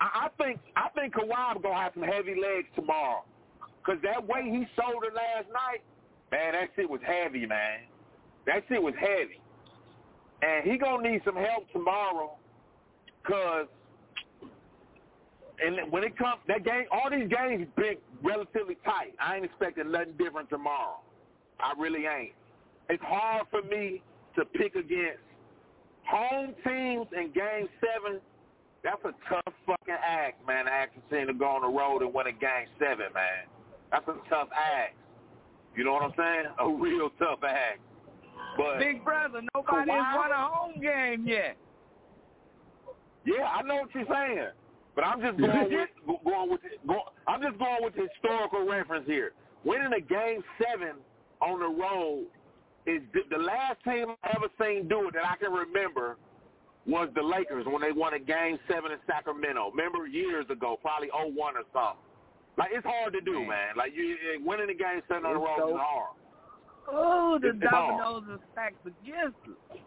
[0.00, 3.24] I, I think I think Kawhi gonna have some heavy legs tomorrow.
[3.84, 5.84] Cause that way he sold it last night,
[6.32, 7.80] man, that shit was heavy, man.
[8.46, 9.40] That shit was heavy.
[10.44, 12.36] And he gonna need some help tomorrow,
[13.26, 13.66] cause
[15.64, 19.14] and when it comes that game, all these games been relatively tight.
[19.20, 21.00] I ain't expecting nothing different tomorrow.
[21.60, 22.34] I really ain't.
[22.90, 24.02] It's hard for me
[24.36, 25.22] to pick against
[26.06, 28.20] home teams in Game Seven.
[28.82, 30.66] That's a tough fucking act, man.
[30.66, 33.48] To act a team to go on the road and win a Game Seven, man.
[33.90, 34.96] That's a tough act.
[35.74, 36.46] You know what I'm saying?
[36.58, 37.80] A real tough act.
[38.56, 41.56] But Big brother, nobody has won a home game yet.
[43.24, 44.48] Yeah, I know what you're saying,
[44.94, 49.06] but I'm just going with going with go, I'm just going with the historical reference
[49.06, 49.32] here.
[49.64, 50.96] Winning a game seven
[51.40, 52.26] on the road
[52.86, 56.18] is the, the last team I ever seen do it that I can remember
[56.86, 59.70] was the Lakers when they won a game seven in Sacramento.
[59.70, 62.04] Remember years ago, probably oh one or something.
[62.58, 63.74] Like it's hard to do, man.
[63.76, 66.16] Like you winning a game seven on the road so- is hard.
[66.90, 69.78] Oh, the It's dominoes are stacked against us.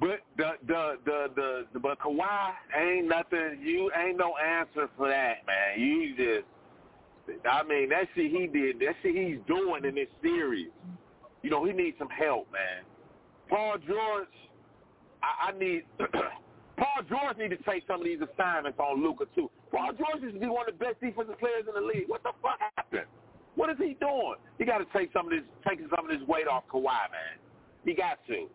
[0.00, 3.58] But the the the the, the but Kawhi ain't nothing.
[3.60, 5.80] You ain't no answer for that, man.
[5.80, 10.68] You just, I mean, that shit he did, that shit he's doing in this series.
[11.42, 12.84] You know, he needs some help, man.
[13.48, 14.28] Paul George,
[15.22, 15.82] I, I need.
[16.78, 19.50] Paul George need to take some of these assignments on Luka too.
[19.72, 22.08] Paul George used to be one of the best defensive players in the league.
[22.08, 23.10] What the fuck happened?
[23.58, 24.36] What is he doing?
[24.56, 27.42] He got to take some of this, taking some of this weight off Kawhi, man.
[27.84, 28.46] He got to.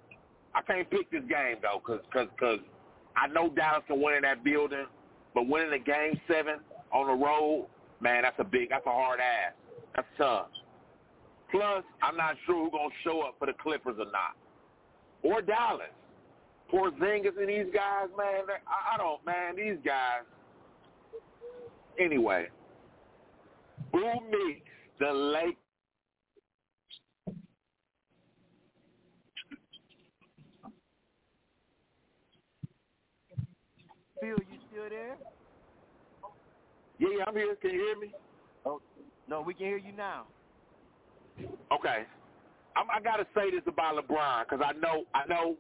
[0.55, 2.59] I can't pick this game though, cause, cause, cause
[3.17, 4.85] I know Dallas can win in that building,
[5.33, 6.59] but winning a game seven
[6.93, 7.67] on the road,
[7.99, 9.51] man, that's a big, that's a hard ass.
[9.93, 10.47] That's tough.
[11.51, 14.37] Plus, I'm not sure who's gonna show up for the Clippers or not,
[15.21, 15.91] or Dallas.
[16.73, 18.45] Porzingis and these guys, man.
[18.47, 19.57] I, I don't, man.
[19.57, 20.23] These guys.
[21.99, 22.47] Anyway,
[23.91, 23.99] who
[24.31, 24.63] meets
[24.99, 25.57] the Lake?
[34.19, 35.17] Phil, you still there?
[36.99, 37.55] Yeah, yeah, I'm here.
[37.61, 38.13] Can you hear me?
[38.65, 38.81] Oh,
[39.27, 40.23] no, we can hear you now.
[41.71, 42.05] Okay.
[42.75, 45.57] I'm, I gotta say this about LeBron because I know, I know,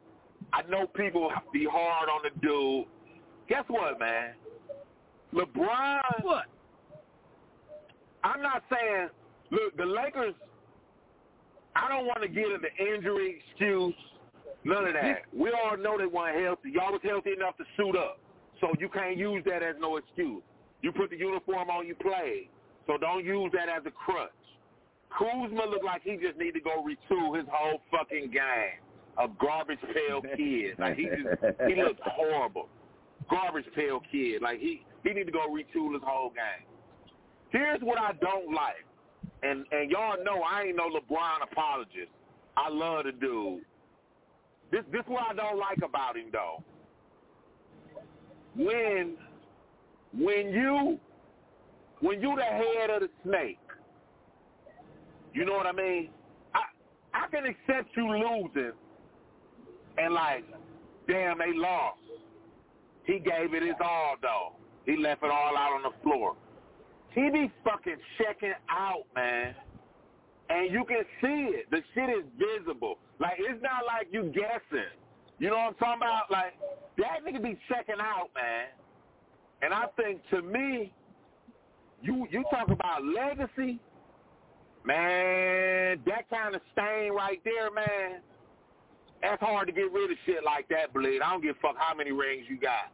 [0.53, 2.85] I know people be hard on the dude.
[3.49, 4.33] Guess what, man?
[5.33, 5.99] LeBron.
[6.21, 6.45] What?
[8.23, 9.09] I'm not saying.
[9.53, 10.33] Look, the Lakers.
[11.75, 13.93] I don't want to get into injury excuse.
[14.63, 15.23] None of that.
[15.33, 16.71] We all know they weren't healthy.
[16.73, 18.17] Y'all was healthy enough to suit up,
[18.61, 20.41] so you can't use that as no excuse.
[20.81, 22.49] You put the uniform on, you played.
[22.87, 24.31] So don't use that as a crutch.
[25.17, 28.81] Kuzma looked like he just need to go retool his whole fucking game.
[29.21, 30.79] A garbage pail kid.
[30.79, 32.67] Like he just he looks horrible.
[33.29, 34.41] Garbage pail kid.
[34.41, 36.65] Like he he need to go retool his whole game.
[37.51, 38.85] Here's what I don't like.
[39.43, 42.11] And and y'all know I ain't no LeBron apologist.
[42.55, 43.61] I love the dude.
[44.71, 46.63] This this what I don't like about him though.
[48.55, 49.15] When
[50.13, 50.99] when you
[51.99, 53.59] when you the head of the snake,
[55.33, 56.09] you know what I mean?
[56.53, 56.61] I
[57.13, 58.73] I can accept you losing
[59.97, 60.45] and like,
[61.07, 61.99] damn, they lost.
[63.05, 64.53] He gave it his all though.
[64.85, 66.35] He left it all out on the floor.
[67.13, 69.53] He be fucking checking out, man.
[70.49, 71.69] And you can see it.
[71.71, 72.97] The shit is visible.
[73.19, 74.91] Like it's not like you guessing.
[75.39, 76.31] You know what I'm talking about?
[76.31, 76.53] Like
[76.97, 78.67] that nigga be checking out, man.
[79.61, 80.91] And I think to me,
[82.01, 83.79] you you talk about legacy,
[84.85, 85.99] man.
[86.05, 88.21] That kind of stain right there, man.
[89.21, 91.21] That's hard to get rid of shit like that, bleed.
[91.21, 92.91] I don't give a fuck how many rings you got.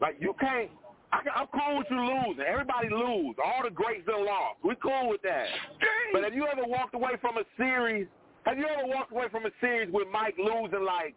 [0.00, 0.70] Like you can't
[1.12, 2.44] I, I'm cool with you losing.
[2.44, 3.36] Everybody lose.
[3.42, 4.58] All the greats done lost.
[4.62, 5.46] We cool with that.
[6.12, 8.06] But have you ever walked away from a series?
[8.44, 11.14] Have you ever walked away from a series with Mike losing like,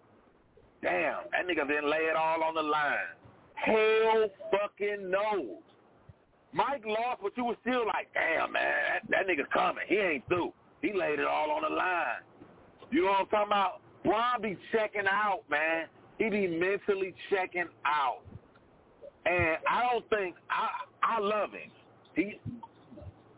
[0.82, 2.98] damn, that nigga didn't lay it all on the line?
[3.56, 5.60] Hell fucking no.
[6.54, 8.74] Mike lost, but you were still like, damn, man,
[9.10, 9.84] that, that nigga coming.
[9.88, 10.52] He ain't through.
[10.82, 12.24] He laid it all on the line.
[12.92, 13.82] You know what I'm talking about?
[14.04, 15.86] Bron be checking out, man.
[16.18, 18.20] He be mentally checking out.
[19.26, 20.70] And I don't think I
[21.04, 21.70] I love him.
[22.16, 22.40] He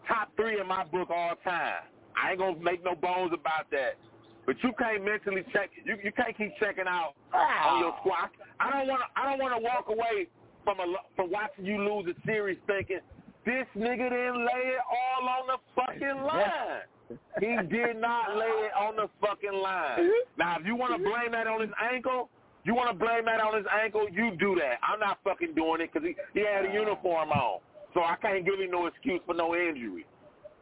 [0.08, 1.84] top three in my book all time.
[2.22, 3.98] I ain't gonna make no bones about that.
[4.46, 5.70] But you can't mentally check.
[5.84, 8.30] You you can't keep checking out on your squad.
[8.60, 9.22] I don't want to.
[9.22, 10.28] I don't want to walk away
[10.64, 13.00] from a from watching you lose a series thinking
[13.46, 16.84] this nigga didn't lay it all on the fucking line.
[17.40, 20.10] He did not lay it on the fucking line.
[20.38, 22.30] Now, if you want to blame that on his ankle,
[22.64, 24.80] you want to blame that on his ankle, you do that.
[24.82, 27.60] I'm not fucking doing it because he, he had a uniform on.
[27.94, 30.06] So I can't give him no excuse for no injury.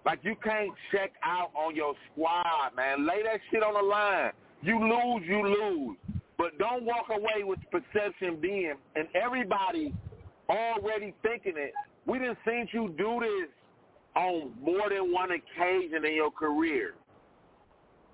[0.05, 3.05] Like, you can't check out on your squad, man.
[3.05, 4.31] Lay that shit on the line.
[4.63, 5.97] You lose, you lose.
[6.37, 9.93] But don't walk away with the perception being, and everybody
[10.49, 11.71] already thinking it,
[12.07, 13.49] we didn't seen you do this
[14.15, 16.95] on more than one occasion in your career.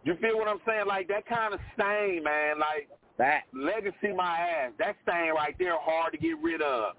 [0.03, 0.87] You feel what I'm saying?
[0.87, 2.59] Like that kind of stain, man.
[2.59, 4.71] Like that legacy, my ass.
[4.79, 6.93] That stain right there, hard to get rid of.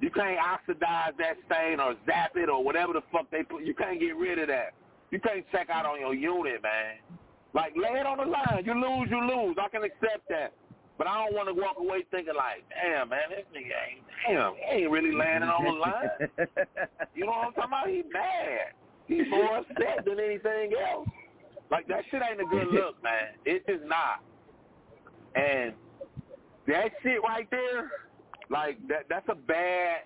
[0.00, 3.64] You can't oxidize that stain or zap it or whatever the fuck they put.
[3.64, 4.74] You can't get rid of that.
[5.10, 6.96] You can't check out on your unit, man.
[7.54, 8.64] Like lay it on the line.
[8.64, 9.56] You lose, you lose.
[9.60, 10.52] I can accept that.
[10.98, 14.52] But I don't want to walk away thinking like, damn, man, this nigga ain't, damn,
[14.54, 16.10] he ain't really landing on the line.
[17.14, 17.88] you know what I'm talking about?
[17.88, 18.76] He mad.
[19.08, 21.08] He's more upset than anything else.
[21.70, 23.32] Like that shit ain't a good look, man.
[23.46, 24.20] It's just not.
[25.34, 25.74] And
[26.66, 27.90] that shit right there,
[28.48, 29.98] like that, that's a bad.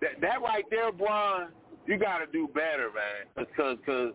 [0.00, 1.48] That that right there, Bron,
[1.86, 3.46] you got to do better, man.
[3.46, 4.12] Because cause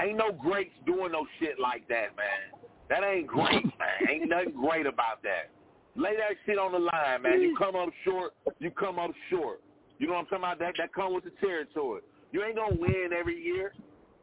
[0.00, 2.60] ain't no greats doing no shit like that, man.
[2.88, 4.10] That ain't great, man.
[4.10, 5.50] Ain't nothing great about that.
[5.96, 7.40] Lay that shit on the line, man.
[7.40, 9.60] You come up short, you come up short.
[9.98, 10.58] You know what I'm talking about?
[10.60, 12.02] That that come with the territory.
[12.30, 13.72] You ain't gonna win every year.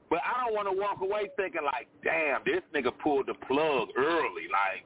[0.10, 3.90] But I don't want to walk away thinking like, damn, this nigga pulled the plug
[3.98, 4.46] early.
[4.52, 4.86] Like,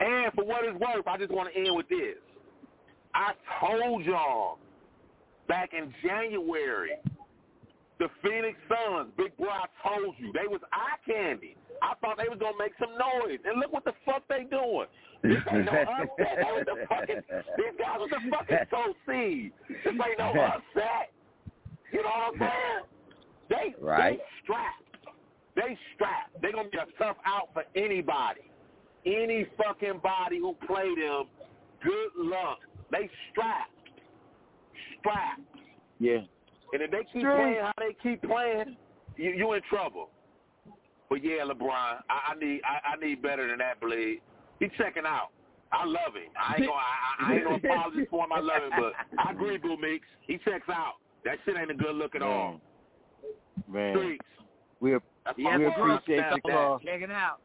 [0.00, 2.16] and for what it's worth, I just want to end with this.
[3.14, 4.58] I told y'all
[5.48, 6.92] back in January,
[7.98, 11.56] the Phoenix Suns, big boy, I told you, they was eye candy.
[11.82, 14.86] I thought they was gonna make some noise, and look what the fuck they doing.
[15.22, 16.36] This ain't no upset.
[16.40, 17.20] That was the fucking.
[17.56, 19.52] These guys was the fucking toe seed.
[19.68, 21.12] This ain't no upset.
[21.92, 22.84] You know what I'm saying?
[23.48, 24.18] They right.
[24.18, 25.08] they strapped.
[25.56, 26.40] They strapped.
[26.40, 28.49] They gonna be a tough out for anybody.
[29.06, 31.24] Any fucking body who play them.
[31.82, 32.58] Good luck.
[32.90, 33.70] They strapped.
[34.98, 35.40] Strapped.
[35.98, 36.18] Yeah.
[36.72, 37.36] And if they keep Straight.
[37.36, 38.76] playing how they keep playing,
[39.16, 40.10] you you in trouble.
[41.08, 41.70] But yeah, LeBron,
[42.08, 44.20] I, I need I, I need better than that, Blade.
[44.60, 45.30] He's checking out.
[45.72, 46.30] I love him.
[46.38, 48.32] I ain't gonna I, I ain't gonna apologize for him.
[48.32, 50.04] I love him, but I agree, Boo Mix.
[50.26, 50.94] He checks out.
[51.24, 52.60] That shit ain't a good look at all.
[53.70, 54.24] Man, Streets.
[54.80, 54.92] we
[55.24, 56.52] That's we appreciate Snap the that.
[56.52, 56.78] call.
[56.80, 57.40] Check out.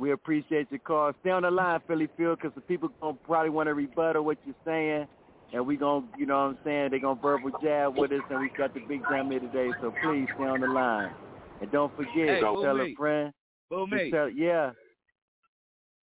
[0.00, 1.12] We appreciate your call.
[1.20, 4.38] Stay on the line, Philly Phil, because the people gonna probably want to rebuttal what
[4.46, 5.06] you're saying,
[5.52, 8.40] and we gonna, you know what I'm saying, they gonna verbal jab with us, and
[8.40, 9.68] we got the big time here today.
[9.82, 11.12] So please stay on the line,
[11.60, 13.34] and don't forget, Hey, tell Boo a friend.
[13.68, 14.10] Boo Me.
[14.10, 14.70] Tell, yeah,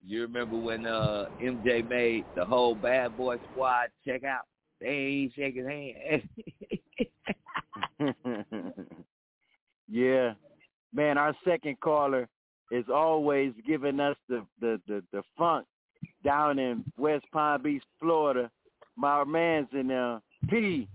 [0.06, 4.46] You remember when uh MJ made the whole Bad Boy Squad check out?
[4.80, 6.22] They ain't shaking hands.
[9.90, 10.34] yeah,
[10.94, 11.18] man.
[11.18, 12.30] Our second caller
[12.72, 15.66] is always giving us the the the, the funk
[16.24, 18.50] down in West Palm Beach, Florida.
[18.96, 20.22] My man's in there.
[20.50, 20.88] P,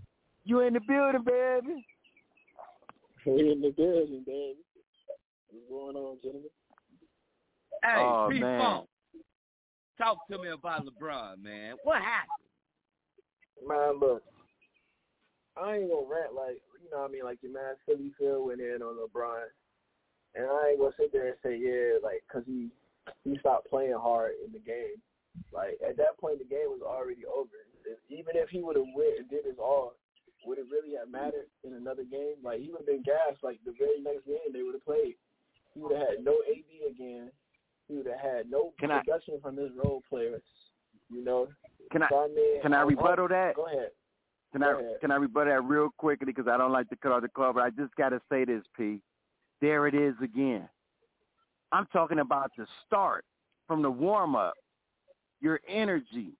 [0.44, 1.86] you in the building, baby?
[3.26, 4.56] We in the building, baby.
[5.50, 6.50] What's going on, gentlemen?
[7.82, 8.60] Hey, Oh, P man.
[8.60, 8.88] Funk,
[9.98, 11.76] talk to me about LeBron, man.
[11.84, 13.68] What happened?
[13.68, 14.22] Man, look,
[15.56, 18.44] I ain't gonna rant like you know what I mean, like your man Philly Phil
[18.44, 19.44] went in on LeBron,
[20.34, 22.70] and I ain't gonna sit there and say yeah, like 'cause he
[23.24, 25.00] he stopped playing hard in the game.
[25.52, 27.66] Like at that point, the game was already over.
[27.84, 29.94] If, even if he would have went and did his all,
[30.46, 32.36] would it really have mattered in another game?
[32.42, 33.42] Like he would have been gassed.
[33.42, 35.16] Like the very next game they would have played,
[35.74, 37.30] he would have had no AD again.
[37.88, 40.42] He would have had no Can I- production from his role players.
[41.10, 41.48] You know.
[41.90, 43.54] Can I So, mean, can I rebuttal that?
[43.56, 43.90] Go ahead.
[44.52, 45.00] Can Go I ahead.
[45.00, 47.52] can I rebuttal that real quickly because I don't like to cut off the call,
[47.52, 49.00] but I just got to say this, P.
[49.62, 50.68] There it is again.
[51.70, 53.24] I'm talking about the start
[53.68, 54.54] from the warm up,
[55.40, 56.32] your energy.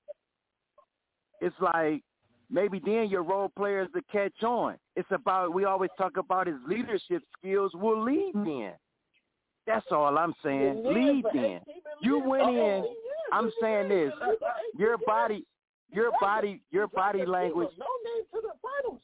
[1.40, 2.02] It's like
[2.50, 4.76] maybe then your role players to catch on.
[4.96, 8.72] It's about we always talk about his leadership skills will lead then.
[9.68, 10.82] That's all I'm saying.
[10.84, 11.60] Lead then.
[12.02, 12.84] You went in.
[13.32, 14.12] I'm saying this.
[14.76, 15.44] Your body,
[15.92, 17.70] your body, your body language.
[17.78, 19.00] No name to the finals.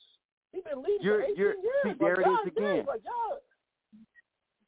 [0.53, 1.57] He been leading for 18 years.
[1.85, 2.87] see, there it is again.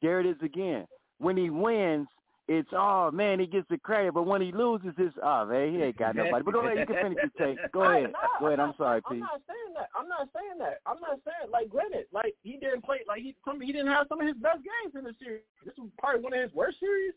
[0.01, 0.85] There it is again.
[1.19, 2.07] When he wins,
[2.47, 5.81] it's oh man, he gets the credit, but when he loses, it's oh man, he
[5.83, 6.43] ain't got nobody.
[6.43, 7.57] But go ahead, you can finish your take.
[7.71, 8.59] Go ahead, Nah, go ahead.
[8.59, 9.19] I'm not- sorry, I'm P.
[9.21, 9.89] not saying that.
[9.95, 10.77] I'm not saying that.
[10.89, 14.07] I'm not saying like granted, like he didn't play like he some he didn't have
[14.09, 15.45] some of his best games in the series.
[15.63, 17.13] This was probably one of his worst series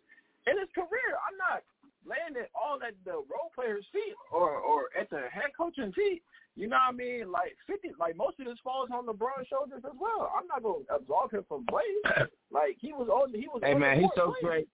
[0.46, 1.16] in his career.
[1.24, 1.64] I'm not
[2.06, 6.22] laying it all at the role player's feet or or at the head coaching feet.
[6.56, 7.32] You know what I mean?
[7.32, 10.32] Like fifty, like most of this falls on LeBron's shoulders as well.
[10.38, 12.28] I'm not gonna absolve him from blame.
[12.52, 13.60] Like he was on, he was.
[13.64, 14.42] Hey man, he's so playing.
[14.42, 14.68] great.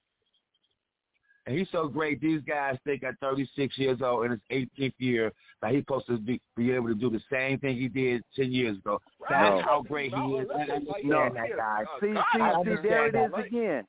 [1.47, 2.21] And he's so great.
[2.21, 4.41] These guys think at 36 years old in his
[4.79, 5.33] 18th year
[5.63, 8.53] that he's supposed to be, be able to do the same thing he did 10
[8.53, 9.01] years ago.
[9.29, 9.63] That's No.
[9.63, 10.49] how great he is.
[10.55, 11.31] I understand No.
[11.33, 11.85] that, guy.
[11.85, 13.41] Uh, see, I see, see, understand there it is that.
[13.41, 13.87] is again.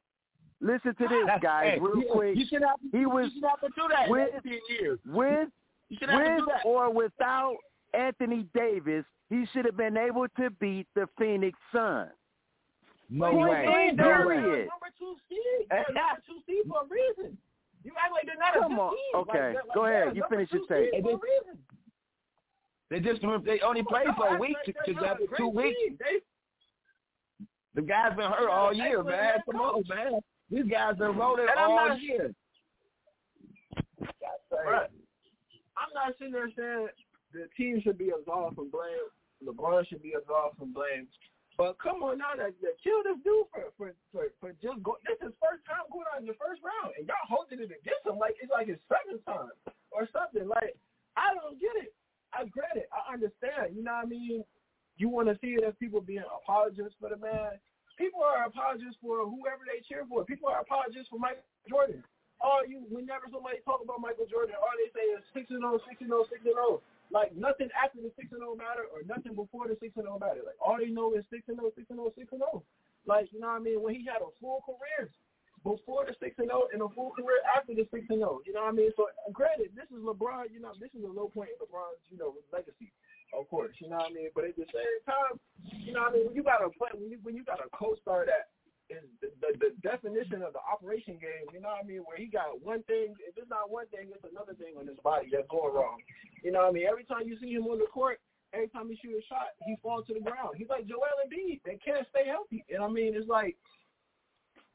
[0.61, 2.37] Listen to this, That's- guys, hey, real quick.
[2.37, 4.99] You should have, He was you should have to do that with, in 10 years.
[5.05, 5.49] with,
[5.89, 6.65] You should have to with do that.
[6.65, 7.55] or without
[7.93, 12.11] Anthony Davis, he should have been able to beat the Phoenix Suns.
[13.09, 13.65] No Point way.
[13.65, 14.27] blank, No period.
[14.43, 14.67] way.
[14.69, 15.67] number two seed.
[15.69, 17.37] Number two seed for a reason.
[17.83, 18.91] You act like they're not Come a good on.
[18.91, 19.15] team.
[19.15, 20.07] Okay, Like, they're- go like, ahead.
[20.07, 20.91] they're You number finish your two take.
[20.93, 21.19] seed For.
[22.91, 25.79] They just they only played for a week to, to, They're a to two weeks.
[25.79, 25.97] team.
[25.99, 26.19] They
[27.75, 29.39] The guys been hurt all year, man.
[29.49, 30.19] Come on, man.
[30.51, 32.35] These guys been rolling And I'm all not- year.
[34.51, 36.89] I'm not sitting there saying
[37.33, 39.07] the team should be absolved from blame.
[39.41, 41.07] LeBron should be absolved from blame.
[41.57, 44.97] But come on now, that, that kill this dude for for for, for just go.
[45.07, 48.05] This is first time going out in the first round, and y'all holding it against
[48.05, 49.51] him like it's like his seventh time
[49.91, 50.47] or something.
[50.47, 50.75] Like
[51.17, 51.93] I don't get it.
[52.33, 52.87] I get it.
[52.91, 53.75] I understand.
[53.75, 54.43] You know what I mean?
[54.97, 57.59] You want to see it as people being apologists for the man.
[58.01, 60.25] People are apologists for whoever they cheer for.
[60.25, 62.01] People are apologists for Michael Jordan.
[62.41, 65.77] All you, whenever somebody talk about Michael Jordan, all they say is six and zero,
[65.85, 66.81] six and zero, six and zero.
[67.13, 70.17] Like nothing after the six and zero matter, or nothing before the six and zero
[70.17, 70.41] matter.
[70.41, 72.65] Like all they know is six and zero, six and zero, six and zero.
[73.05, 73.77] Like you know what I mean?
[73.85, 75.13] When he had a full career
[75.61, 78.41] before the six and zero, and a full career after the six and zero.
[78.49, 78.89] You know what I mean?
[78.97, 80.49] So granted, this is LeBron.
[80.49, 82.89] You know, this is a low point in LeBron's you know legacy.
[83.31, 84.29] Of course, you know what I mean.
[84.35, 85.39] But at the same time,
[85.71, 86.25] you know what I mean.
[86.27, 88.51] When you got to play, when you when you got a co-star that
[88.91, 91.47] is the, the, the definition of the operation game.
[91.55, 92.03] You know what I mean?
[92.03, 94.99] Where he got one thing, if it's not one thing, it's another thing on his
[94.99, 96.03] body that's going wrong.
[96.43, 96.87] You know what I mean?
[96.91, 98.19] Every time you see him on the court,
[98.53, 100.59] every time he shoot a shot, he falls to the ground.
[100.59, 101.63] He's like Joel Embiid.
[101.63, 102.67] They can't stay healthy.
[102.67, 103.55] And I mean, it's like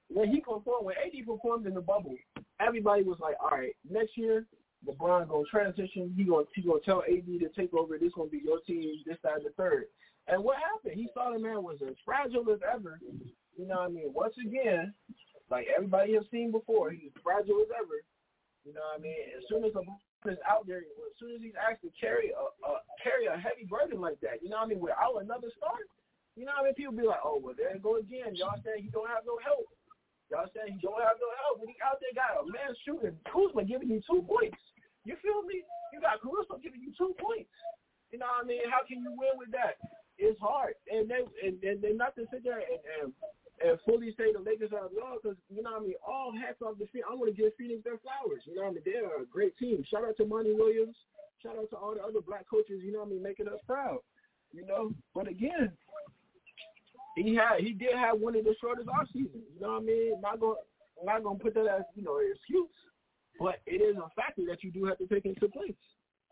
[0.08, 2.16] when he performed, when AD performed in the bubble,
[2.60, 4.46] everybody was like, all right, next year
[4.84, 6.12] LeBron gonna transition.
[6.16, 7.98] He gonna he gonna tell AD to take over.
[7.98, 9.02] This gonna be your team.
[9.06, 9.86] This and the third.
[10.28, 10.98] And what happened?
[10.98, 12.98] He saw the man was as fragile as ever.
[13.56, 14.12] You know what I mean?
[14.12, 14.92] Once again,
[15.50, 18.02] like everybody has seen before, he's fragile as ever.
[18.66, 19.22] You know what I mean?
[19.38, 22.42] As soon as LeBron is out there, as soon as he's asked to carry a,
[22.66, 24.82] a carry a heavy burden like that, you know what I mean?
[24.82, 25.86] Without another start,
[26.34, 26.74] you know what I mean?
[26.74, 28.34] People be like, oh, well, there it go again.
[28.34, 29.70] Y'all saying he don't have no help.
[30.30, 31.62] Y'all saying he don't have no help.
[31.62, 34.58] When he out there got a man shooting, Kuzma giving you two points.
[35.06, 35.62] You feel me?
[35.94, 37.52] You got Caruso giving you two points.
[38.10, 38.66] You know what I mean?
[38.66, 39.78] How can you win with that?
[40.18, 43.08] It's hard, and they and, and they not to sit there and, and
[43.60, 46.00] and fully say the Lakers are lost because you know what I mean.
[46.02, 47.06] All hats off the Phoenix.
[47.06, 48.42] I want to give Phoenix their flowers.
[48.48, 48.86] You know what I mean?
[48.88, 49.84] They are a great team.
[49.86, 50.96] Shout out to Monty Williams.
[51.42, 52.80] Shout out to all the other black coaches.
[52.82, 53.22] You know what I mean?
[53.22, 54.00] Making us proud.
[54.52, 55.72] You know, but again,
[57.16, 59.44] he had he did have one of the shortest off seasons.
[59.54, 60.20] You know what I mean?
[60.20, 60.60] Not gonna
[61.04, 62.70] not gonna put that as you know an excuse,
[63.40, 65.74] but it is a factor that you do have to take into place.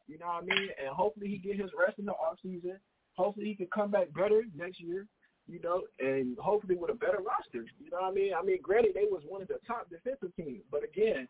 [0.07, 0.69] You know what I mean?
[0.79, 2.79] And hopefully he get his rest in the off season.
[3.17, 5.07] Hopefully he can come back better next year.
[5.47, 7.69] You know, and hopefully with a better roster.
[7.79, 8.33] You know what I mean?
[8.33, 11.29] I mean, granted they was one of the top defensive teams, but again,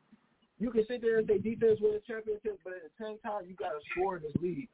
[0.58, 3.54] you can sit there and say defense wins championships, but at the same time you
[3.56, 4.68] got to score in this league.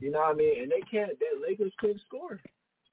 [0.00, 0.62] You know what I mean?
[0.62, 1.12] And they can't.
[1.18, 2.40] The Lakers couldn't score.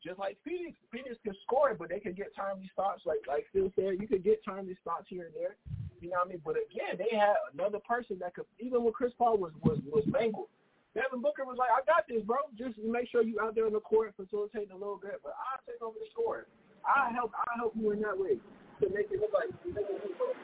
[0.03, 3.03] Just like Phoenix, Phoenix can score, but they can get timely stops.
[3.05, 5.55] Like like Phil said, you could get timely stops here and there.
[6.01, 6.41] You know what I mean?
[6.43, 8.43] But again, they had another person that could.
[8.59, 10.51] Even when Chris Paul was was was mangled,
[10.93, 12.37] Devin Booker was like, "I got this, bro.
[12.57, 15.63] Just make sure you out there on the court facilitating a little bit, but I'll
[15.65, 16.45] take over the scoring.
[16.83, 17.31] I help.
[17.33, 18.35] I help you in that way
[18.81, 20.35] to make it look like." Make it look like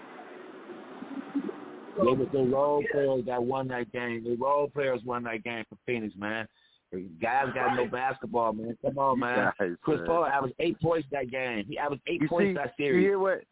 [2.00, 4.24] They was the role players that won that game.
[4.24, 6.48] The role players won that game for Phoenix, man.
[6.92, 8.76] The guys got no basketball, man.
[8.84, 9.52] Come on, man.
[9.60, 10.08] Guys, Chris man.
[10.08, 11.66] Paul averaged eight points that game.
[11.68, 13.44] He averaged eight You points see, that you hear what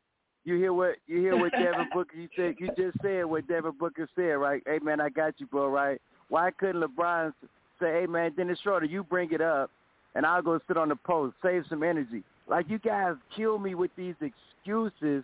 [0.43, 3.73] you hear what you hear what Devin Booker you said you just said what Devin
[3.79, 4.63] Booker said, right?
[4.65, 6.01] Hey man, I got you, bro, right?
[6.29, 7.33] Why couldn't LeBron
[7.79, 9.69] say, hey man, Dennis Schroeder, you bring it up,
[10.15, 12.23] and I'll go sit on the post, save some energy.
[12.49, 15.23] Like you guys kill me with these excuses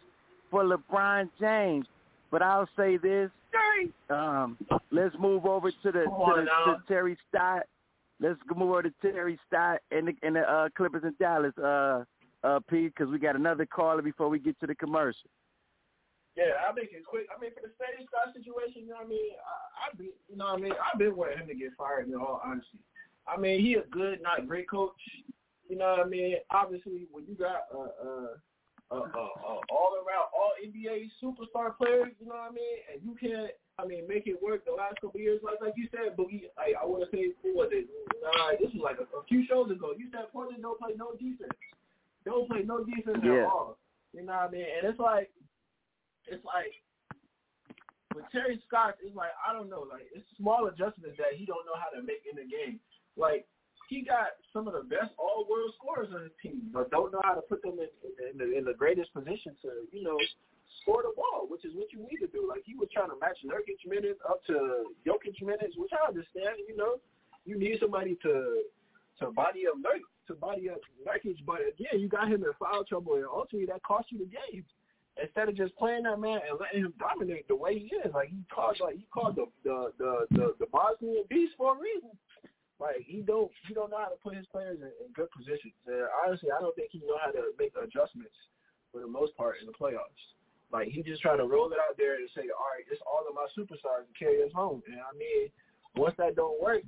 [0.51, 1.87] for LeBron James.
[2.29, 3.29] But I'll say this.
[4.09, 4.57] Um,
[4.91, 7.63] let's move over to the, to, the to Terry Stott.
[8.19, 12.03] Let's move over to Terry Stott and the, and the uh, Clippers in Dallas, uh,
[12.43, 15.29] uh, Pete, because we got another caller before we get to the commercial.
[16.35, 17.27] Yeah, I'll make it quick.
[17.29, 19.31] I mean, for the steady start situation, you know what I mean?
[19.37, 19.53] I,
[19.85, 20.73] I've been, you know what I mean?
[20.73, 22.81] I've been wanting him to get fired, in all honesty.
[23.27, 24.97] I mean, he a good, not great coach.
[25.69, 26.37] You know what I mean?
[26.49, 28.33] Obviously, when you got uh, uh,
[28.91, 32.77] uh, uh, uh, all around, all NBA superstar players, you know what I mean?
[32.91, 35.73] And you can't, I mean, make it work the last couple of years, like like
[35.75, 36.45] you said, Boogie.
[36.55, 37.89] Like, I want to say, what was it?
[38.21, 39.93] Nah, this was like a, a few shows ago.
[39.97, 41.57] You said Portland don't play no defense.
[42.23, 43.43] Don't play no defense Yeah.
[43.43, 43.77] at all.
[44.13, 44.65] You know what I mean?
[44.69, 45.33] And it's like,
[46.29, 46.69] it's like
[48.13, 51.65] with Terry Scott, it's like I don't know, like it's small adjustments that he don't
[51.65, 52.77] know how to make in the game.
[53.17, 53.49] Like
[53.89, 57.21] he got some of the best all world scorers on his team, but don't know
[57.25, 57.89] how to put them in
[58.29, 60.17] in the, in the greatest position to you know
[60.81, 62.47] score the ball, which is what you need to do.
[62.47, 66.63] Like he was trying to match Nurkic minutes up to Jokic minutes, which I understand.
[66.67, 66.97] You know,
[67.45, 68.63] you need somebody to
[69.19, 72.83] to body up Nurkic, to body up Nurkic, but again, you got him in foul
[72.83, 74.65] trouble, and ultimately that cost you the game
[75.21, 78.29] instead of just playing that man and letting him dominate the way he is, like
[78.29, 82.09] he called like he called the the the the, the Bosnian beast for a reason.
[82.79, 85.77] Like he don't he don't know how to put his players in, in good positions.
[85.85, 88.35] And honestly, I don't think he know how to make adjustments
[88.91, 90.33] for the most part in the playoffs.
[90.73, 93.21] Like he just trying to roll it out there and say, all right, it's all
[93.21, 94.81] of my superstars to carry us home.
[94.89, 95.53] And I mean,
[95.93, 96.81] once that don't work,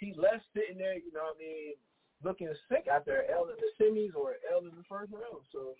[0.00, 1.76] he's left sitting there, you know what I mean,
[2.24, 5.44] looking sick after L in the semis or L in the first round.
[5.52, 5.76] So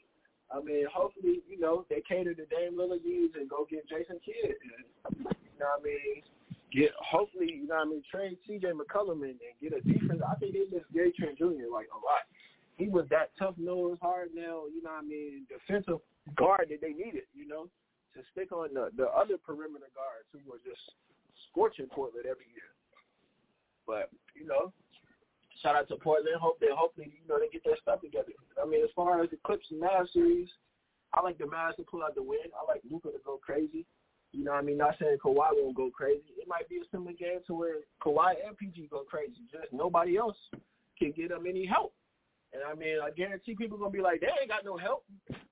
[0.52, 4.20] I mean, hopefully, you know, they cater to Dame Lillard needs and go get Jason
[4.20, 4.54] Kidd.
[4.60, 4.84] And,
[5.16, 6.22] you know what I mean?
[6.70, 10.20] Get hopefully, you know what I mean, trade CJ McCollum and, and get a defense.
[10.20, 11.72] I think they miss Gary Trent Jr.
[11.72, 12.28] like a lot.
[12.76, 16.00] He was that tough nose, hard nail, you know what I mean, defensive
[16.36, 17.68] guard that they needed, you know,
[18.14, 20.80] to stick on the the other perimeter guards who were just
[21.48, 22.68] scorching Portland every year.
[23.86, 24.72] But, you know,
[25.62, 26.36] shout out to Portland.
[26.40, 28.32] Hope they hopefully you know they get their stuff together.
[28.60, 30.48] I mean, as far as the Clips and Mavs series,
[31.14, 32.52] I like the Mavs to pull out the win.
[32.52, 33.86] I like Luka to go crazy.
[34.32, 34.76] You know what I mean?
[34.76, 36.36] Not saying Kawhi won't go crazy.
[36.36, 39.40] It might be a similar game to where Kawhi and PG go crazy.
[39.50, 40.36] Just nobody else
[40.98, 41.94] can get them any help.
[42.52, 45.04] And I mean, I guarantee people gonna be like, they ain't got no help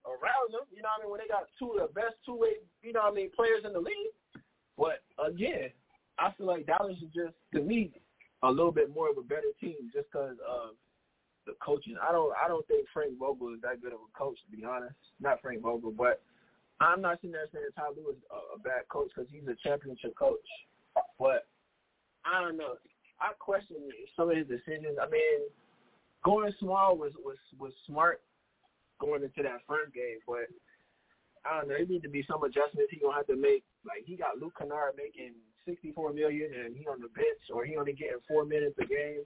[0.07, 0.65] around them.
[0.73, 1.11] You know what I mean?
[1.11, 3.65] When they got two of the best two way, you know what I mean, players
[3.65, 4.15] in the league.
[4.79, 5.71] But again,
[6.19, 7.93] I feel like Dallas is just to me
[8.43, 10.77] a little bit more of a better team just because of
[11.47, 11.97] the coaching.
[12.01, 14.65] I don't I don't think Frank Vogel is that good of a coach to be
[14.65, 14.97] honest.
[15.21, 16.23] Not Frank Vogel, but
[16.81, 19.57] I'm not sitting there saying Ty Lue is a, a bad coach because he's a
[19.63, 20.47] championship coach.
[21.19, 21.47] But
[22.25, 22.75] I don't know.
[23.21, 23.77] I question
[24.17, 24.99] some of his decisions.
[25.01, 25.47] I mean,
[26.25, 28.21] going small was was was smart
[29.01, 30.49] going into that first game, but
[31.45, 31.77] I don't know.
[31.77, 33.65] There need to be some adjustments he gonna have to make.
[33.85, 35.37] Like he got Luke Kennard making
[35.67, 38.87] sixty four million and he on the bench or he only getting four minutes a
[38.87, 39.25] game.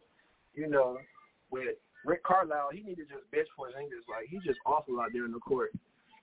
[0.55, 0.99] You know,
[1.51, 4.07] with Rick Carlisle, he need to just bench Porzingis.
[4.11, 5.71] Like he's just awful out there in the court.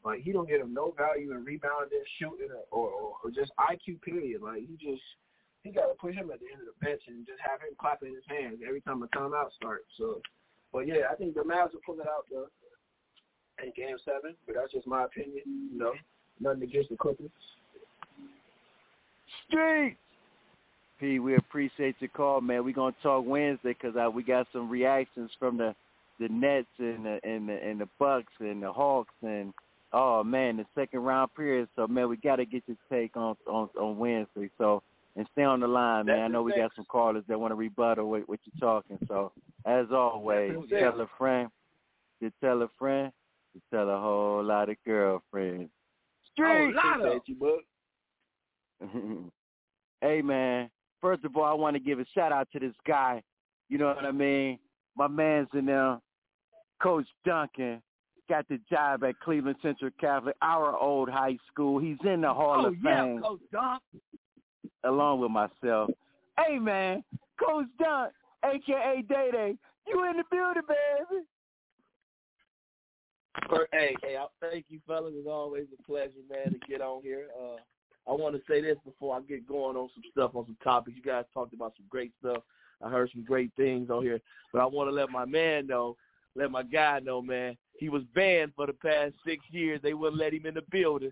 [0.03, 4.02] Like he don't get him no value in rebounding, shooting, or, or or just IQ
[4.02, 4.41] period.
[4.41, 5.02] Like he just
[5.65, 7.73] he got to put him at the end of the bench and just have him
[7.81, 9.89] clapping his hands every time a timeout starts.
[9.97, 10.22] So,
[10.76, 12.47] but yeah, I think the Mavs will pull it out though
[13.64, 14.35] in Game Seven.
[14.45, 15.43] But that's just my opinion.
[15.72, 15.93] You know,
[16.41, 17.31] nothing against the Clippers.
[19.47, 19.95] Street.
[20.99, 22.65] P, we appreciate your call, man.
[22.65, 25.73] We're gonna talk Wednesday because uh, we got some reactions from the
[26.19, 29.53] the Nets and the and the and the Bucks and the Hawks and
[29.93, 31.69] oh man, the second round period.
[31.77, 34.49] So man, we got to get your take on on on Wednesday.
[34.57, 34.84] So
[35.15, 36.19] and stay on the line, man.
[36.19, 38.97] I know we got some callers that want to rebuttal what, what you're talking.
[39.07, 39.31] So
[39.65, 41.49] as always, That's tell a friend,
[42.19, 43.11] you tell a friend,
[43.53, 45.69] you tell a whole lot of girlfriends.
[46.37, 48.91] Oh, appreciate you, bud.
[50.01, 50.69] hey man,
[51.01, 53.23] first of all, I want to give a shout out to this guy.
[53.69, 54.59] You know what I mean?
[54.97, 55.99] My man's in there,
[56.81, 57.81] Coach Duncan,
[58.29, 61.79] got the job at Cleveland Central Catholic, our old high school.
[61.79, 63.81] He's in the Hall Oh of yeah, Fame Coach Dunk.
[64.86, 65.90] Along with myself.
[66.38, 67.03] Hey man,
[67.40, 68.12] Coach Dunk,
[68.44, 69.56] aka Day Day,
[69.88, 71.24] you in the building, baby.
[73.72, 75.14] Hey, hey, I thank you, fellas.
[75.16, 77.28] It's always a pleasure, man, to get on here.
[77.40, 77.57] Uh,
[78.10, 80.95] I want to say this before I get going on some stuff, on some topics.
[80.95, 82.44] You guys talked about some great stuff.
[82.84, 84.20] I heard some great things on here,
[84.52, 85.95] but I want to let my man know,
[86.36, 87.57] let my guy know, man.
[87.78, 89.80] He was banned for the past six years.
[89.82, 91.12] They wouldn't let him in the building.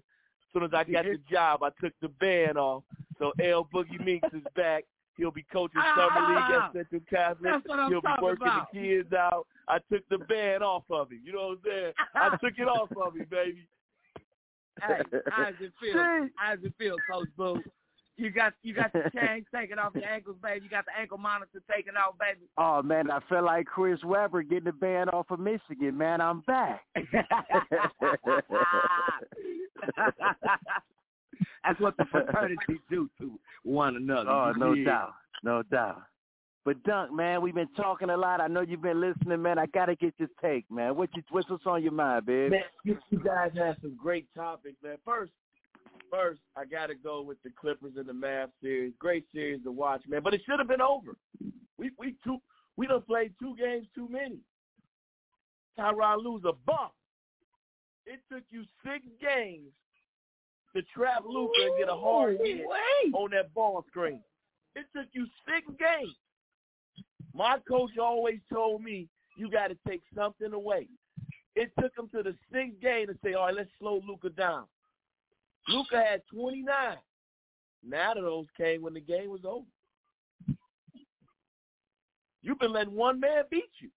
[0.55, 2.83] As soon as I got the job, I took the ban off.
[3.17, 4.83] So L Boogie Minx is back.
[5.17, 7.51] He'll be coaching summer league Ah, at Central Catholic.
[7.51, 8.71] that's what I'm He'll be working about.
[8.71, 9.47] the kids out.
[9.67, 11.21] I took the band off of him.
[11.23, 11.93] You know what I'm saying?
[12.15, 13.67] I took it off of him, baby.
[14.81, 15.93] Hey, how does it feel?
[16.35, 17.61] How does it feel, Coach Boo?
[18.15, 20.65] You got you got the chains taken off your ankles, baby.
[20.65, 22.47] You got the ankle monitor taken off, baby.
[22.57, 25.97] Oh man, I feel like Chris Webber getting the band off of Michigan.
[25.97, 26.81] Man, I'm back.
[31.63, 34.29] That's what the fraternity do to one another.
[34.29, 34.85] Oh, no dig?
[34.85, 35.13] doubt,
[35.43, 36.03] no doubt.
[36.65, 38.39] But Dunk, man, we've been talking a lot.
[38.39, 39.59] I know you've been listening, man.
[39.59, 40.95] I gotta get your take, man.
[40.95, 42.51] What you what's what's on your mind, babe?
[42.51, 44.95] Man, you, you guys have some great topics, man.
[45.03, 45.33] First,
[46.13, 48.93] first, I got to go with the Clippers and the Mavs series.
[48.99, 50.21] Great series to watch, man.
[50.23, 51.17] But it should have been over.
[51.77, 52.37] We we two
[52.77, 54.39] we done played two games too many.
[55.77, 56.91] Tyronn Lue's a bump.
[58.05, 59.71] It took you six games
[60.75, 62.61] to trap Luka and get a hard hit
[63.13, 64.21] on that ball screen.
[64.75, 66.15] It took you six games.
[67.33, 69.07] My coach always told me
[69.37, 70.87] you got to take something away.
[71.55, 74.65] It took him to the sixth game to say, all right, let's slow Luka down.
[75.67, 76.97] Luka had 29.
[77.85, 79.65] Now those came when the game was over.
[82.41, 83.89] You've been letting one man beat you.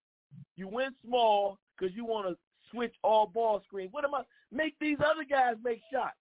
[0.56, 2.36] You went small because you want to
[2.70, 3.92] switch all ball screens.
[3.92, 4.22] What am I?
[4.52, 6.16] Make these other guys make shots.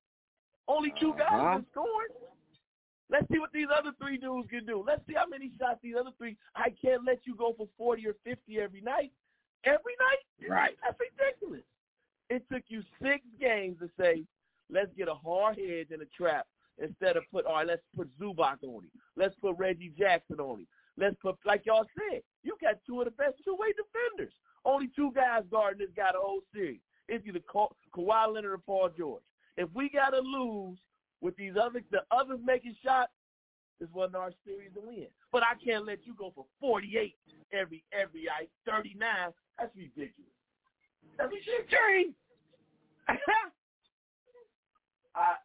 [0.68, 1.60] Only two guys Uh-huh.
[1.60, 2.10] are scoring.
[3.10, 4.82] Let's see what these other three dudes can do.
[4.86, 6.36] Let's see how many shots these other three.
[6.56, 9.12] I can't let you go for 40 or 50 every night.
[9.64, 10.50] Every night?
[10.50, 10.76] Right.
[10.82, 11.64] That's ridiculous.
[12.32, 14.24] It took you six games to say,
[14.72, 16.48] let's get a hard hedge and a trap
[16.78, 18.92] instead of put, all right, let's put Zubac on him.
[19.16, 20.68] Let's put Reggie Jackson on him.
[20.98, 24.34] Let's put, like y'all said, you got two of the best two-way defenders.
[24.64, 26.80] Only two guys guarding this guy the whole series.
[27.08, 29.22] It's either Ka- Kawhi Leonard or Paul George.
[29.58, 30.78] If we got to lose
[31.22, 33.12] with these other, the others making shots,
[33.80, 35.08] this wasn't our series to win.
[35.32, 37.16] But I can't let you go for 48
[37.52, 39.08] every every night, 39.
[39.60, 40.32] That's ridiculous.
[41.18, 42.16] That's ridiculous.
[45.16, 45.36] I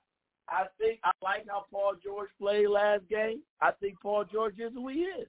[0.48, 3.42] I think I like how Paul George played last game.
[3.60, 5.28] I think Paul George is who he is.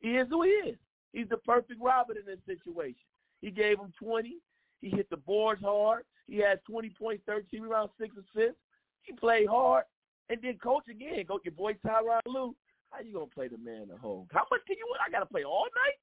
[0.00, 0.76] He is who he is.
[1.12, 2.96] He's the perfect Robert in this situation.
[3.40, 4.36] He gave him 20.
[4.80, 6.02] He hit the boards hard.
[6.26, 8.60] He had 20 points, 13 rebounds, six assists.
[9.02, 9.84] He played hard.
[10.28, 12.54] And then coach again, go your boy Tyronn Lue.
[12.90, 14.26] How you gonna play the man the whole?
[14.32, 14.86] How much can you?
[14.88, 15.00] Win?
[15.06, 15.98] I gotta play all night.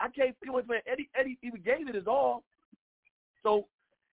[0.00, 0.34] I can't.
[0.42, 0.82] He was playing.
[0.90, 1.10] Eddie.
[1.14, 2.44] Eddie even gave it his all.
[3.42, 3.66] So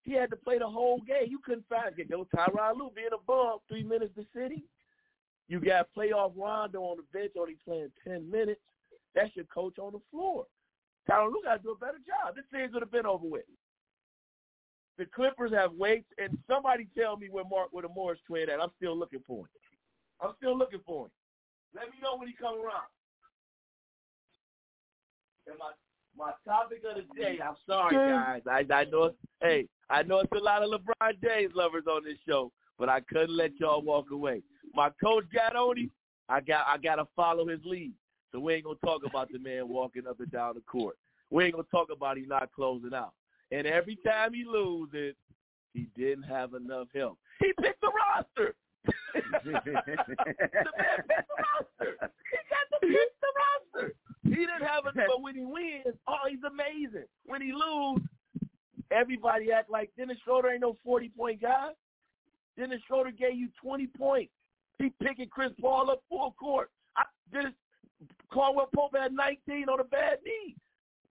[0.03, 1.27] he had to play the whole game.
[1.27, 2.09] You couldn't find it.
[2.09, 4.63] There was Tyronn Lue being a bum, three minutes to city.
[5.47, 8.61] You got playoff Rondo on the bench, only playing ten minutes.
[9.15, 10.45] That's your coach on the floor.
[11.09, 12.35] Tyronn Lue got to do a better job.
[12.35, 13.45] This series would have been over with.
[14.97, 18.59] The Clippers have weights, and somebody tell me where Mark, where the Morris twin at.
[18.59, 19.49] I'm still looking for him.
[20.21, 21.11] I'm still looking for him.
[21.73, 22.89] Let me know when he come around.
[25.47, 25.71] And my
[26.17, 27.39] my topic of the day.
[27.43, 28.41] I'm sorry, guys.
[28.45, 29.13] I I know.
[29.41, 32.99] Hey, I know it's a lot of LeBron James lovers on this show, but I
[33.01, 34.43] couldn't let y'all walk away.
[34.73, 35.91] My coach got on him.
[36.27, 37.93] I got I got to follow his lead.
[38.31, 40.97] So we ain't gonna talk about the man walking up and down the court.
[41.31, 43.13] We ain't gonna talk about him not closing out.
[43.51, 45.15] And every time he loses,
[45.73, 47.17] he didn't have enough help.
[47.39, 48.55] He picked the roster.
[48.85, 49.97] the man picked
[50.55, 51.97] the roster.
[52.29, 53.93] He got to pick the roster.
[54.23, 57.05] He didn't have enough, but when he wins, oh, he's amazing.
[57.25, 58.01] When he lose,
[58.91, 61.69] everybody act like Dennis Schroeder ain't no 40-point guy.
[62.57, 64.31] Dennis Schroeder gave you 20 points.
[64.79, 66.69] He picking Chris Paul up full court.
[66.95, 67.53] I, Dennis
[68.31, 70.55] Caldwell Pope had 19 on a bad knee.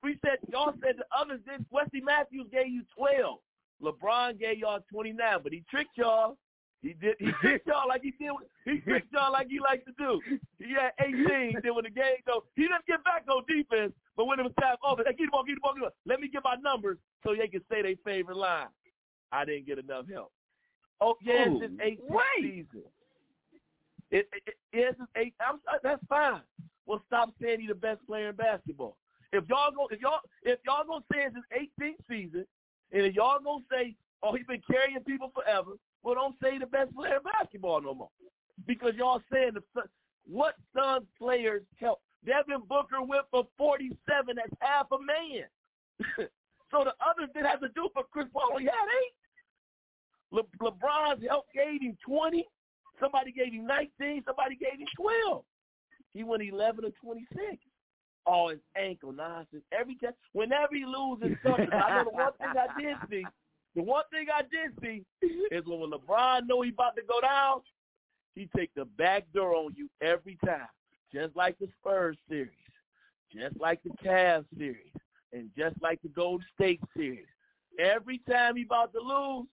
[0.03, 1.65] We said y'all said the others did.
[1.71, 3.39] Wesley Matthews gave you 12.
[3.83, 6.37] LeBron gave y'all 29, but he tricked y'all.
[6.83, 7.17] He did.
[7.21, 8.31] He tricked y'all like he did.
[8.65, 10.21] He tricked y'all like he liked to do.
[10.59, 11.61] He had 18.
[11.63, 13.93] then when the game go, he didn't get back on defense.
[14.17, 15.91] But when it was time, oh, get the ball, get the ball, get the ball.
[16.07, 18.69] Let me get my numbers so they can say their favorite line.
[19.33, 20.33] I didn't get enough help.
[21.01, 22.83] Oh, yeah, it's his 18th season.
[24.11, 25.35] It, it, it, yes, it's eight.
[25.41, 26.41] I'm, uh, that's fine.
[26.87, 28.97] Well, stop saying he's the best player in basketball.
[29.33, 32.47] If y'all go, if y'all, if y'all gonna say it's his 18th season,
[32.93, 35.73] and if y'all gonna say, oh, he's been carrying people forever,
[36.03, 38.11] well, don't say the best player in basketball no more,
[38.67, 39.83] because y'all saying the
[40.29, 42.01] what Suns players help.
[42.27, 44.37] Devin Booker went for 47.
[44.37, 45.47] That's half a man.
[46.71, 48.59] so the others didn't have to do for Chris Paul.
[48.59, 49.15] He had eight.
[50.31, 52.47] Le- LeBron's help gave him 20.
[53.01, 54.23] Somebody gave him 19.
[54.27, 55.45] Somebody gave him 12.
[56.13, 57.57] He went 11 or 26.
[58.27, 59.63] Oh, his ankle nonsense.
[59.73, 63.25] Every time, whenever he loses something, I know the one thing I did see.
[63.79, 65.05] The one thing I did see
[65.53, 67.61] is when LeBron know he about to go down,
[68.35, 70.67] he take the back door on you every time.
[71.13, 72.51] just like the Spurs series,
[73.33, 74.91] just like the Cavs series,
[75.33, 77.29] and just like the Golden State series.
[77.79, 79.47] Every time he about to lose,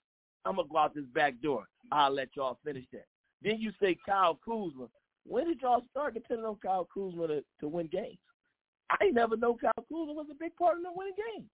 [0.43, 1.67] I'm gonna go out this back door.
[1.91, 3.05] I'll let y'all finish that.
[3.43, 4.87] Then you say Kyle Kuzma.
[5.27, 8.17] When did y'all start depending on Kyle Kuzma to, to win games?
[8.89, 11.45] I never know Kyle Kuzma was a big part in the winning game.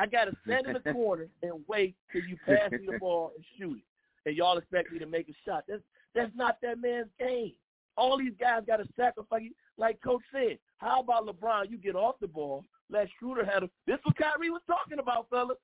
[0.00, 3.44] I gotta stand in the corner and wait till you pass me the ball and
[3.58, 5.64] shoot it, and y'all expect me to make a shot.
[5.68, 5.82] That's
[6.14, 7.52] that's not that man's game.
[7.98, 9.42] All these guys got to sacrifice.
[9.76, 11.70] Like Coach said, how about LeBron?
[11.70, 13.70] You get off the ball, let Schroeder have it.
[13.86, 15.58] This is what Kyrie was talking about, fellas.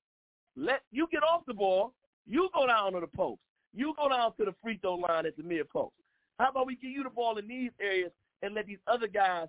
[0.55, 1.95] Let you get off the ball.
[2.27, 3.41] You go down to the post.
[3.75, 5.95] You go down to the free throw line at the mid post.
[6.39, 8.11] How about we give you the ball in these areas
[8.43, 9.49] and let these other guys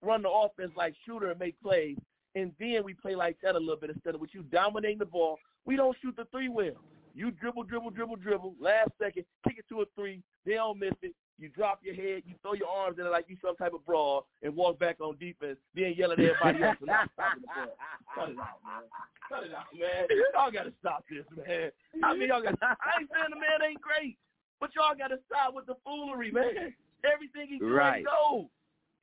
[0.00, 1.96] run the offense like Shooter and make plays,
[2.34, 5.06] and then we play like that a little bit instead of with you dominating the
[5.06, 5.38] ball.
[5.64, 6.76] We don't shoot the three well.
[7.14, 8.54] You dribble, dribble, dribble, dribble.
[8.58, 10.22] Last second, kick it to a three.
[10.46, 11.14] They don't miss it.
[11.38, 12.22] You drop your head.
[12.24, 15.00] You throw your arms in it like you some type of brawl and walk back
[15.00, 15.58] on defense.
[15.74, 17.76] Then yell at everybody else for not stopping the ball.
[18.14, 18.82] Cut it out, man.
[19.28, 20.06] Cut it out, man.
[20.32, 21.70] Y'all got to stop this, man.
[22.04, 22.56] I mean, y'all got.
[22.62, 24.16] I ain't saying the man ain't great,
[24.60, 26.72] but y'all got to stop with the foolery, man.
[27.04, 28.04] Everything he doing Right.
[28.04, 28.48] gold.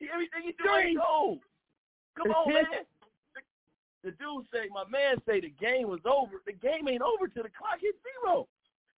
[0.01, 1.39] Everything he doing gold.
[2.15, 2.65] Come on, man.
[4.03, 6.41] The dude say, my man say the game was over.
[6.45, 8.47] The game ain't over till the clock hits zero.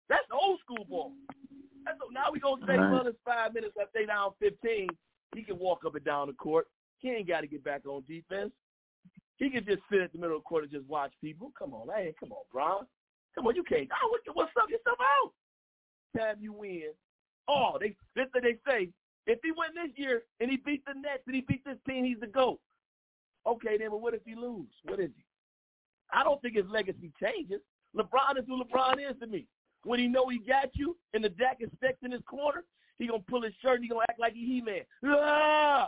[0.10, 1.14] That's old school ball.
[1.86, 2.92] That's, now we gonna say, Right.
[2.92, 3.74] well, it's five minutes.
[3.78, 4.90] If they down fifteen,
[5.36, 6.68] he can walk up and down the court.
[6.98, 8.52] He ain't got to get back on defense.
[9.38, 11.54] He can just sit at the middle of the court and just watch people.
[11.58, 12.12] Come on, man.
[12.20, 12.86] Come on, Bron.
[13.36, 13.88] Come on, you can't.
[14.04, 14.70] Oh, what, what's up?
[14.70, 15.32] Yourself out.
[16.18, 16.92] Time you win.
[17.48, 18.90] Oh, they this they say.
[19.28, 22.04] If he win this year and he beat the Nets and he beat this team,
[22.04, 22.60] he's the GOAT.
[23.48, 24.68] Okay, then, but what if he lose?
[24.84, 25.24] What is he?
[26.12, 27.62] I don't think his legacy changes.
[27.96, 29.46] LeBron is who LeBron is to me.
[29.84, 32.64] When he know he got you and the Dak is stacked in his corner,
[32.98, 34.82] he gonna pull his shirt and he gonna act like he He-Man.
[35.06, 35.88] Ah!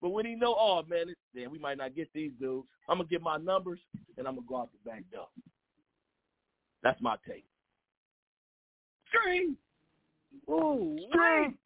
[0.00, 2.66] But when he know, oh man, it, man, we might not get these dudes.
[2.88, 3.80] I'm gonna get my numbers
[4.16, 5.28] and I'm gonna go out the back door.
[6.82, 7.44] That's my take.
[9.08, 9.56] String.
[10.50, 11.56] Ooh, String.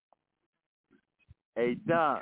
[1.54, 2.20] Hey Don.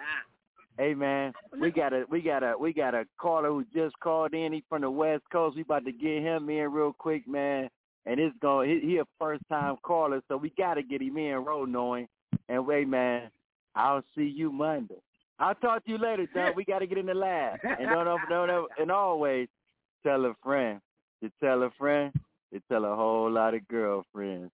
[0.79, 4.33] Hey man, we got a we got a we got a caller who just called
[4.33, 4.53] in.
[4.53, 5.57] He from the West Coast.
[5.57, 7.69] We about to get him in real quick, man.
[8.07, 11.35] And it's going he, he a first time caller, so we gotta get him in
[11.45, 12.07] rolling on.
[12.49, 13.29] And wait, man,
[13.75, 15.03] I'll see you Monday.
[15.41, 16.55] I'll talk to you later, Don.
[16.55, 17.59] We gotta get in the lab.
[17.65, 19.49] And don't ever, don't ever, and always
[20.05, 20.81] tell a friend.
[21.21, 22.13] You tell a friend,
[22.53, 24.53] you tell a whole lot of girlfriends.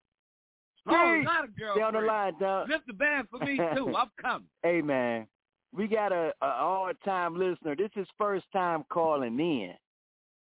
[0.87, 1.75] Oh, Steve, not a girl.
[1.75, 2.69] Stay on the line, Don.
[2.69, 3.95] Lift the band for me too.
[3.97, 4.49] I'm coming.
[4.63, 5.27] Hey man,
[5.75, 7.75] we got a, a all time listener.
[7.77, 9.73] This is first time calling in,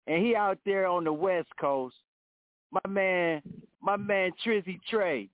[0.07, 1.97] and he out there on the West Coast.
[2.73, 3.43] My man,
[3.83, 5.29] my man Trizzy Trey.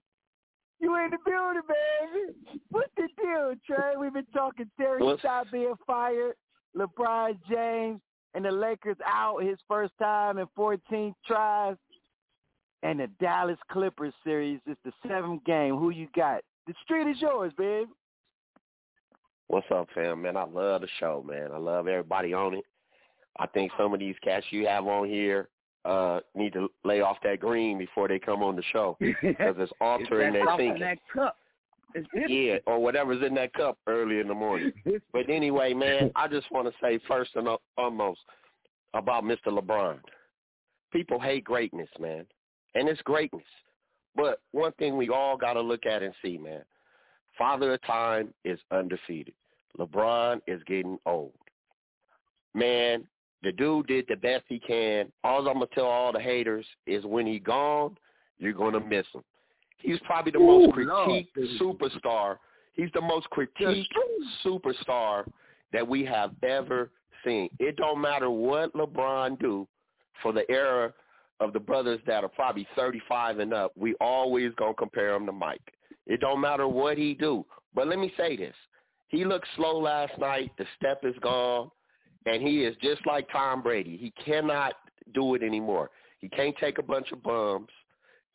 [0.81, 2.61] You in the building, baby?
[2.71, 3.97] What's the deal, Trey?
[3.99, 6.35] We've been talking Terry What's- being fired,
[6.77, 8.01] LeBron James
[8.35, 11.77] and the Lakers out his first time in 14 tries,
[12.83, 14.61] and the Dallas Clippers series.
[14.67, 15.77] It's the seventh game.
[15.77, 16.43] Who you got?
[16.67, 17.89] The street is yours, babe.
[19.49, 20.23] What's up, fam?
[20.23, 21.51] Man, I love the show, man.
[21.53, 22.65] I love everybody on it.
[23.39, 25.49] I think some of these cats you have on here
[25.85, 29.73] uh need to lay off that green before they come on the show because it's
[29.81, 30.81] altering their thinking.
[30.81, 31.37] that cup.
[32.29, 34.73] Yeah, or whatever's in that cup early in the morning.
[35.13, 38.21] But anyway, man, I just want to say first and foremost
[38.93, 39.47] about Mr.
[39.47, 39.99] LeBron.
[40.93, 42.27] People hate greatness, man,
[42.75, 43.45] and it's greatness.
[44.15, 46.63] But one thing we all got to look at and see, man,
[47.39, 49.35] Father of Time is undefeated.
[49.79, 51.33] LeBron is getting old.
[52.55, 53.07] Man,
[53.43, 55.13] the dude did the best he can.
[55.23, 57.97] All I'm gonna tell all the haters is when he gone,
[58.39, 59.23] you're gonna miss him.
[59.79, 61.09] He's probably the most Ooh, Lord.
[61.09, 62.39] critiqued superstar.
[62.73, 63.85] He's the most critiqued
[64.45, 65.27] superstar
[65.73, 66.91] that we have ever
[67.25, 67.51] seen.
[67.59, 69.69] It don't matter what LeBron do
[70.23, 70.93] for the era
[71.41, 73.73] of the brothers that are probably 35 and up.
[73.77, 75.76] We always gonna compare him to Mike.
[76.07, 77.45] It don't matter what he do.
[77.75, 78.55] But let me say this:
[79.09, 80.51] he looked slow last night.
[80.59, 81.71] The step is gone,
[82.27, 83.97] and he is just like Tom Brady.
[83.97, 84.75] He cannot
[85.15, 85.91] do it anymore.
[86.21, 87.69] He can't take a bunch of bums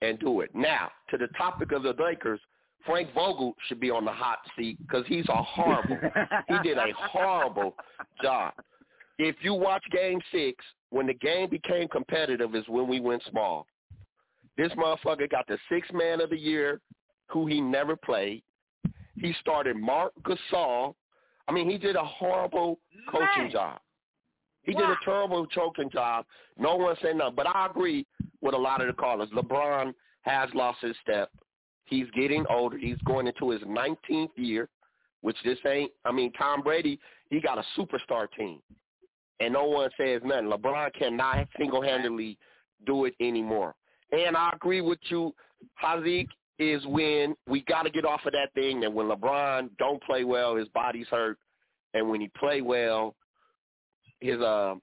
[0.01, 0.51] and do it.
[0.53, 2.39] Now, to the topic of the Lakers,
[2.85, 5.97] Frank Vogel should be on the hot seat because he's a horrible.
[6.47, 7.75] he did a horrible
[8.21, 8.53] job.
[9.19, 13.67] If you watch Game Six, when the game became competitive, is when we went small.
[14.57, 16.81] This motherfucker got the sixth man of the year,
[17.31, 18.43] who he never played.
[19.15, 20.95] He started Marc Gasol.
[21.47, 22.79] I mean, he did a horrible
[23.09, 23.51] coaching Man.
[23.51, 23.79] job.
[24.63, 26.25] He did a terrible choking job.
[26.57, 27.35] No one said nothing.
[27.35, 28.05] But I agree
[28.41, 29.29] with a lot of the callers.
[29.35, 31.31] LeBron has lost his step.
[31.85, 32.77] He's getting older.
[32.77, 34.69] He's going into his 19th year.
[35.21, 35.91] which this ain't.
[36.05, 36.99] I mean, Tom Brady,
[37.29, 38.59] he got a superstar team,
[39.39, 40.49] and no one says nothing.
[40.49, 42.37] LeBron cannot single-handedly
[42.85, 43.75] do it anymore.
[44.11, 45.33] And I agree with you,
[45.83, 46.27] Hazik,
[46.59, 50.23] is when we got to get off of that thing that when LeBron don't play
[50.23, 51.37] well, his body's hurt,
[51.93, 53.15] and when he play well,
[54.19, 54.75] his uh,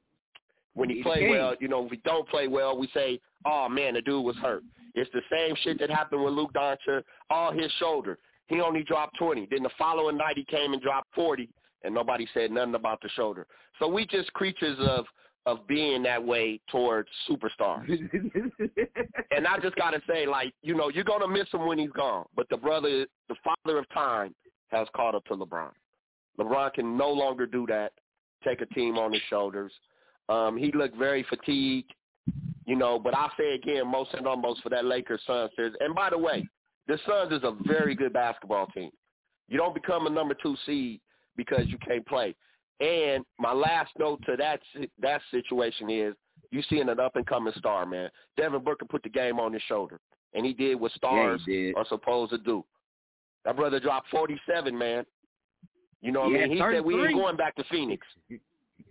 [0.75, 3.95] when he play well, you know, if he don't play well, we say, oh man,
[3.95, 4.63] the dude was hurt.
[4.95, 7.03] It's the same shit that happened with Luka Doncic.
[7.31, 8.19] All his shoulder,
[8.49, 9.47] he only dropped twenty.
[9.51, 11.49] Then the following night he came and dropped forty,
[11.85, 13.47] and nobody said nothing about the shoulder.
[13.79, 15.07] So we just creatures of
[15.49, 17.89] of being that way towards superstars.
[19.31, 22.27] and I just gotta say, like, you know, you're gonna miss him when he's gone.
[22.37, 24.35] But the brother, the father of time,
[24.69, 25.71] has caught up to LeBron.
[26.39, 27.93] LeBron can no longer do that.
[28.45, 29.73] Take a team on his shoulders.
[30.29, 31.95] Um, he looked very fatigued,
[32.67, 32.99] you know.
[32.99, 35.73] But I say again, most and almost for that Lakers Suns series.
[35.81, 36.47] And by the way,
[36.87, 38.91] the Suns is a very good basketball team.
[39.49, 41.01] You don't become a number two seed
[41.39, 42.35] because you can't play.
[42.81, 44.61] And my last note to that
[45.01, 46.15] that situation is
[46.51, 48.09] you seeing an up and coming star, man.
[48.37, 49.99] Devin Booker put the game on his shoulder,
[50.35, 51.43] and he did what stars
[51.77, 52.65] are supposed to do.
[53.45, 55.05] That brother dropped forty seven, man.
[56.03, 56.57] You know what Yeah, I mean?
[56.57, 58.07] He said we ain't going back to Phoenix.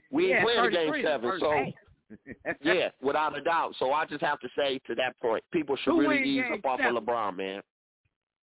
[0.09, 0.59] We ain't Yeah, playing
[0.91, 3.75] 33 game the so yeah, without a doubt.
[3.77, 6.65] So I just have to say to that point, people should Who really ease up
[6.65, 7.61] off of LeBron, man.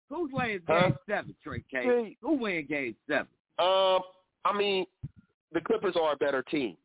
[0.09, 0.89] Who's winning Huh?
[0.89, 2.17] game seven, Trey K?
[2.21, 3.27] Who win game seven?
[3.59, 3.99] Um,
[4.43, 4.85] I mean,
[5.53, 6.77] the Clippers are a better team.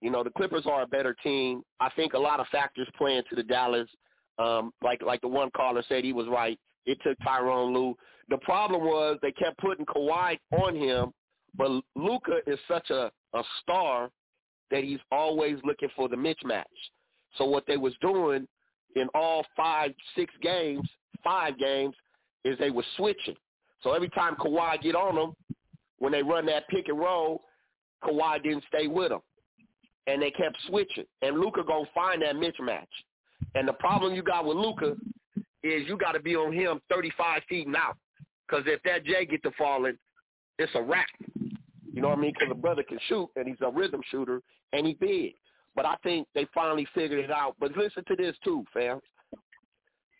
[0.00, 1.62] You know, the Clippers are a better team.
[1.78, 3.88] I think a lot of factors play into the Dallas.
[4.38, 6.58] Um, like like the one caller said, he was right.
[6.86, 7.94] It took Tyronn Lue.
[8.30, 11.12] The problem was they kept putting Kawhi on him,
[11.56, 14.10] but Luka is such a a star
[14.70, 16.64] that he's always looking for the mismatch.
[17.36, 18.46] So what they was doing
[18.96, 20.88] in all five, six games,
[21.22, 21.94] five games,
[22.44, 23.36] is they were switching.
[23.82, 25.34] So every time Kawhi get on them,
[25.98, 27.42] when they run that pick and roll,
[28.02, 29.20] Kawhi didn't stay with him.
[30.06, 31.04] And they kept switching.
[31.22, 32.86] And Luka gonna find that mismatch.
[33.54, 34.96] And the problem you got with Luka
[35.62, 37.96] is you got to be on him 35 feet and out.
[38.46, 39.96] Because if that J get to falling,
[40.58, 41.06] it's a wrap.
[41.92, 42.32] You know what I mean?
[42.32, 45.34] Because the brother can shoot, and he's a rhythm shooter, and he big.
[45.74, 47.54] But I think they finally figured it out.
[47.60, 49.00] But listen to this too, fam.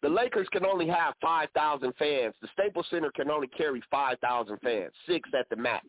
[0.02, 2.34] The Lakers can only have 5,000 fans.
[2.40, 5.86] The Staples Center can only carry 5,000 fans, six at the max.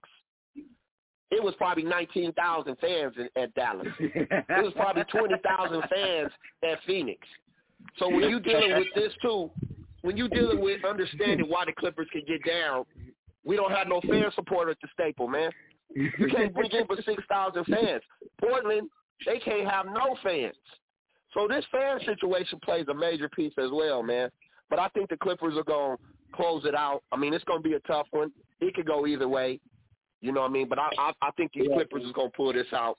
[1.32, 3.88] It was probably 19,000 fans in, at Dallas.
[3.99, 6.32] It was probably 20,000 fans
[6.64, 7.20] at Phoenix.
[7.98, 9.49] So when you're dealing with this too,
[10.02, 12.86] when you're dealing with understanding why the Clippers can get down,
[13.45, 15.52] we don't have no fan support at the Staple, man.
[15.95, 18.02] You can't bring in but 6,000 fans.
[18.40, 18.90] Portland,
[19.26, 20.56] they can't have no fans.
[21.34, 24.30] So this fan situation plays a major piece as well, man.
[24.70, 26.03] But I think the Clippers are going to
[26.36, 27.03] close it out.
[27.12, 28.32] I mean, it's going to be a tough one.
[28.60, 29.60] It could go either way.
[30.22, 30.69] You know what I mean?
[30.69, 32.98] But I I, I think these Clippers is going to pull this out.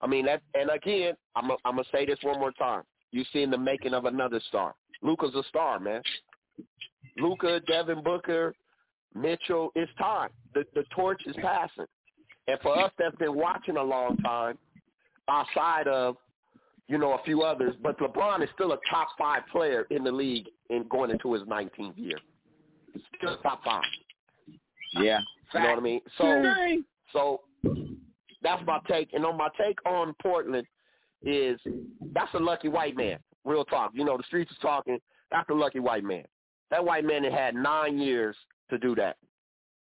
[0.00, 2.82] I mean, that and again, I'm i I'm going to say this one more time.
[3.10, 4.74] You've seen the making of another star.
[5.02, 6.02] Luka's a star, man.
[7.16, 8.54] Luka, Devin Booker,
[9.14, 10.30] Mitchell, it's time.
[10.54, 11.86] The the torch is passing.
[12.46, 14.58] And for us that's been watching a long time,
[15.28, 16.16] outside of,
[16.88, 20.12] you know, a few others, but LeBron is still a top five player in the
[20.12, 22.18] league in going into his 19th year.
[23.16, 23.82] Still top five.
[24.92, 25.20] Yeah.
[25.52, 26.00] You know what I mean?
[26.18, 26.24] So,
[27.12, 27.40] so
[28.42, 29.12] that's my take.
[29.12, 30.66] And on my take on Portland
[31.22, 31.58] is
[32.14, 33.18] that's a lucky white man.
[33.44, 33.92] Real talk.
[33.94, 34.98] You know, the streets is talking.
[35.30, 36.24] That's a lucky white man.
[36.70, 38.36] That white man had had nine years
[38.70, 39.16] to do that.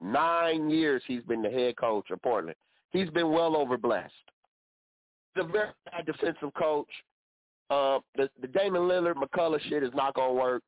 [0.00, 2.56] Nine years he's been the head coach of Portland.
[2.90, 4.12] He's been well over blessed.
[5.34, 6.88] He's a very bad defensive coach.
[7.70, 10.62] Uh, the, the Damian Lillard McCollum shit is not gonna work.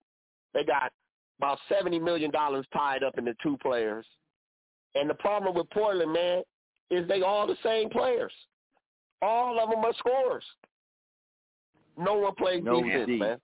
[0.55, 0.93] They got
[1.39, 4.07] about seventy million dollars tied up in the two players.
[4.95, 6.43] And the problem with Portland, man,
[6.91, 8.33] is they all the same players.
[9.23, 10.45] All of them are scorers.
[11.97, 13.41] No one plays No defense, man.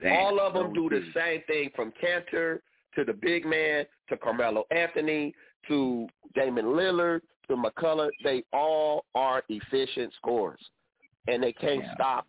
[0.00, 2.60] Damn, all of them no do the same thing from Kanter
[2.94, 5.34] to the big man to Carmelo Anthony
[5.68, 8.10] to Damian Lillard to McCollum.
[8.24, 10.60] They all are efficient scorers,
[11.28, 12.26] and they can't stop.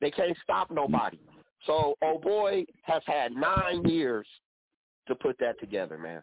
[0.00, 1.18] They can't stop nobody.
[1.66, 4.26] So, oh boy, has had nine years
[5.08, 6.22] to put that together, man.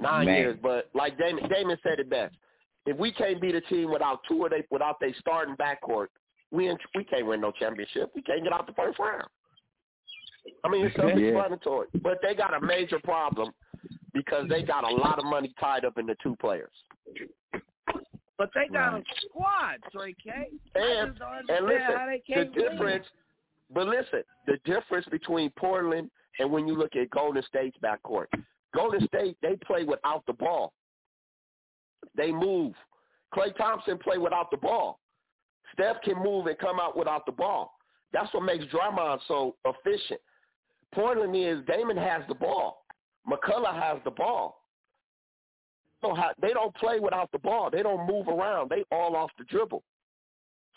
[0.00, 0.36] Nine Man.
[0.36, 2.34] years, but like Damian, Damian said it best.
[2.86, 6.06] If we can't beat a team without two of they without they starting backcourt,
[6.50, 8.10] we in, we can't win no championship.
[8.14, 9.28] We can't get out the first round.
[10.64, 11.88] I mean, it's self-explanatory.
[12.02, 13.52] But they got a major problem
[14.14, 16.72] because they got a lot of money tied up in the two players.
[18.38, 20.30] But they got a squad, Trey K.
[20.74, 22.70] I And and listen, they the can't win.
[22.70, 23.06] difference.
[23.72, 28.26] But listen, the difference between Portland and when you look at Golden State's backcourt,
[28.74, 30.72] Golden State, they play without the ball.
[32.16, 32.74] They move.
[33.34, 34.98] Klay Thompson play without the ball.
[35.72, 37.74] Steph can move and come out without the ball.
[38.12, 40.20] That's what makes Draymond so efficient.
[40.92, 42.84] Portland is Damian has the ball.
[43.28, 44.56] McCollum has the ball.
[46.40, 47.70] They don't play without the ball.
[47.70, 48.70] They don't move around.
[48.70, 49.82] They all off the dribble.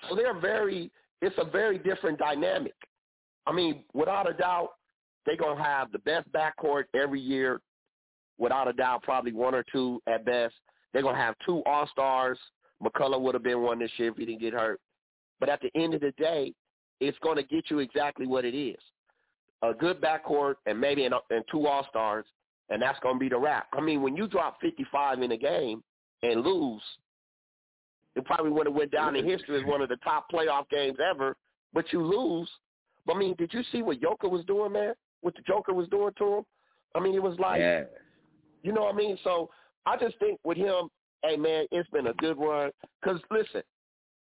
[0.07, 0.91] So they're very,
[1.21, 2.75] it's a very different dynamic.
[3.47, 4.71] I mean, without a doubt,
[5.25, 7.61] they're going to have the best backcourt every year.
[8.37, 10.55] Without a doubt, probably one or two at best.
[10.91, 12.37] They're going to have two All-Stars.
[12.83, 14.79] McCollum would have been one this year if he didn't get hurt.
[15.39, 16.53] But at the end of the day,
[16.99, 18.79] it's going to get you exactly what it is.
[19.61, 22.25] A good backcourt and maybe an, and two All-Stars,
[22.69, 23.67] and that's going to be the wrap.
[23.73, 25.83] I mean, when you drop 55 in a game
[26.21, 26.81] and lose,
[28.15, 30.97] it probably would have went down in history as one of the top playoff games
[31.09, 31.35] ever,
[31.73, 32.49] but you lose.
[33.09, 34.93] I mean, did you see what Joker was doing, man?
[35.21, 36.43] What the Joker was doing to him?
[36.95, 37.83] I mean, it was like, yeah.
[38.63, 39.17] You know what I mean?
[39.23, 39.49] So
[39.85, 40.89] I just think with him,
[41.23, 42.71] hey, man, it's been a good run.
[43.01, 43.61] Because, listen,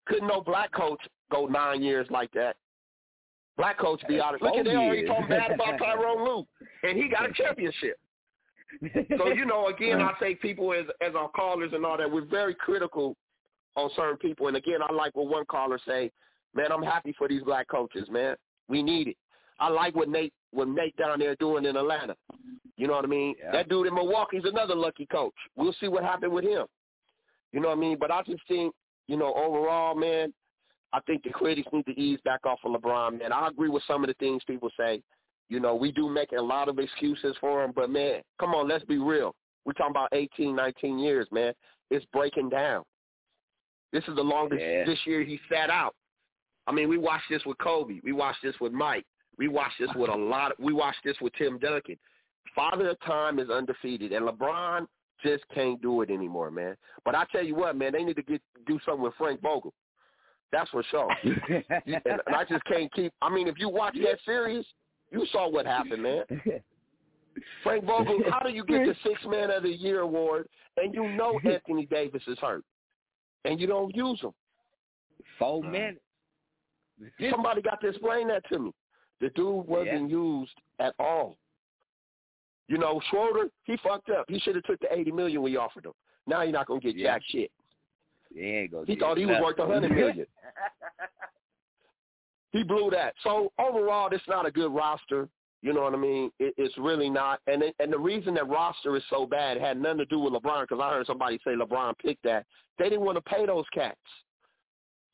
[0.06, 1.00] couldn't no black coach
[1.30, 2.56] go nine years like that.
[3.56, 4.42] Black coach be uh, out.
[4.42, 6.46] Look at they already talking bad about Tyronn Lue,
[6.82, 7.98] and he got a championship.
[9.18, 12.24] so you know, again, I say people as as our callers and all that, we're
[12.24, 13.14] very critical
[13.76, 14.48] on certain people.
[14.48, 16.10] And again, I like what one caller say,
[16.54, 18.36] man, I'm happy for these black coaches, man.
[18.68, 19.16] We need it.
[19.60, 22.14] I like what Nate what Nate down there doing in Atlanta.
[22.76, 23.34] You know what I mean?
[23.42, 23.52] Yeah.
[23.52, 25.34] That dude in Milwaukee's another lucky coach.
[25.56, 26.66] We'll see what happened with him.
[27.52, 27.96] You know what I mean?
[27.98, 28.74] But I just think,
[29.08, 30.32] you know, overall, man,
[30.92, 33.32] I think the critics need to ease back off of LeBron, man.
[33.32, 35.02] I agree with some of the things people say.
[35.48, 38.68] You know, we do make a lot of excuses for him, but man, come on,
[38.68, 39.34] let's be real.
[39.64, 41.52] We're talking about 18, 19 years, man.
[41.90, 42.84] It's breaking down.
[43.92, 44.84] This is the longest Yeah.
[44.84, 45.94] this year he sat out.
[46.66, 48.00] I mean, we watched this with Kobe.
[48.02, 49.04] We watched this with Mike.
[49.38, 50.52] We watched this with a lot.
[50.52, 51.96] Of, we watched this with Tim Duncan.
[52.54, 54.86] Father of Time is undefeated, and LeBron
[55.22, 56.76] just can't do it anymore, man.
[57.04, 59.72] But I tell you what, man, they need to get do something with Frank Vogel.
[60.52, 61.10] That's for sure.
[61.24, 63.12] and, and I just can't keep.
[63.22, 64.64] I mean, if you watch that series,
[65.10, 66.24] you saw what happened, man.
[67.62, 70.46] Frank Vogel, how do you get the Six Man of the Year award
[70.76, 72.64] and you know Anthony Davis is hurt
[73.44, 74.32] and you don't use him?
[75.38, 76.00] Four minutes.
[77.30, 78.72] Somebody got to explain that to me.
[79.22, 81.36] The dude wasn't used at all.
[82.68, 84.26] You know, Schroeder, he fucked up.
[84.28, 85.92] He should have took the eighty million we offered him.
[86.26, 87.14] Now you're not gonna get Yeah.
[87.14, 87.50] jack shit.
[88.34, 90.26] He ain't gonna He thought he was worth a hundred million.
[92.52, 93.14] he blew that.
[93.22, 95.28] So overall, it's not a good roster.
[95.62, 96.30] You know what I mean?
[96.40, 97.40] It, it's really not.
[97.46, 100.32] And it, and the reason that roster is so bad had nothing to do with
[100.32, 102.46] LeBron because I heard somebody say LeBron picked that.
[102.78, 103.96] They didn't want to pay those cats.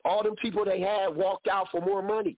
[0.05, 2.35] All them people they had walked out for more money.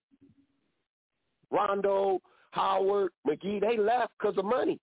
[1.52, 2.20] Rondo,
[2.52, 4.80] Howard, McGee, they left because of money.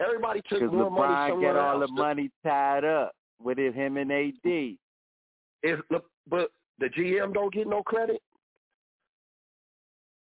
[0.00, 1.90] Everybody took more money LeBron somewhere got all else.
[1.90, 4.76] the money tied up with it, him and AD.
[5.62, 5.80] If
[6.28, 8.20] but the GM don't get no credit.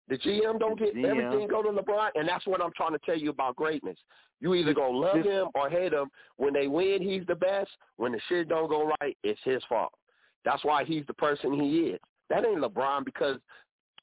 [0.07, 1.05] The GM don't get GM.
[1.05, 3.97] everything go to LeBron, and that's what I'm trying to tell you about greatness.
[4.39, 6.09] You either gonna love him or hate him.
[6.37, 7.71] When they win, he's the best.
[7.97, 9.91] When the shit don't go right, it's his fault.
[10.45, 11.99] That's why he's the person he is.
[12.29, 13.37] That ain't LeBron because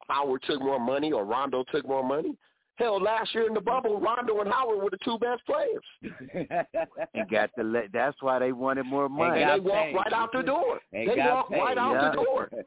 [0.09, 2.36] Howard took more money or Rondo took more money.
[2.76, 5.85] Hell, last year in the bubble, Rondo and Howard were the two best players.
[7.14, 9.43] and got the le- that's why they wanted more money.
[9.43, 10.81] and they walked right out the door.
[10.93, 12.10] They They, walked paid, right out yeah.
[12.10, 12.51] the door.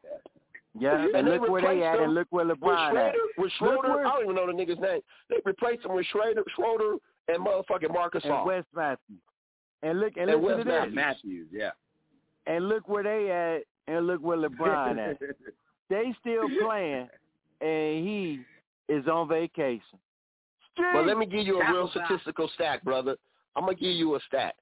[0.80, 3.16] Yeah, And and look where they replaced at, and look where with LeBron at.
[3.40, 5.02] With Schroeder, where- I don't even know the nigga's name.
[5.28, 6.98] They replaced him with Schroeder, Schroeder
[7.30, 8.46] and motherfucking Marcus And All.
[8.46, 9.18] Wes Matthews.
[9.82, 10.92] And look and, And listen Wes to.
[10.92, 11.72] Matthews, yeah.
[12.46, 15.18] And look where they at, and look where LeBron at.
[15.90, 17.08] They still playing,
[17.62, 18.42] and he
[18.90, 20.00] is on vacation.
[20.94, 23.16] But let me give you a real statistical stat, brother.
[23.56, 24.56] I'm gonna give you a stat.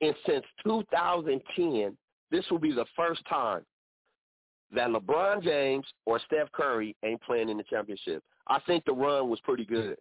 [0.00, 1.96] And since 2010,
[2.30, 3.62] this will be the first time
[4.74, 8.22] that LeBron James or Steph Curry ain't playing in the championship.
[8.48, 9.96] I think the run was pretty good.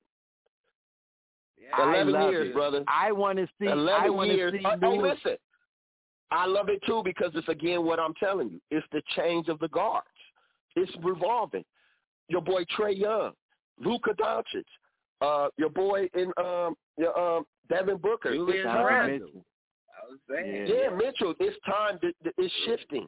[1.73, 2.53] I Eleven years, it.
[2.53, 2.84] brother.
[2.88, 3.68] I want to see.
[3.68, 4.53] Eleven want years.
[4.53, 4.65] see.
[4.65, 5.38] Oh, oh, listen.
[6.31, 8.60] I love it too because it's again what I'm telling you.
[8.72, 10.07] It's the change of the guards.
[10.76, 11.64] It's revolving.
[12.27, 13.31] Your boy Trae Young,
[13.80, 14.65] Luka Doncic,
[15.22, 18.34] uh, your boy in um, your um, Devin Booker.
[18.34, 19.11] Julius It's time.
[19.11, 19.45] Mitchell.
[19.89, 20.68] I was saying.
[20.68, 21.34] Yeah, Mitchell.
[21.39, 21.99] It's time.
[21.99, 23.07] To, to- it's shifting.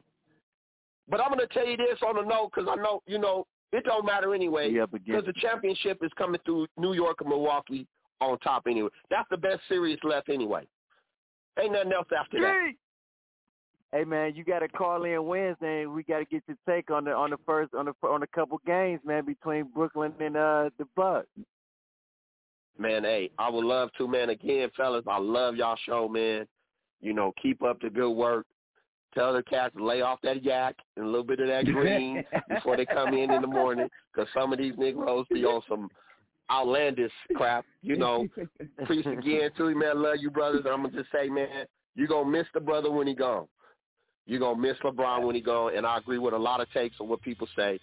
[1.10, 3.46] But I'm going to tell you this on the note because I know you know
[3.72, 7.28] it don't matter anyway He up because the championship is coming through New York and
[7.28, 7.86] Milwaukee
[8.20, 8.90] on top anyway.
[9.10, 10.66] That's the best series left anyway.
[11.60, 12.72] Ain't nothing else after that.
[13.92, 15.82] Hey man, you got to call in Wednesday.
[15.82, 18.22] and We got to get your take on the on the first on the on
[18.22, 21.26] a couple games, man, between Brooklyn and uh the Bucks.
[22.78, 24.30] Man, hey, I would love to, man.
[24.30, 26.46] Again, fellas, I love y'all show, man.
[27.00, 28.46] You know, keep up the good work.
[29.14, 32.22] Tell the cats to lay off that yak and a little bit of that green
[32.48, 35.88] before they come in in the morning, because some of these Negroes be on some
[36.50, 37.64] outlandish crap.
[37.82, 38.28] You know,
[38.84, 40.02] preach again to you, man.
[40.02, 40.66] Love you, brothers.
[40.68, 41.64] I'm gonna just say, man,
[41.96, 43.48] you gonna miss the brother when he gone.
[44.28, 46.96] You're gonna miss LeBron when he gone, and I agree with a lot of takes
[47.00, 47.80] on what people say.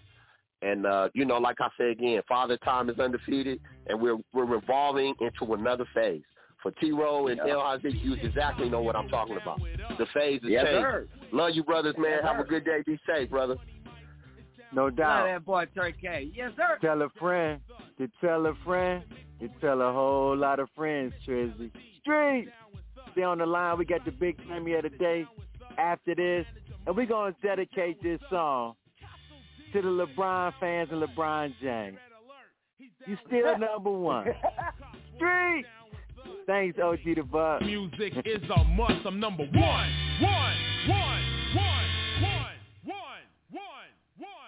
[0.61, 4.45] And uh, you know, like I said again, Father Time is undefeated, and we're we're
[4.45, 6.21] revolving into another phase.
[6.61, 9.59] For T Row and L Hazik, you exactly know what I'm talking about.
[9.97, 10.81] The phase is Yes, changing.
[10.81, 11.07] sir.
[11.31, 12.11] Love you, brothers, man.
[12.11, 12.83] Yes, Have a good day.
[12.85, 13.55] Be safe, brother.
[14.71, 14.97] No doubt.
[14.97, 15.25] Love doubt.
[15.27, 16.31] that boy Turkey.
[16.35, 16.77] Yes, sir.
[16.81, 17.59] Tell a friend
[17.97, 19.03] to tell a friend
[19.39, 21.71] to tell a whole lot of friends, Trizzy.
[22.01, 22.49] Street!
[23.11, 23.77] Stay on the line.
[23.77, 25.25] We got the big premiere today
[25.77, 26.45] after this.
[26.85, 28.75] And we're going to dedicate this song
[29.73, 31.97] to the LeBron fans and LeBron James.
[33.07, 34.27] You still number one.
[35.15, 35.65] Street!
[36.47, 37.61] Thanks, OG the Buck.
[37.61, 39.05] Music is a must.
[39.05, 39.53] I'm number one.
[39.53, 39.91] One,
[40.21, 40.57] one,
[40.87, 41.23] one,
[41.55, 43.89] one, one, one,
[44.19, 44.45] one.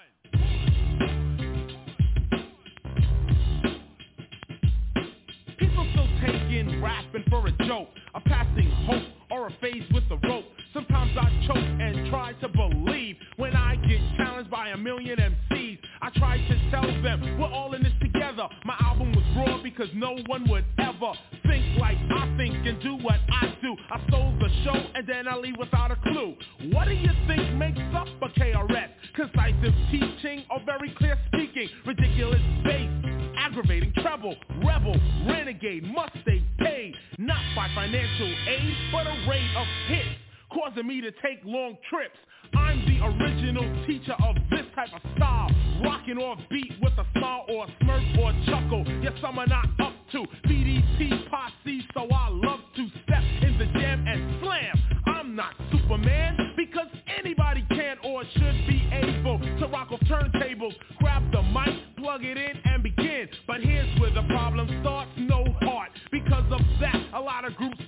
[5.57, 10.17] People still taking rapping for a joke, a passing hope or a phase with the
[10.27, 10.45] rope.
[10.77, 15.79] Sometimes I choke and try to believe when I get challenged by a million MCs.
[16.03, 18.47] I try to tell them we're all in this together.
[18.63, 21.13] My album was raw because no one would ever
[21.47, 23.75] think like I think and do what I do.
[23.89, 26.35] I stole the show and then I leave without a clue.
[26.71, 28.89] What do you think makes up a KRS?
[29.15, 31.69] Concisive teaching or very clear speaking?
[31.87, 32.87] Ridiculous bass,
[33.35, 34.95] aggravating treble, rebel,
[35.27, 36.93] renegade, must stay paid.
[37.17, 40.19] Not by financial aid, but a rate of hits,
[40.51, 42.17] causing me to take long trips.
[42.55, 45.49] I'm the original teacher of this type of style,
[45.83, 48.85] rocking off beat with a smile or a smirk or a chuckle.
[49.01, 53.65] Yes, some are not up to BDP posse, so I love to step in the
[53.79, 54.75] jam and slam.
[55.07, 56.87] I'm not Superman because
[57.17, 62.37] anybody can or should be able to rock off turntables, grab the mic, plug it
[62.37, 63.27] in and begin.
[63.45, 65.91] But here's where the problem starts, no heart.
[66.11, 67.81] Because of that, a lot of groups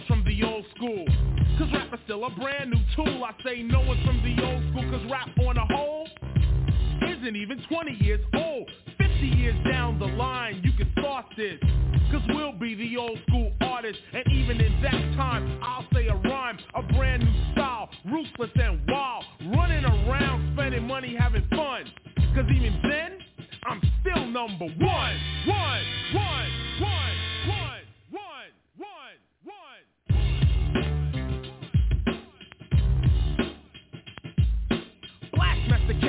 [0.00, 1.04] one's from the old school.
[1.58, 3.24] Cause rap is still a brand new tool.
[3.24, 6.08] I say no one's from the old school, cause rap on a whole
[7.02, 8.70] isn't even 20 years old.
[8.98, 11.58] 50 years down the line, you can start this.
[12.10, 14.00] Cause we'll be the old school artists.
[14.12, 18.80] And even in that time, I'll say a rhyme, a brand new style, ruthless and
[18.88, 19.24] wild.
[19.54, 21.84] Running around, spending money, having fun.
[22.34, 23.18] Cause even then,
[23.64, 25.20] I'm still number one.
[25.46, 26.59] One, one,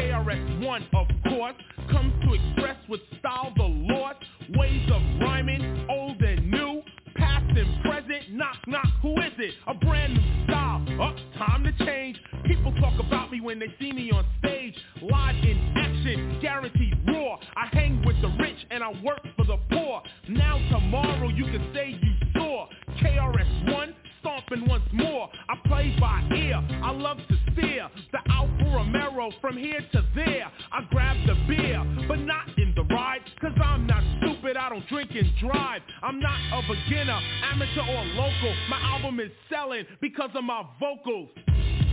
[0.02, 1.53] KRS-One, of course,
[1.91, 4.15] comes to express with style the Lord,
[4.57, 6.82] ways of rhyming, old and new,
[7.15, 9.53] past and present, knock knock, who is it?
[9.68, 12.19] A brand new style, up, time to change.
[12.45, 14.73] People talk about me when they see me on stage,
[15.03, 17.38] live in action, guaranteed raw.
[17.56, 20.02] I hang with the rich and I work for the poor.
[20.30, 22.68] Now tomorrow you can say you saw
[23.03, 25.30] KRS-One stomping once more.
[25.48, 26.60] I play by ear.
[26.84, 27.41] I love to
[29.39, 30.52] From here to there.
[30.72, 33.19] I grab the beer, but not in the ride.
[33.39, 34.57] Cause I'm not stupid.
[34.57, 35.84] I don't drink and drive.
[36.02, 38.56] I'm not a beginner, amateur or local.
[38.68, 41.30] My album is selling because of my vocals.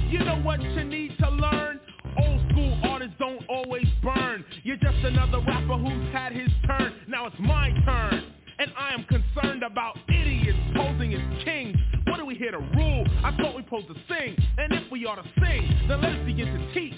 [0.09, 1.80] You know what you need to learn?
[2.18, 4.42] Old school artists don't always burn.
[4.62, 6.94] You're just another rapper who's had his turn.
[7.09, 8.24] Now it's my turn.
[8.59, 11.76] And I am concerned about idiots posing as kings.
[12.06, 13.06] What are we here to rule?
[13.22, 14.34] I thought we supposed to sing.
[14.56, 16.94] And if we are to sing, then let us begin to teach.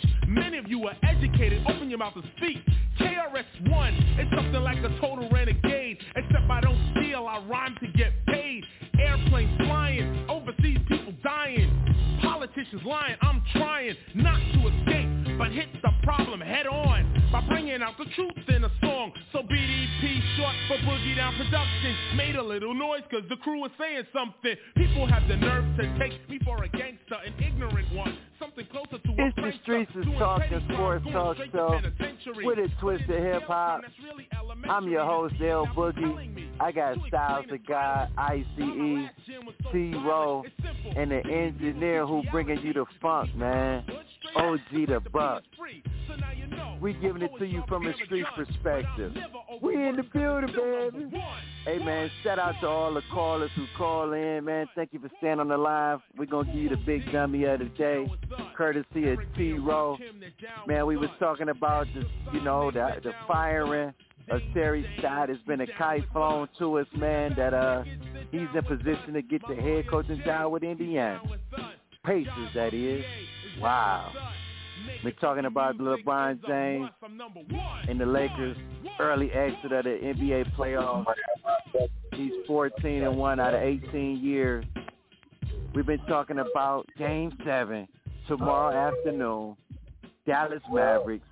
[0.81, 1.62] You are educated.
[1.69, 2.57] Open your mouth and speak.
[2.98, 5.98] KRS-One is something like a total renegade.
[6.16, 8.65] Except I don't steal, I rhyme to get paid.
[8.98, 11.69] Airplanes flying, overseas people dying.
[12.23, 14.69] Politicians lying, I'm trying not to
[15.51, 19.13] escape, but hit the problem head on by bringing out the truth in a song.
[19.33, 23.71] So BDP, short for Boogie Down Production, made a little noise cause the crew was
[23.79, 24.55] saying something.
[24.77, 28.17] People have the nerve to take me for a gangster, an ignorant one.
[28.39, 31.81] Something closer to a It's the Streets is Talking Sports Talk Show
[32.43, 33.83] with a twist of hip hop.
[34.69, 36.49] I'm your host, L Boogie.
[36.59, 38.47] I got Styles the Guy, ICE,
[39.73, 40.45] T-Row,
[40.97, 43.85] and the engineer who bringing you the funk, man.
[44.36, 45.43] OG the Buck.
[46.81, 49.15] We giving it to you from a street perspective.
[49.62, 51.24] We in the building, baby.
[51.65, 54.66] Hey, man, shout out to all the callers who call in, man.
[54.74, 56.01] Thank you for staying on the line.
[56.16, 58.11] We're going to give you the big dummy of the day,
[58.57, 59.98] courtesy of T-Row.
[60.66, 63.93] Man, we was talking about the, you know, the, the firing
[64.31, 65.31] of Terry Stotts.
[65.35, 67.82] It's been a kite flown to us, man, that uh
[68.31, 71.20] he's in position to get the head coaching job with Indiana.
[72.05, 73.05] Pacers, that is.
[73.61, 74.13] Wow.
[75.05, 76.89] We're talking about LeBron James
[77.89, 78.57] and the Lakers'
[78.99, 81.05] early exit of the NBA playoffs.
[82.15, 84.65] He's 14 and 1 out of 18 years.
[85.75, 87.87] We've been talking about Game 7
[88.27, 89.57] tomorrow afternoon.
[90.27, 91.27] Dallas Mavericks,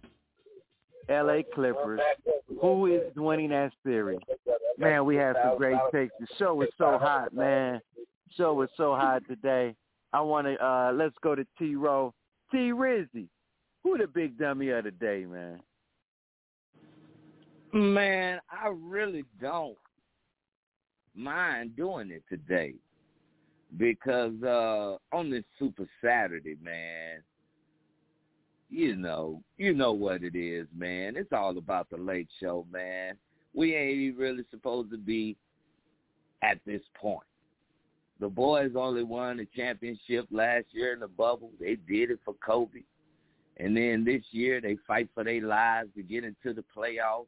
[1.09, 2.01] LA Clippers.
[2.61, 4.21] Who is winning that series?
[4.79, 6.13] Man, we have some great takes.
[6.21, 7.81] The show is so hot, man.
[8.37, 9.75] Show is so hot today.
[10.13, 12.15] I want to, uh, let's go to T-Row.
[12.51, 13.29] T-Rizzy,
[13.83, 15.61] who the big dummy of the day, man?
[17.73, 19.77] Man, I really don't
[21.15, 22.75] mind doing it today
[23.77, 27.23] because uh on this Super Saturday, man,
[28.71, 31.17] you know, you know what it is, man.
[31.17, 33.17] It's all about the late show, man.
[33.53, 35.37] We ain't really supposed to be
[36.43, 37.28] at this point.
[38.21, 41.53] The boys only won the championship last year in the bubble.
[41.61, 42.83] They did it for Kobe.
[43.59, 47.27] And then this year they fight for their lives to get into the playoffs.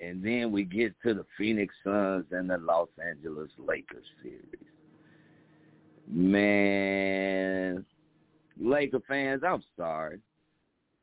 [0.00, 4.44] And then we get to the Phoenix Suns and the Los Angeles Lakers series.
[6.06, 7.84] Man,
[8.58, 10.20] Laker fans, I'm sorry.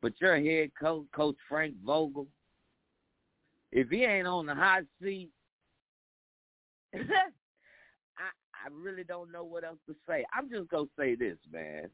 [0.02, 2.28] But your head coach, Coach Frank Vogel,
[3.72, 5.30] if he ain't on the hot seat,
[8.66, 10.26] I really don't know what else to say.
[10.34, 11.90] I'm just gonna say this, man.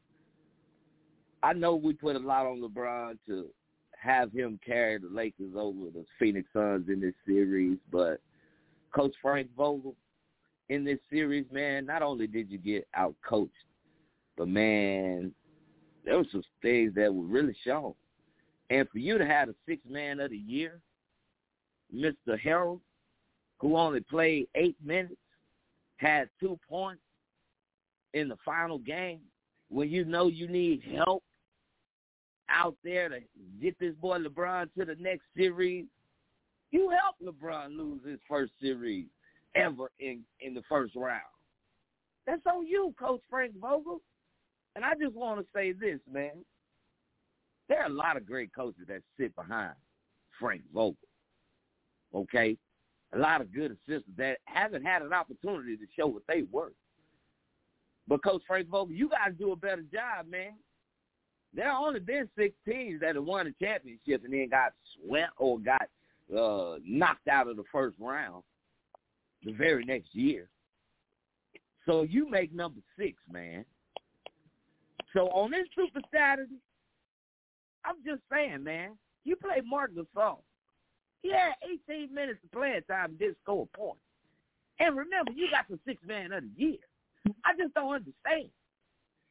[1.42, 3.48] I know we put a lot on LeBron to
[4.00, 8.20] have him carry the Lakers over the Phoenix Suns in this series, but
[8.94, 9.94] Coach Frank Vogel
[10.68, 13.52] in this series, man, not only did you get out coached,
[14.38, 15.32] but man,
[16.04, 17.92] there were some things that were really shown.
[18.70, 20.80] And for you to have a six man of the year,
[21.94, 22.40] Mr.
[22.42, 22.80] Harrell,
[23.58, 25.16] who only played eight minutes,
[26.02, 27.02] had two points
[28.12, 29.20] in the final game,
[29.70, 31.22] when you know you need help
[32.50, 33.20] out there to
[33.60, 35.86] get this boy LeBron to the next series,
[36.70, 39.06] you helped LeBron lose his first series
[39.54, 41.22] ever in in the first round.
[42.26, 44.00] That's on you, Coach Frank Vogel.
[44.74, 46.44] And I just want to say this, man.
[47.68, 49.74] There are a lot of great coaches that sit behind
[50.38, 50.96] Frank Vogel.
[52.14, 52.56] Okay?
[53.14, 56.72] A lot of good assistants that haven't had an opportunity to show what they worth.
[58.08, 60.54] But Coach Frank Vogel, you to do a better job, man.
[61.54, 65.32] There have only been six teams that have won a championship and then got swept
[65.36, 65.88] or got
[66.34, 68.42] uh, knocked out of the first round
[69.44, 70.48] the very next year.
[71.84, 73.64] So you make number six, man.
[75.12, 76.56] So on this Super Saturday,
[77.84, 80.38] I'm just saying, man, you play Marc Gasol.
[81.24, 81.54] Had
[81.88, 83.98] 18 minutes of playing time didn't score a point.
[84.80, 86.78] And remember, you got the sixth man of the year.
[87.44, 88.50] I just don't understand.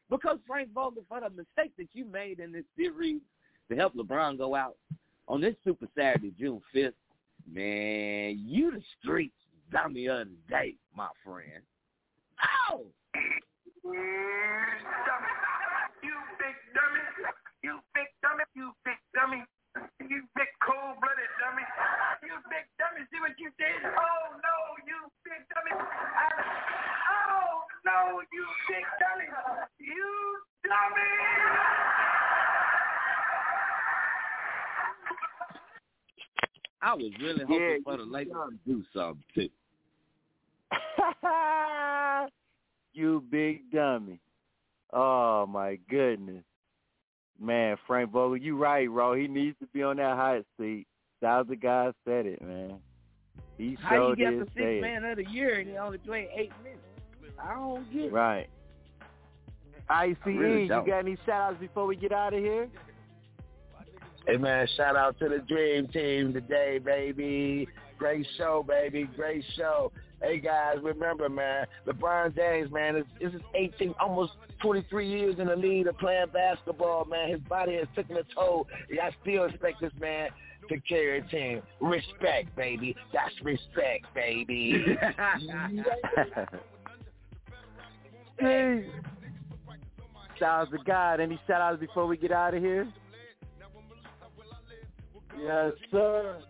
[0.09, 3.21] Because Frank Vogel, for the mistake that you made in this series
[3.69, 4.77] to help LeBron go out
[5.27, 6.93] on this Super Saturday, June 5th,
[7.51, 9.35] man, you the streets
[9.71, 11.63] dummy of the day, my friend.
[12.71, 12.85] Oh!
[13.13, 13.91] You
[16.39, 16.99] big dummy.
[17.63, 18.43] You big dummy.
[18.55, 19.43] You big dummy.
[20.11, 21.63] You big cold-blooded dummy.
[22.27, 23.07] You big dummy.
[23.15, 23.79] See what you did?
[23.79, 25.71] Oh, no, you big dummy.
[25.71, 26.27] I,
[27.31, 29.31] oh, no, you big dummy.
[29.79, 30.11] You
[30.67, 31.15] dummy.
[36.81, 39.49] I was really hoping yeah, for the Lakers to do something too.
[42.93, 44.19] you big dummy.
[44.91, 46.43] Oh my goodness.
[47.41, 49.15] Man, Frank Vogel, you right, bro.
[49.15, 50.85] He needs to be on that hot seat.
[51.21, 52.77] Thousand guys said it, man.
[53.57, 56.51] He How you get the six man of the year and he only played eight
[56.63, 56.81] minutes?
[57.41, 58.13] I don't get it.
[58.13, 58.47] Right.
[59.89, 62.69] ICE, really you got any shout outs before we get out of here?
[64.27, 67.67] Hey man, shout out to the Dream Team today, baby.
[67.97, 69.09] Great show, baby.
[69.15, 69.91] Great show.
[70.21, 75.47] Hey guys, remember, man, LeBron James, man, is this is 18, almost 23 years in
[75.47, 77.29] the league of playing basketball, man.
[77.29, 78.67] His body has taken a toll.
[78.91, 80.29] I still expect this man
[80.69, 81.63] to carry a team.
[81.79, 82.95] Respect, baby.
[83.11, 84.85] That's respect, baby.
[88.39, 88.85] hey.
[90.37, 91.19] Shout out to God.
[91.19, 92.87] Any shout outs before we get out of here?
[95.39, 96.41] Yes, sir.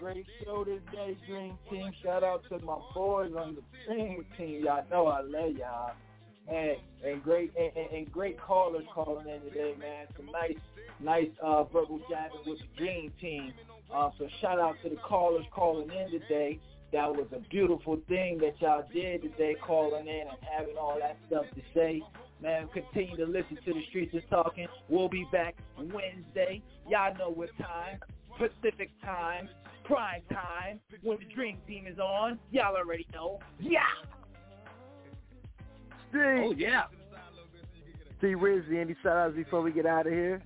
[0.00, 1.90] Great show today, Dream Team.
[2.04, 3.62] Shout out to my boys on the
[3.92, 4.64] team team.
[4.64, 5.92] Y'all know I love y'all.
[6.48, 10.06] and and great and, and, great callers calling in today, man.
[10.16, 10.56] Some nice
[11.00, 13.52] nice uh, verbal jamming with the Dream Team.
[13.92, 16.60] Uh, so shout out to the callers calling in today.
[16.92, 21.18] That was a beautiful thing that y'all did today, calling in and having all that
[21.26, 22.02] stuff to say.
[22.40, 24.68] Man, continue to listen to the streets and talking.
[24.88, 26.62] We'll be back Wednesday.
[26.88, 27.98] Y'all know what time.
[28.38, 29.48] Pacific time,
[29.88, 32.38] prime time, when the Dream Team is on.
[32.52, 33.40] Y'all already know.
[33.58, 33.80] Yeah.
[36.10, 36.44] Steve.
[36.44, 36.84] Oh yeah.
[38.20, 40.42] T Rizzy, any shout outs before we get out of here?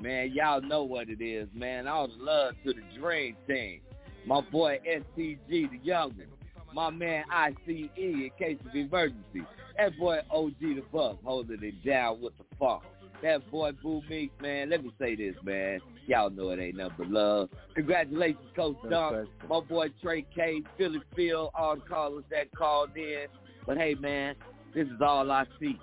[0.00, 1.86] Man, y'all know what it is, man.
[1.86, 3.80] All the love to the Dream Team.
[4.26, 6.26] My boy STG, the youngin.
[6.72, 9.44] My man ICE, in case of emergency.
[9.76, 12.82] That boy OG the Buck holding it down with the funk.
[13.24, 15.80] That boy Boo Meek, man, let me say this, man.
[16.06, 17.48] Y'all know it ain't nothing but love.
[17.74, 19.30] Congratulations, Coach Dunk.
[19.48, 23.24] My boy Trey K, Philly Phil, all the callers that called in.
[23.66, 24.34] But hey, man,
[24.74, 25.80] this is all I see.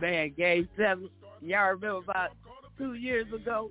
[0.00, 2.30] Man, Game 7, y'all remember about
[2.78, 3.68] two years ago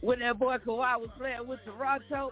[0.00, 2.30] when that boy Kawhi was playing with Toronto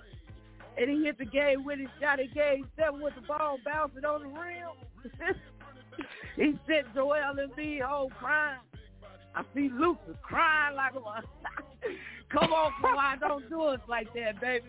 [0.78, 4.22] and he hit the game winning shot in Game 7 with the ball bouncing on
[4.22, 5.34] the rim?
[6.36, 8.60] he sent Joel and Embiid home crying.
[9.34, 11.22] I see Luka crying like a
[12.30, 14.64] Come on, Kawhi, don't do us like that, baby.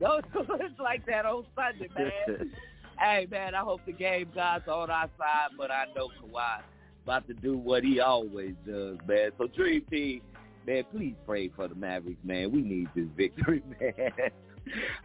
[0.00, 2.50] Don't do us like that on Sunday, man.
[2.98, 6.62] hey, man, I hope the game gods on our side, but I know Kawhi
[7.04, 9.30] about to do what he always does, man.
[9.36, 10.22] So Dream Team,
[10.66, 12.50] man, please pray for the Mavericks, man.
[12.50, 14.10] We need this victory, man.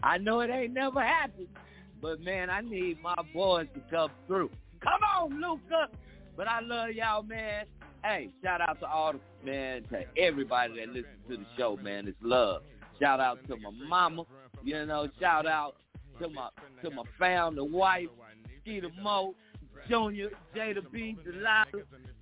[0.02, 1.48] I know it ain't never happened,
[2.02, 4.50] but man, I need my boys to come through.
[4.82, 5.90] Come on, Luka.
[6.38, 7.66] But I love y'all, man.
[8.04, 12.08] Hey, shout out to all the man, to everybody that listens to the show, man.
[12.08, 12.62] It's love.
[13.00, 14.24] Shout out to my mama,
[14.64, 15.08] you know.
[15.20, 15.76] Shout out
[16.22, 16.50] to my
[16.82, 18.08] to my family, wife,
[18.62, 19.36] Skeeter Mo,
[19.90, 21.66] Junior, Jada B, Delilah,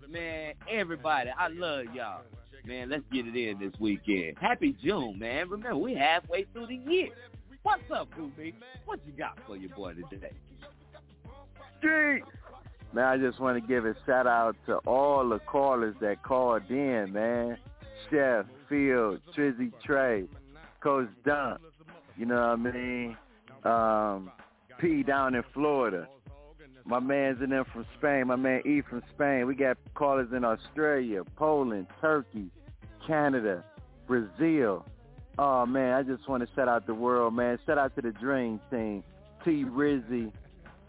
[0.10, 0.54] man.
[0.70, 2.22] Everybody, I love y'all,
[2.66, 2.90] man.
[2.90, 4.38] Let's get it in this weekend.
[4.40, 5.50] Happy June, man.
[5.50, 7.10] Remember, we halfway through the year.
[7.64, 8.56] What's up, Goofy?
[8.86, 10.32] What you got for your boy today?
[11.80, 12.24] Street.
[12.98, 16.64] Man, I just want to give a shout out to all the callers that called
[16.72, 17.56] in, man.
[18.10, 20.24] Chef, Field, Trizzy Trey,
[20.82, 21.62] Coach Dunk,
[22.18, 23.18] you know what I mean?
[23.64, 24.32] Um,
[24.80, 26.08] P down in Florida.
[26.86, 28.26] My man's in there from Spain.
[28.26, 29.46] My man E from Spain.
[29.46, 32.50] We got callers in Australia, Poland, Turkey,
[33.06, 33.64] Canada,
[34.08, 34.88] Brazil.
[35.38, 37.60] Oh man, I just want to shout out the world, man.
[37.68, 39.04] Shout out to the Dream Team,
[39.46, 40.32] T Rizzy,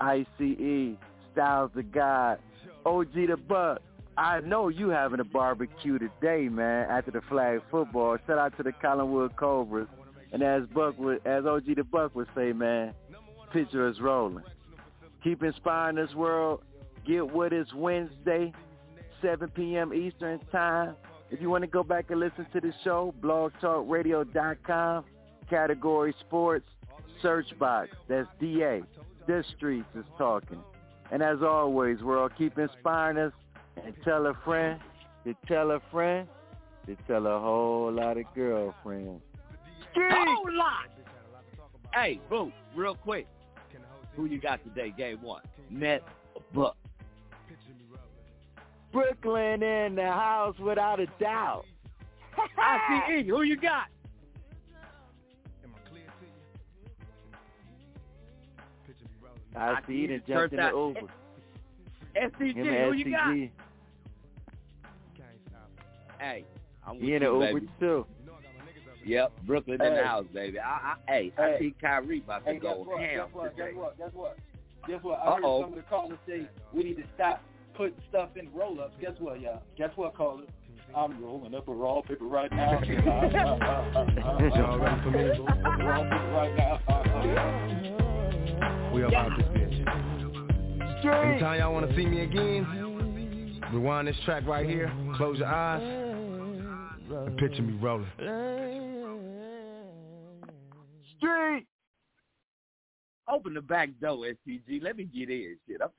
[0.01, 0.97] ICE,
[1.39, 2.41] Styles the God,
[2.85, 3.81] OG the Buck.
[4.17, 6.91] I know you having a barbecue today, man.
[6.91, 9.87] After the flag football, shout out to the Collinwood Cobras.
[10.33, 12.93] And as Buck would, as OG the Buck would say, man,
[13.53, 14.43] picture is rolling.
[15.23, 16.63] Keep inspiring this world.
[17.07, 18.53] Get what is Wednesday,
[19.23, 19.95] 7 p.m.
[19.95, 20.97] Eastern Time.
[21.31, 25.05] If you want to go back and listen to the show, blogtalkradio.com,
[25.49, 26.67] category sports,
[27.23, 27.91] search box.
[28.09, 28.83] That's DA.
[29.29, 30.59] This Streets is talking.
[31.11, 33.33] And as always, world, keep inspiring us
[33.85, 34.81] and tell a friend
[35.25, 36.29] to tell a friend
[36.87, 39.23] to tell a whole lot of girlfriends.
[39.95, 40.87] Whole lot.
[41.95, 43.27] Hey, boo, real quick.
[44.17, 45.43] Who you got today, game one?
[45.71, 46.03] Net
[46.35, 46.77] or Buck?
[48.93, 51.65] Brooklyn in the house without a doubt.
[52.59, 53.89] ICE, who you got?
[59.57, 61.01] I see it and jumped in the Uber.
[62.17, 63.35] SCG, who you got?
[66.21, 66.45] Hey,
[66.87, 67.69] I'm with He in the you, Uber baby.
[67.79, 68.07] too.
[69.05, 70.59] Yep, Brooklyn in the house, baby.
[70.59, 73.01] I, I, hey, I see Kyrie about to Hey, go what?
[73.01, 73.57] ham Guess what?
[73.57, 73.71] today.
[73.71, 73.99] Guess what?
[73.99, 74.37] Guess what?
[74.87, 75.19] Guess what?
[75.21, 75.61] I heard Uh-oh.
[75.63, 76.43] some of the callers say
[76.75, 77.43] we need to stop
[77.75, 78.95] putting stuff in roll-ups.
[79.01, 79.63] Guess what, y'all?
[79.77, 80.49] Guess what, callers?
[80.95, 82.81] I'm rolling up a raw paper right now.
[82.83, 85.29] Y'all ready for me?
[85.85, 88.09] Raw paper right now.
[88.99, 89.87] We about this bitch.
[91.05, 95.81] Anytime y'all want to see me again, rewind this track right here, close your eyes,
[97.09, 98.09] and picture me rolling.
[101.17, 101.65] Street.
[103.33, 104.83] Open the back door, SCG.
[104.83, 105.57] Let me get in.
[105.69, 105.91] Shit, I'm